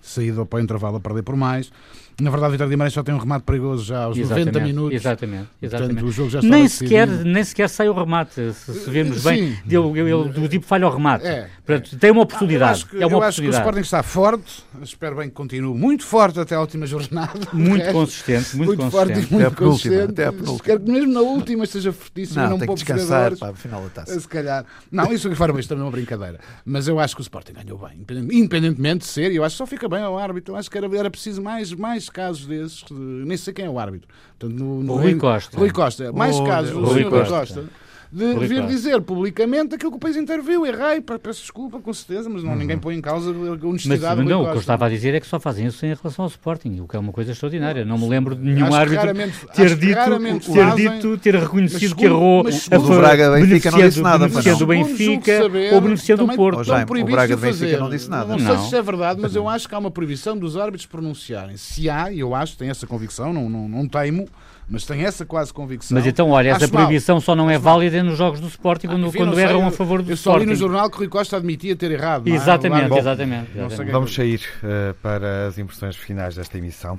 saído 0.00 0.44
para 0.46 0.58
o 0.58 0.62
intervalo 0.62 0.96
a 0.96 1.00
perder 1.00 1.22
por 1.22 1.36
mais. 1.36 1.70
Na 2.18 2.30
verdade, 2.30 2.48
o 2.48 2.52
Vitória 2.52 2.68
de 2.70 2.74
Guimarães 2.74 2.94
só 2.94 3.02
tem 3.02 3.14
um 3.14 3.18
remate 3.18 3.44
perigoso 3.44 3.84
já 3.84 4.04
aos 4.04 4.16
90 4.16 4.40
Exatamente, 4.40 4.66
minutos. 4.72 4.94
Exatamente, 4.96 5.48
exatamente. 5.60 5.94
Portanto, 5.96 6.08
o 6.08 6.12
jogo 6.12 6.30
já 6.30 6.40
nem, 6.40 6.66
sequer, 6.66 7.06
nem 7.06 7.44
sequer 7.44 7.68
sai 7.68 7.90
o 7.90 7.92
remate, 7.92 8.32
se, 8.54 8.54
se 8.72 8.88
vermos 8.90 9.22
bem. 9.22 9.54
Ele, 9.68 10.00
ele, 10.00 10.14
o 10.14 10.48
tipo 10.48 10.64
falha 10.64 10.86
o 10.86 10.90
remate. 10.90 11.26
É, 11.26 11.50
Portanto, 11.66 11.98
tem 11.98 12.10
uma 12.10 12.20
Ah, 12.20 12.22
eu 12.22 12.24
oportunidade. 12.24 12.70
acho 12.72 12.86
que, 12.88 12.96
é 13.02 13.06
uma 13.06 13.18
eu 13.18 13.22
acho 13.22 13.42
que 13.42 13.46
o 13.48 13.50
oportunidade. 13.50 13.62
Sporting 13.62 13.80
está 13.80 14.02
forte, 14.02 14.64
espero 14.82 15.16
bem 15.16 15.28
que 15.28 15.34
continue 15.34 15.76
muito 15.78 16.06
forte 16.06 16.40
até 16.40 16.54
a 16.54 16.60
última 16.60 16.86
jornada. 16.86 17.38
Muito 17.52 17.82
resto, 17.82 17.92
consistente, 17.92 18.56
muito, 18.56 18.68
muito 18.78 18.90
forte 18.90 19.12
consistente. 19.12 19.34
e 19.34 19.34
muito 19.36 19.46
Até 19.48 19.56
consistente. 19.56 20.10
até 20.12 20.24
a 20.24 20.32
penúltima. 20.32 20.58
Quero 20.64 20.80
que 20.80 20.90
mesmo 20.90 21.12
na 21.12 21.20
última 21.20 21.64
esteja 21.64 21.92
fortíssimo 21.92 22.40
e 22.40 22.42
Não, 22.44 22.50
não 22.52 22.58
tem 22.58 22.60
que 22.60 22.66
pouco 22.68 22.78
descansar 22.82 23.36
para 23.36 23.50
a 23.50 23.54
final 23.54 23.82
da 23.82 23.88
taça. 23.90 24.18
Se 24.18 24.26
calhar. 24.26 24.64
Não, 24.90 25.12
isso 25.12 25.28
que 25.28 25.34
fora 25.34 25.52
isto 25.60 25.68
também 25.68 25.82
é 25.82 25.84
uma 25.84 25.92
brincadeira. 25.92 26.40
Mas 26.64 26.88
eu 26.88 26.98
acho 26.98 27.14
que 27.14 27.20
o 27.20 27.24
Sporting 27.24 27.52
ganhou 27.52 27.76
bem, 27.76 27.96
independent- 27.98 28.32
independentemente 28.32 28.98
de 29.00 29.04
ser, 29.06 29.32
e 29.32 29.36
eu 29.36 29.44
acho 29.44 29.52
que 29.52 29.58
só 29.58 29.66
fica 29.66 29.86
bem 29.86 29.95
ao 30.02 30.18
árbitro. 30.18 30.54
Eu 30.54 30.58
acho 30.58 30.70
que 30.70 30.76
era, 30.78 30.86
era 30.96 31.10
preciso 31.10 31.42
mais, 31.42 31.72
mais 31.72 32.08
casos 32.08 32.46
desses. 32.46 32.82
de- 32.84 32.94
nem 32.94 33.36
sei 33.36 33.52
quem 33.52 33.64
é 33.64 33.70
o 33.70 33.78
árbitro. 33.78 34.08
Portanto, 34.38 34.58
no, 34.58 34.82
no 34.82 34.92
O 34.94 34.96
Rui 34.96 35.14
Costa. 35.16 35.56
Rui 35.58 35.70
Costa. 35.70 36.12
Mais 36.12 36.36
Oh, 36.36 36.44
casos 36.44 36.72
do 36.72 36.86
Sr. 36.86 36.92
Rui 36.92 37.04
Costa. 37.04 37.38
Costa. 37.38 37.64
De 38.12 38.32
Rui 38.32 38.46
vir 38.46 38.66
dizer 38.66 39.00
publicamente 39.00 39.74
aquilo 39.74 39.90
que 39.90 39.96
o 39.96 40.00
país 40.00 40.16
inteiro 40.16 40.42
viu, 40.42 40.64
errei, 40.64 41.00
peço 41.00 41.40
desculpa, 41.42 41.80
com 41.80 41.92
certeza, 41.92 42.28
mas 42.28 42.42
não, 42.42 42.54
ninguém 42.54 42.78
põe 42.78 42.94
em 42.94 43.00
causa 43.00 43.30
a 43.30 43.32
Mas 43.32 43.62
honestidade 43.64 44.22
do 44.22 44.28
não, 44.28 44.42
o 44.42 44.50
que 44.50 44.56
eu 44.56 44.60
estava 44.60 44.86
a 44.86 44.88
dizer 44.88 45.14
é 45.14 45.20
que 45.20 45.26
só 45.26 45.40
fazem 45.40 45.66
isso 45.66 45.84
em 45.84 45.94
relação 45.94 46.24
ao 46.24 46.28
Sporting, 46.28 46.80
o 46.80 46.88
que 46.88 46.96
é 46.96 46.98
uma 46.98 47.12
coisa 47.12 47.32
extraordinária. 47.32 47.84
Não 47.84 47.98
me 47.98 48.08
lembro 48.08 48.34
de 48.34 48.42
nenhum 48.42 48.72
árbitro 48.74 49.08
ter 49.54 49.74
dito, 49.76 50.52
ter 50.52 50.74
dito, 50.74 51.18
ter 51.18 51.34
reconhecido 51.36 51.90
Mas 51.90 51.98
que 51.98 52.04
errou, 52.04 52.44
mas 52.44 52.66
a 52.70 52.70
favor- 52.70 52.96
O 52.96 53.00
Braga 53.00 53.30
Benfica 53.32 53.70
não 53.70 53.78
disse 53.80 54.00
nada, 54.00 54.18
beneficiando 54.28 54.58
não. 54.58 54.64
o 54.64 54.68
Benfica 54.68 55.42
saber, 55.42 55.74
ou 55.74 55.80
beneficiando 55.80 56.22
o 56.22 56.26
também 56.26 56.36
Porto. 56.36 56.56
Oh, 56.70 57.00
o 57.00 57.04
Braga 57.04 57.36
Benfica 57.36 57.64
fazer. 57.66 57.78
não 57.80 57.90
disse 57.90 58.08
nada. 58.10 58.36
Não, 58.36 58.38
sei 58.38 58.68
se 58.68 58.76
é 58.76 58.82
verdade, 58.82 59.20
mas 59.20 59.34
eu 59.34 59.48
acho 59.48 59.68
que 59.68 59.74
há 59.74 59.78
uma 59.78 59.90
proibição 59.90 60.36
dos 60.36 60.56
árbitros 60.56 60.86
pronunciarem. 60.86 61.56
Se 61.56 61.88
há, 61.90 62.10
e 62.10 62.20
eu 62.20 62.34
acho, 62.34 62.56
tenho 62.56 62.70
essa 62.70 62.86
convicção, 62.86 63.32
não, 63.32 63.48
não, 63.48 63.68
não 63.68 63.88
teimo, 63.88 64.26
mas 64.68 64.84
tenho 64.84 65.06
essa 65.06 65.24
quase 65.24 65.52
convicção. 65.52 65.94
Mas 65.96 66.06
então, 66.06 66.30
olha, 66.30 66.50
essa 66.50 66.64
Acho 66.64 66.74
mal. 66.74 66.84
proibição 66.84 67.20
só 67.20 67.34
não 67.36 67.48
é 67.48 67.58
válida 67.58 68.02
nos 68.02 68.18
jogos 68.18 68.40
do 68.40 68.48
Sporting 68.48 68.88
quando, 68.88 69.04
Ah, 69.04 69.08
enfim, 69.08 69.18
quando 69.18 69.28
não 69.28 69.34
sei, 69.36 69.44
erram 69.44 69.62
a 69.62 69.66
eu- 69.66 69.70
favor 69.70 70.02
do 70.02 70.10
Eu 70.10 70.16
só 70.16 70.30
li 70.30 70.44
Sporting. 70.44 70.50
no 70.50 70.56
jornal 70.56 70.90
que 70.90 70.96
o 70.96 70.98
Rui 71.00 71.08
Costa 71.08 71.36
admitia 71.36 71.76
ter 71.76 71.90
errado. 71.92 72.26
não 72.26 72.32
é? 72.32 72.36
Exatamente, 72.36 72.90
Lá- 72.90 72.98
exatamente. 72.98 73.50
Exatamente. 73.56 73.92
Vamos 73.92 74.14
sair 74.14 74.40
eh, 74.64 74.94
para 75.02 75.46
as 75.48 75.58
impressões 75.58 75.96
finais 75.96 76.34
desta 76.36 76.58
emissão. 76.58 76.98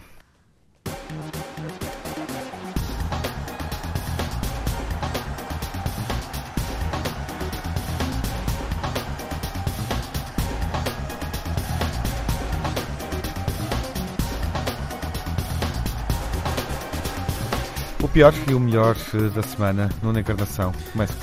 Pior 18.18 18.34
e 18.47 18.53
o 18.55 18.59
melhor 18.59 18.97
eh, 19.13 19.30
da 19.30 19.43
semana, 19.43 19.89
nona 20.01 20.22
encarnação. 20.22 20.72
Ti. 20.72 21.13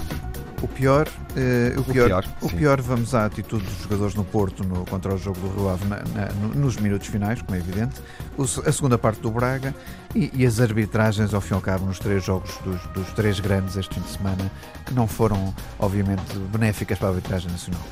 O 0.62 0.68
pior, 0.68 1.08
eh, 1.36 1.74
o, 1.76 1.82
pior, 1.82 2.06
pior, 2.06 2.24
o 2.40 2.48
sim. 2.48 2.56
pior, 2.56 2.80
vamos 2.80 3.16
à 3.16 3.24
atitude 3.26 3.64
dos 3.64 3.82
jogadores 3.82 4.14
no 4.14 4.24
Porto 4.24 4.62
no- 4.62 4.84
contra 4.86 5.12
o 5.12 5.18
jogo 5.18 5.40
do 5.40 5.48
Rio 5.56 5.68
Ave 5.70 5.84
na- 5.86 5.96
na- 6.14 6.32
no- 6.34 6.54
nos 6.54 6.76
minutos 6.76 7.08
finais, 7.08 7.42
como 7.42 7.56
é 7.56 7.58
evidente, 7.58 7.96
O 8.38 8.44
a 8.44 8.70
segunda 8.72 8.96
parte 8.96 9.20
do 9.20 9.30
Braga 9.32 9.74
e, 10.14 10.30
e 10.32 10.46
as 10.46 10.60
arbitragens, 10.60 11.34
ao 11.34 11.40
fim 11.40 11.54
e 11.54 11.56
ao 11.56 11.60
cabo, 11.60 11.84
nos 11.84 11.98
três 11.98 12.24
jogos 12.24 12.52
dos, 12.64 12.80
dos 12.94 13.12
três 13.14 13.40
grandes 13.40 13.76
este 13.76 13.92
fim 13.96 14.00
de 14.00 14.10
semana, 14.10 14.48
que 14.86 14.94
não 14.94 15.08
foram, 15.08 15.52
obviamente, 15.80 16.38
benéficas 16.52 16.96
para 16.96 17.08
a 17.08 17.10
arbitragem 17.10 17.50
nacional. 17.50 17.82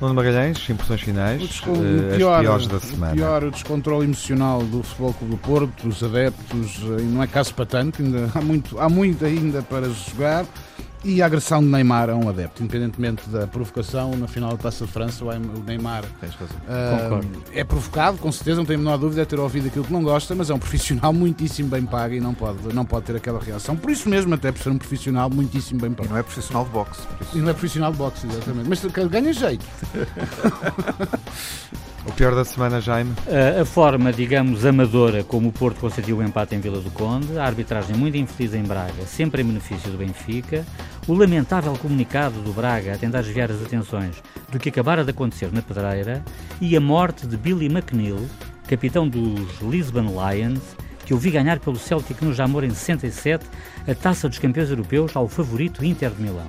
Nuno 0.00 0.14
Magalhães, 0.14 0.68
impressões 0.70 1.00
finais, 1.00 1.60
O, 1.66 1.72
o 1.72 2.16
pior, 2.16 2.34
as 2.36 2.40
piores 2.40 2.66
da 2.68 2.76
o 2.76 2.80
semana. 2.80 3.12
pior, 3.14 3.44
o 3.44 3.50
descontrole 3.50 4.04
emocional 4.04 4.62
do 4.62 4.82
Futebol 4.82 5.12
Clube 5.14 5.34
do 5.34 5.38
Porto, 5.38 5.88
dos 5.88 6.02
adeptos, 6.04 6.80
eh, 6.84 7.02
não 7.02 7.20
é 7.22 7.26
caso 7.26 7.52
para 7.52 7.66
tanto, 7.66 8.00
ainda, 8.00 8.30
há, 8.32 8.40
muito, 8.40 8.78
há 8.78 8.88
muito 8.88 9.24
ainda 9.24 9.60
para 9.60 9.88
jogar. 9.88 10.44
E 11.04 11.22
a 11.22 11.26
agressão 11.26 11.60
de 11.60 11.66
Neymar 11.68 12.10
a 12.10 12.16
um 12.16 12.28
adepto, 12.28 12.62
independentemente 12.62 13.28
da 13.28 13.46
provocação, 13.46 14.16
na 14.16 14.26
final 14.26 14.50
da 14.50 14.56
Taça 14.56 14.84
de 14.84 14.90
França, 14.92 15.24
o 15.24 15.28
Neymar 15.64 16.04
Concordo. 17.02 17.42
é 17.52 17.62
provocado, 17.62 18.18
com 18.18 18.32
certeza, 18.32 18.56
não 18.58 18.64
tenho 18.66 18.80
a 18.80 18.82
menor 18.82 18.96
dúvida, 18.98 19.22
é 19.22 19.24
ter 19.24 19.38
ouvido 19.38 19.68
aquilo 19.68 19.84
que 19.84 19.92
não 19.92 20.02
gosta, 20.02 20.34
mas 20.34 20.50
é 20.50 20.54
um 20.54 20.58
profissional 20.58 21.12
muitíssimo 21.12 21.68
bem 21.68 21.86
pago 21.86 22.14
e 22.14 22.20
não 22.20 22.34
pode, 22.34 22.74
não 22.74 22.84
pode 22.84 23.06
ter 23.06 23.16
aquela 23.16 23.40
reação. 23.40 23.76
Por 23.76 23.90
isso 23.90 24.08
mesmo, 24.08 24.34
até 24.34 24.50
por 24.50 24.60
ser 24.60 24.70
um 24.70 24.78
profissional 24.78 25.30
muitíssimo 25.30 25.80
bem 25.80 25.92
E 25.92 25.94
pago. 25.94 26.10
não 26.10 26.16
é 26.18 26.22
profissional 26.22 26.64
de 26.64 26.70
boxe. 26.70 27.00
E 27.32 27.38
não 27.38 27.50
é 27.50 27.52
profissional 27.52 27.92
de 27.92 27.98
boxe, 27.98 28.26
exatamente. 28.26 28.68
Mas 28.68 28.84
ganha 29.08 29.32
jeito. 29.32 29.64
O 32.08 32.12
pior 32.12 32.34
da 32.34 32.42
semana, 32.42 32.80
Jaime. 32.80 33.12
A, 33.28 33.60
a 33.60 33.64
forma, 33.66 34.10
digamos, 34.10 34.64
amadora 34.64 35.22
como 35.22 35.50
o 35.50 35.52
Porto 35.52 35.78
concedeu 35.78 36.16
o 36.16 36.22
empate 36.22 36.54
em 36.54 36.58
Vila 36.58 36.80
do 36.80 36.90
Conde, 36.90 37.38
a 37.38 37.44
arbitragem 37.44 37.94
muito 37.94 38.16
infeliz 38.16 38.54
em 38.54 38.62
Braga, 38.62 39.04
sempre 39.06 39.42
em 39.42 39.44
benefício 39.44 39.90
do 39.90 39.98
Benfica, 39.98 40.64
o 41.06 41.12
lamentável 41.12 41.74
comunicado 41.74 42.40
do 42.40 42.50
Braga 42.50 42.94
a 42.94 42.98
tentar 42.98 43.20
desviar 43.20 43.50
as 43.50 43.62
atenções 43.62 44.16
do 44.50 44.58
que 44.58 44.70
acabara 44.70 45.04
de 45.04 45.10
acontecer 45.10 45.52
na 45.52 45.60
Pedreira 45.60 46.24
e 46.62 46.74
a 46.74 46.80
morte 46.80 47.26
de 47.26 47.36
Billy 47.36 47.66
McNeil, 47.66 48.26
capitão 48.66 49.06
dos 49.06 49.60
Lisbon 49.60 50.06
Lions, 50.08 50.62
que 51.04 51.12
eu 51.12 51.18
vi 51.18 51.30
ganhar 51.30 51.58
pelo 51.60 51.76
Celtic 51.76 52.22
no 52.22 52.32
Jamor 52.32 52.64
em 52.64 52.70
67 52.70 53.44
a 53.86 53.94
Taça 53.94 54.30
dos 54.30 54.38
Campeões 54.38 54.70
Europeus 54.70 55.14
ao 55.14 55.28
favorito 55.28 55.84
Inter 55.84 56.10
de 56.10 56.22
Milão. 56.22 56.48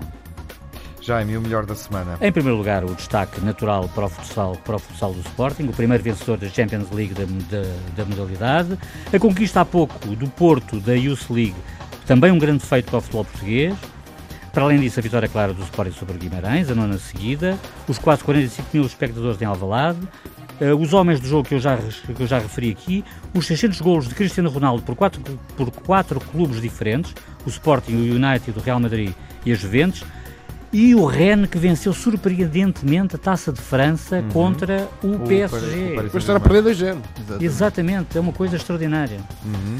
Jaime, 1.09 1.35
o 1.37 1.41
melhor 1.41 1.65
da 1.65 1.73
semana. 1.73 2.19
Em 2.21 2.31
primeiro 2.31 2.55
lugar, 2.55 2.83
o 2.83 2.93
destaque 2.93 3.41
natural 3.41 3.89
para 3.95 4.05
o 4.05 4.09
futsal, 4.09 4.55
para 4.63 4.75
o 4.75 4.79
futsal 4.79 5.11
do 5.11 5.21
Sporting, 5.21 5.63
o 5.63 5.73
primeiro 5.73 6.03
vencedor 6.03 6.37
da 6.37 6.47
Champions 6.47 6.91
League 6.91 7.15
da, 7.15 7.23
da, 7.49 7.67
da 7.97 8.05
modalidade. 8.05 8.77
A 9.11 9.17
conquista 9.17 9.61
há 9.61 9.65
pouco 9.65 10.15
do 10.15 10.29
Porto 10.29 10.79
da 10.79 10.93
Youth 10.93 11.31
League, 11.31 11.55
também 12.05 12.31
um 12.31 12.37
grande 12.37 12.63
feito 12.63 12.91
para 12.91 12.99
o 12.99 13.01
futebol 13.01 13.25
português. 13.25 13.75
Para 14.53 14.61
além 14.65 14.79
disso, 14.79 14.99
a 14.99 15.01
vitória 15.01 15.27
clara 15.27 15.51
do 15.51 15.63
Sporting 15.63 15.93
sobre 15.93 16.15
Guimarães, 16.19 16.69
a 16.69 16.75
nona 16.75 16.99
seguida. 16.99 17.57
Os 17.87 17.97
quase 17.97 18.23
45 18.23 18.69
mil 18.71 18.85
espectadores 18.85 19.41
em 19.41 19.45
Alvalade. 19.45 19.97
eh, 20.61 20.75
os 20.75 20.93
homens 20.93 21.19
do 21.19 21.27
jogo 21.27 21.47
que 21.47 21.55
eu, 21.55 21.59
já, 21.59 21.75
que 21.75 22.21
eu 22.21 22.27
já 22.27 22.37
referi 22.37 22.69
aqui. 22.69 23.03
Os 23.33 23.47
600 23.47 23.81
golos 23.81 24.07
de 24.07 24.13
Cristiano 24.13 24.51
Ronaldo 24.51 24.83
por 24.83 24.95
quatro, 24.95 25.19
por 25.57 25.71
quatro 25.71 26.19
clubes 26.19 26.61
diferentes. 26.61 27.15
O 27.47 27.49
Sporting, 27.49 27.93
o 27.93 28.15
United, 28.15 28.53
o 28.55 28.61
Real 28.61 28.79
Madrid 28.79 29.11
e 29.43 29.51
a 29.51 29.55
Juventus. 29.55 30.03
E 30.71 30.93
o 30.93 31.05
Rennes 31.05 31.49
que 31.49 31.57
venceu 31.57 31.91
surpreendentemente 31.93 33.15
a 33.15 33.19
Taça 33.19 33.51
de 33.51 33.59
França 33.59 34.23
contra 34.31 34.87
o, 35.03 35.07
Uhum. 35.07 35.15
O 35.15 35.19
PSG. 35.27 35.95
Depois 35.95 36.15
estar 36.23 36.35
a 36.35 36.39
perder 36.39 36.63
2-0. 36.63 36.97
Exatamente. 37.17 37.45
Exatamente, 37.45 38.17
é 38.17 38.21
uma 38.21 38.31
coisa 38.33 38.55
extraordinária. 38.55 39.19
Uhum. 39.43 39.79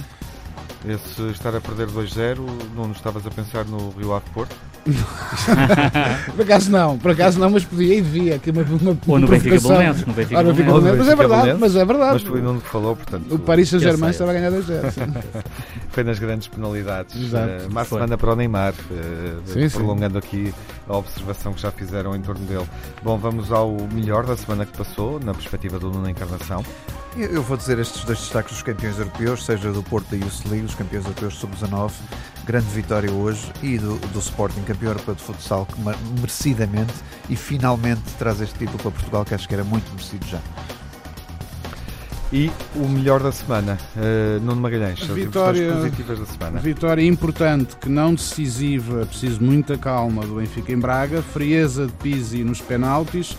Esse 0.88 1.22
estar 1.32 1.54
a 1.56 1.60
perder 1.60 1.88
2-0, 1.88 2.38
não 2.76 2.92
estavas 2.92 3.26
a 3.28 3.30
pensar 3.30 3.66
no 3.66 3.90
Rio 3.98 4.14
Ave 4.14 4.26
Porto? 4.34 4.56
Por 6.36 6.42
acaso 6.42 6.72
não, 6.72 6.98
por 6.98 7.12
acaso 7.12 7.38
não, 7.38 7.50
mas 7.50 7.66
podia 7.66 7.96
e 7.96 8.02
devia. 8.02 8.40
Que 8.40 8.50
uma, 8.50 8.62
uma, 8.62 8.98
Ou 9.08 9.20
no 9.20 9.28
Benfica. 9.28 9.60
Belenenses, 9.60 10.06
no 10.06 10.14
Benfica 10.14 10.40
Ah, 10.40 10.44
no 10.44 10.54
Benfica 10.54 10.72
Belenenses. 10.72 10.98
Mas 11.00 11.08
é 11.10 11.16
verdade, 11.16 11.54
mas 11.60 11.76
é 11.76 11.86
verdade. 11.86 12.14
Mas 12.14 12.22
foi 12.24 12.40
o 12.40 12.44
Nuno 12.44 12.62
que 12.62 12.68
falou, 12.70 12.96
portanto. 12.96 13.36
O 13.36 13.40
Paris 13.40 13.70
Saint-Germain 13.70 14.10
estava 14.12 14.32
a 14.32 14.34
ganhar 14.34 14.52
2-0. 14.52 14.92
sim. 14.92 15.02
Foi 15.92 16.04
nas 16.04 16.20
grandes 16.20 16.48
penalidades. 16.48 17.16
Exato. 17.22 17.50
Eh, 17.50 17.68
má 17.70 17.84
Foi. 17.84 17.98
semana 17.98 18.18
para 18.18 18.32
o 18.32 18.36
Neymar, 18.36 18.74
eh, 18.92 19.34
Sim, 19.46 19.68
sim. 19.68 19.78
prolongando 19.78 20.18
aqui 20.18 20.54
a 20.88 20.96
observação 20.98 21.52
que 21.52 21.62
já 21.62 21.72
fizeram 21.72 22.16
em 22.16 22.22
torno 22.22 22.46
dele. 22.46 22.66
Bom, 23.04 23.18
vamos 23.18 23.52
ao 23.52 23.72
melhor 23.92 24.26
da 24.26 24.38
semana 24.38 24.66
que 24.66 24.78
passou, 24.78 25.20
na 25.20 25.34
perspectiva 25.34 25.78
do 25.80 25.90
Nuno 25.90 26.10
Encarnação. 26.10 26.64
Eu 27.18 27.42
vou 27.44 27.58
dizer 27.58 27.80
estes 27.80 28.04
dois 28.06 28.20
destaques 28.20 28.54
dos 28.54 28.64
campeões 28.64 28.98
europeus, 28.98 29.44
seja 29.44 29.72
do 29.72 29.84
Porto 29.84 30.10
da 30.12 30.18
Youth 30.18 30.46
League, 30.50 30.66
os 30.66 30.76
campeões 30.76 31.06
europeus 31.06 31.36
sub-19, 31.36 31.92
grande 32.46 32.68
vitória 32.68 33.12
hoje, 33.12 33.52
e 33.64 33.78
do, 33.78 33.96
do 34.10 34.20
Sporting, 34.20 34.62
campeão 34.62 34.92
europeu 34.92 35.16
de 35.16 35.22
futsal, 35.24 35.66
que 35.66 35.76
merecidamente 36.20 36.94
e 37.28 37.36
finalmente 37.36 38.02
traz 38.18 38.40
este 38.40 38.60
título 38.60 38.78
para 38.78 38.92
Portugal, 38.92 39.26
que 39.26 39.34
acho 39.34 39.48
que 39.48 39.54
era 39.54 39.64
muito 39.64 39.90
merecido 39.92 40.26
já. 40.28 40.40
E 42.32 42.52
o 42.76 42.88
melhor 42.88 43.22
da 43.24 43.32
semana, 43.32 43.76
eh, 43.98 44.38
Nuno 44.44 44.62
Magalhães, 44.62 45.02
as 45.02 45.08
Vitória- 45.08 45.74
positivas 45.74 46.20
da 46.20 46.26
semana. 46.28 46.60
Vitória 46.60 47.02
importante, 47.02 47.76
que 47.76 47.90
não 47.90 48.14
decisiva, 48.14 49.04
preciso 49.08 49.40
de 49.40 49.46
muita 49.46 49.80
calma 49.80 50.22
do 50.26 50.36
Benfica 50.36 50.72
em 50.72 50.78
Braga, 50.78 51.24
frieza 51.24 51.88
de 51.88 51.94
Pizzi 51.94 52.44
nos 52.44 52.62
penaltis, 52.62 53.36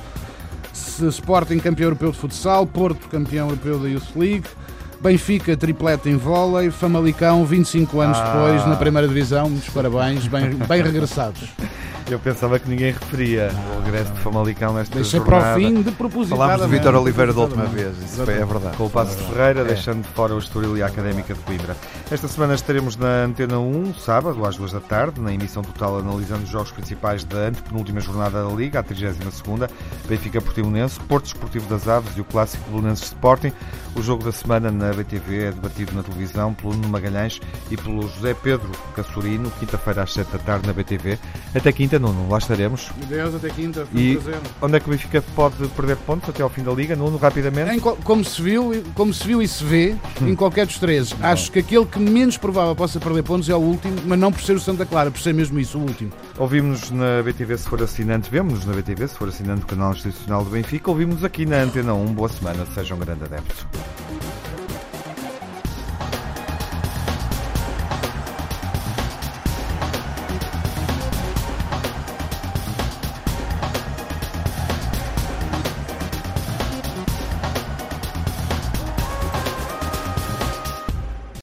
Sporting 1.08 1.58
campeão 1.58 1.86
europeu 1.86 2.10
de 2.10 2.18
futsal, 2.18 2.66
Porto 2.66 3.08
campeão 3.08 3.48
europeu 3.48 3.78
da 3.78 3.88
Youth 3.88 4.14
League, 4.16 4.44
Benfica 5.00 5.56
triplete 5.56 6.08
em 6.08 6.16
vôlei, 6.16 6.70
Famalicão 6.70 7.44
25 7.44 8.00
anos 8.00 8.18
Ah. 8.18 8.24
depois 8.24 8.66
na 8.66 8.76
primeira 8.76 9.08
divisão, 9.08 9.48
muitos 9.48 9.70
parabéns, 9.70 10.26
bem, 10.26 10.50
bem 10.50 10.82
regressados. 10.82 11.48
Eu 12.10 12.18
pensava 12.18 12.58
que 12.58 12.68
ninguém 12.68 12.90
referia 12.92 13.50
o 13.78 13.84
regresso 13.84 14.10
de 14.12 14.18
Famalicão 14.18 14.74
nesta 14.74 14.96
Deixei 14.96 15.20
para 15.20 15.38
jornada. 15.38 15.58
o 15.60 15.62
fim 15.62 15.82
de 15.82 15.92
propositadamente. 15.92 16.58
Falámos 16.58 16.62
do 16.66 16.68
Vítor 16.68 16.94
Oliveira 17.00 17.32
da 17.32 17.40
última 17.42 17.64
vez, 17.66 17.96
isso 18.02 18.22
é 18.22 18.44
verdade. 18.44 18.76
Com 18.76 18.86
o 18.86 18.90
Passo 18.90 19.16
de 19.16 19.22
Ferreira, 19.32 19.60
É. 19.60 19.64
deixando 19.64 20.02
de 20.02 20.08
fora 20.08 20.34
o 20.34 20.38
Estoril 20.38 20.76
e 20.76 20.82
a 20.82 20.86
Académica 20.86 21.32
de 21.32 21.38
Coimbra. 21.40 21.76
Esta 22.10 22.26
semana 22.26 22.54
estaremos 22.54 22.96
na 22.96 23.24
Antena 23.26 23.60
1, 23.60 23.94
sábado, 23.94 24.44
às 24.44 24.56
2 24.56 24.72
da 24.72 24.80
tarde, 24.80 25.20
na 25.20 25.32
emissão 25.32 25.62
total 25.62 26.00
analisando 26.00 26.42
os 26.42 26.48
jogos 26.50 26.72
principais 26.72 27.22
da 27.22 27.38
antepenúltima 27.48 28.00
jornada 28.00 28.42
da 28.42 28.50
Liga, 28.52 28.80
a 28.80 28.82
32ª, 28.82 29.70
Benfica 30.08 30.40
Portimonense, 30.40 30.98
Porto 31.00 31.26
Esportivo 31.26 31.68
das 31.68 31.86
Aves 31.86 32.16
e 32.16 32.20
o 32.20 32.24
Clássico 32.24 32.68
Belenenses 32.70 33.04
Sporting. 33.04 33.52
O 33.94 34.02
jogo 34.02 34.24
da 34.24 34.32
semana 34.32 34.70
na 34.72 34.92
BTV 34.92 35.44
é 35.44 35.52
debatido 35.52 35.92
na 35.94 36.02
televisão 36.02 36.54
pelo 36.54 36.72
Nuno 36.74 36.88
Magalhães 36.88 37.40
e 37.70 37.76
pelo 37.76 38.02
José 38.08 38.34
Pedro 38.34 38.70
Cassurino, 38.96 39.50
quinta-feira 39.60 40.02
às 40.02 40.12
7 40.12 40.30
da 40.32 40.38
tarde 40.38 40.66
na 40.66 40.72
BTV. 40.72 41.18
Até 41.54 41.70
quinta, 41.72 41.99
Nuno, 42.00 42.28
lá 42.28 42.38
estaremos. 42.38 42.90
Deus, 43.08 43.34
até 43.34 43.48
quinta, 43.50 43.86
E 43.94 44.18
onde 44.60 44.76
é 44.76 44.80
que 44.80 44.88
o 44.88 44.90
Benfica 44.90 45.22
pode 45.36 45.56
perder 45.68 45.96
pontos 45.98 46.28
até 46.28 46.42
ao 46.42 46.48
fim 46.48 46.62
da 46.62 46.72
Liga? 46.72 46.96
Nuno, 46.96 47.16
rapidamente. 47.18 47.70
Em 47.74 47.78
como, 47.78 48.24
se 48.24 48.40
viu, 48.42 48.74
e- 48.74 48.82
como 48.94 49.12
se 49.12 49.26
viu 49.26 49.42
e 49.42 49.46
se 49.48 49.62
vê 49.62 49.94
em 50.22 50.34
qualquer 50.34 50.66
dos 50.66 50.78
três, 50.78 51.14
acho 51.22 51.52
que 51.52 51.58
aquele 51.60 51.84
que 51.86 51.98
menos 51.98 52.36
provável 52.36 52.74
possa 52.74 52.98
perder 52.98 53.22
pontos 53.22 53.48
é 53.48 53.54
o 53.54 53.58
último, 53.58 53.94
mas 54.06 54.18
não 54.18 54.32
por 54.32 54.40
ser 54.42 54.54
o 54.56 54.60
Santa 54.60 54.84
Clara, 54.86 55.10
por 55.10 55.20
ser 55.20 55.34
mesmo 55.34 55.60
isso, 55.60 55.78
o 55.78 55.82
último. 55.82 56.10
Ouvimos-nos 56.38 56.90
na 56.90 57.22
BTV 57.22 57.58
se 57.58 57.68
for 57.68 57.82
assinante, 57.82 58.30
vemos-nos 58.30 58.64
na 58.64 58.72
BTV 58.72 59.08
se 59.08 59.14
for 59.14 59.28
assinante 59.28 59.60
do 59.60 59.66
canal 59.66 59.92
institucional 59.92 60.42
do 60.42 60.50
Benfica, 60.50 60.90
ouvimos 60.90 61.22
aqui 61.22 61.44
na 61.44 61.58
Antena 61.58 61.92
1. 61.94 62.06
Boa 62.14 62.28
semana, 62.28 62.64
seja 62.74 62.94
um 62.94 62.98
grande 62.98 63.24
adepto. 63.24 63.66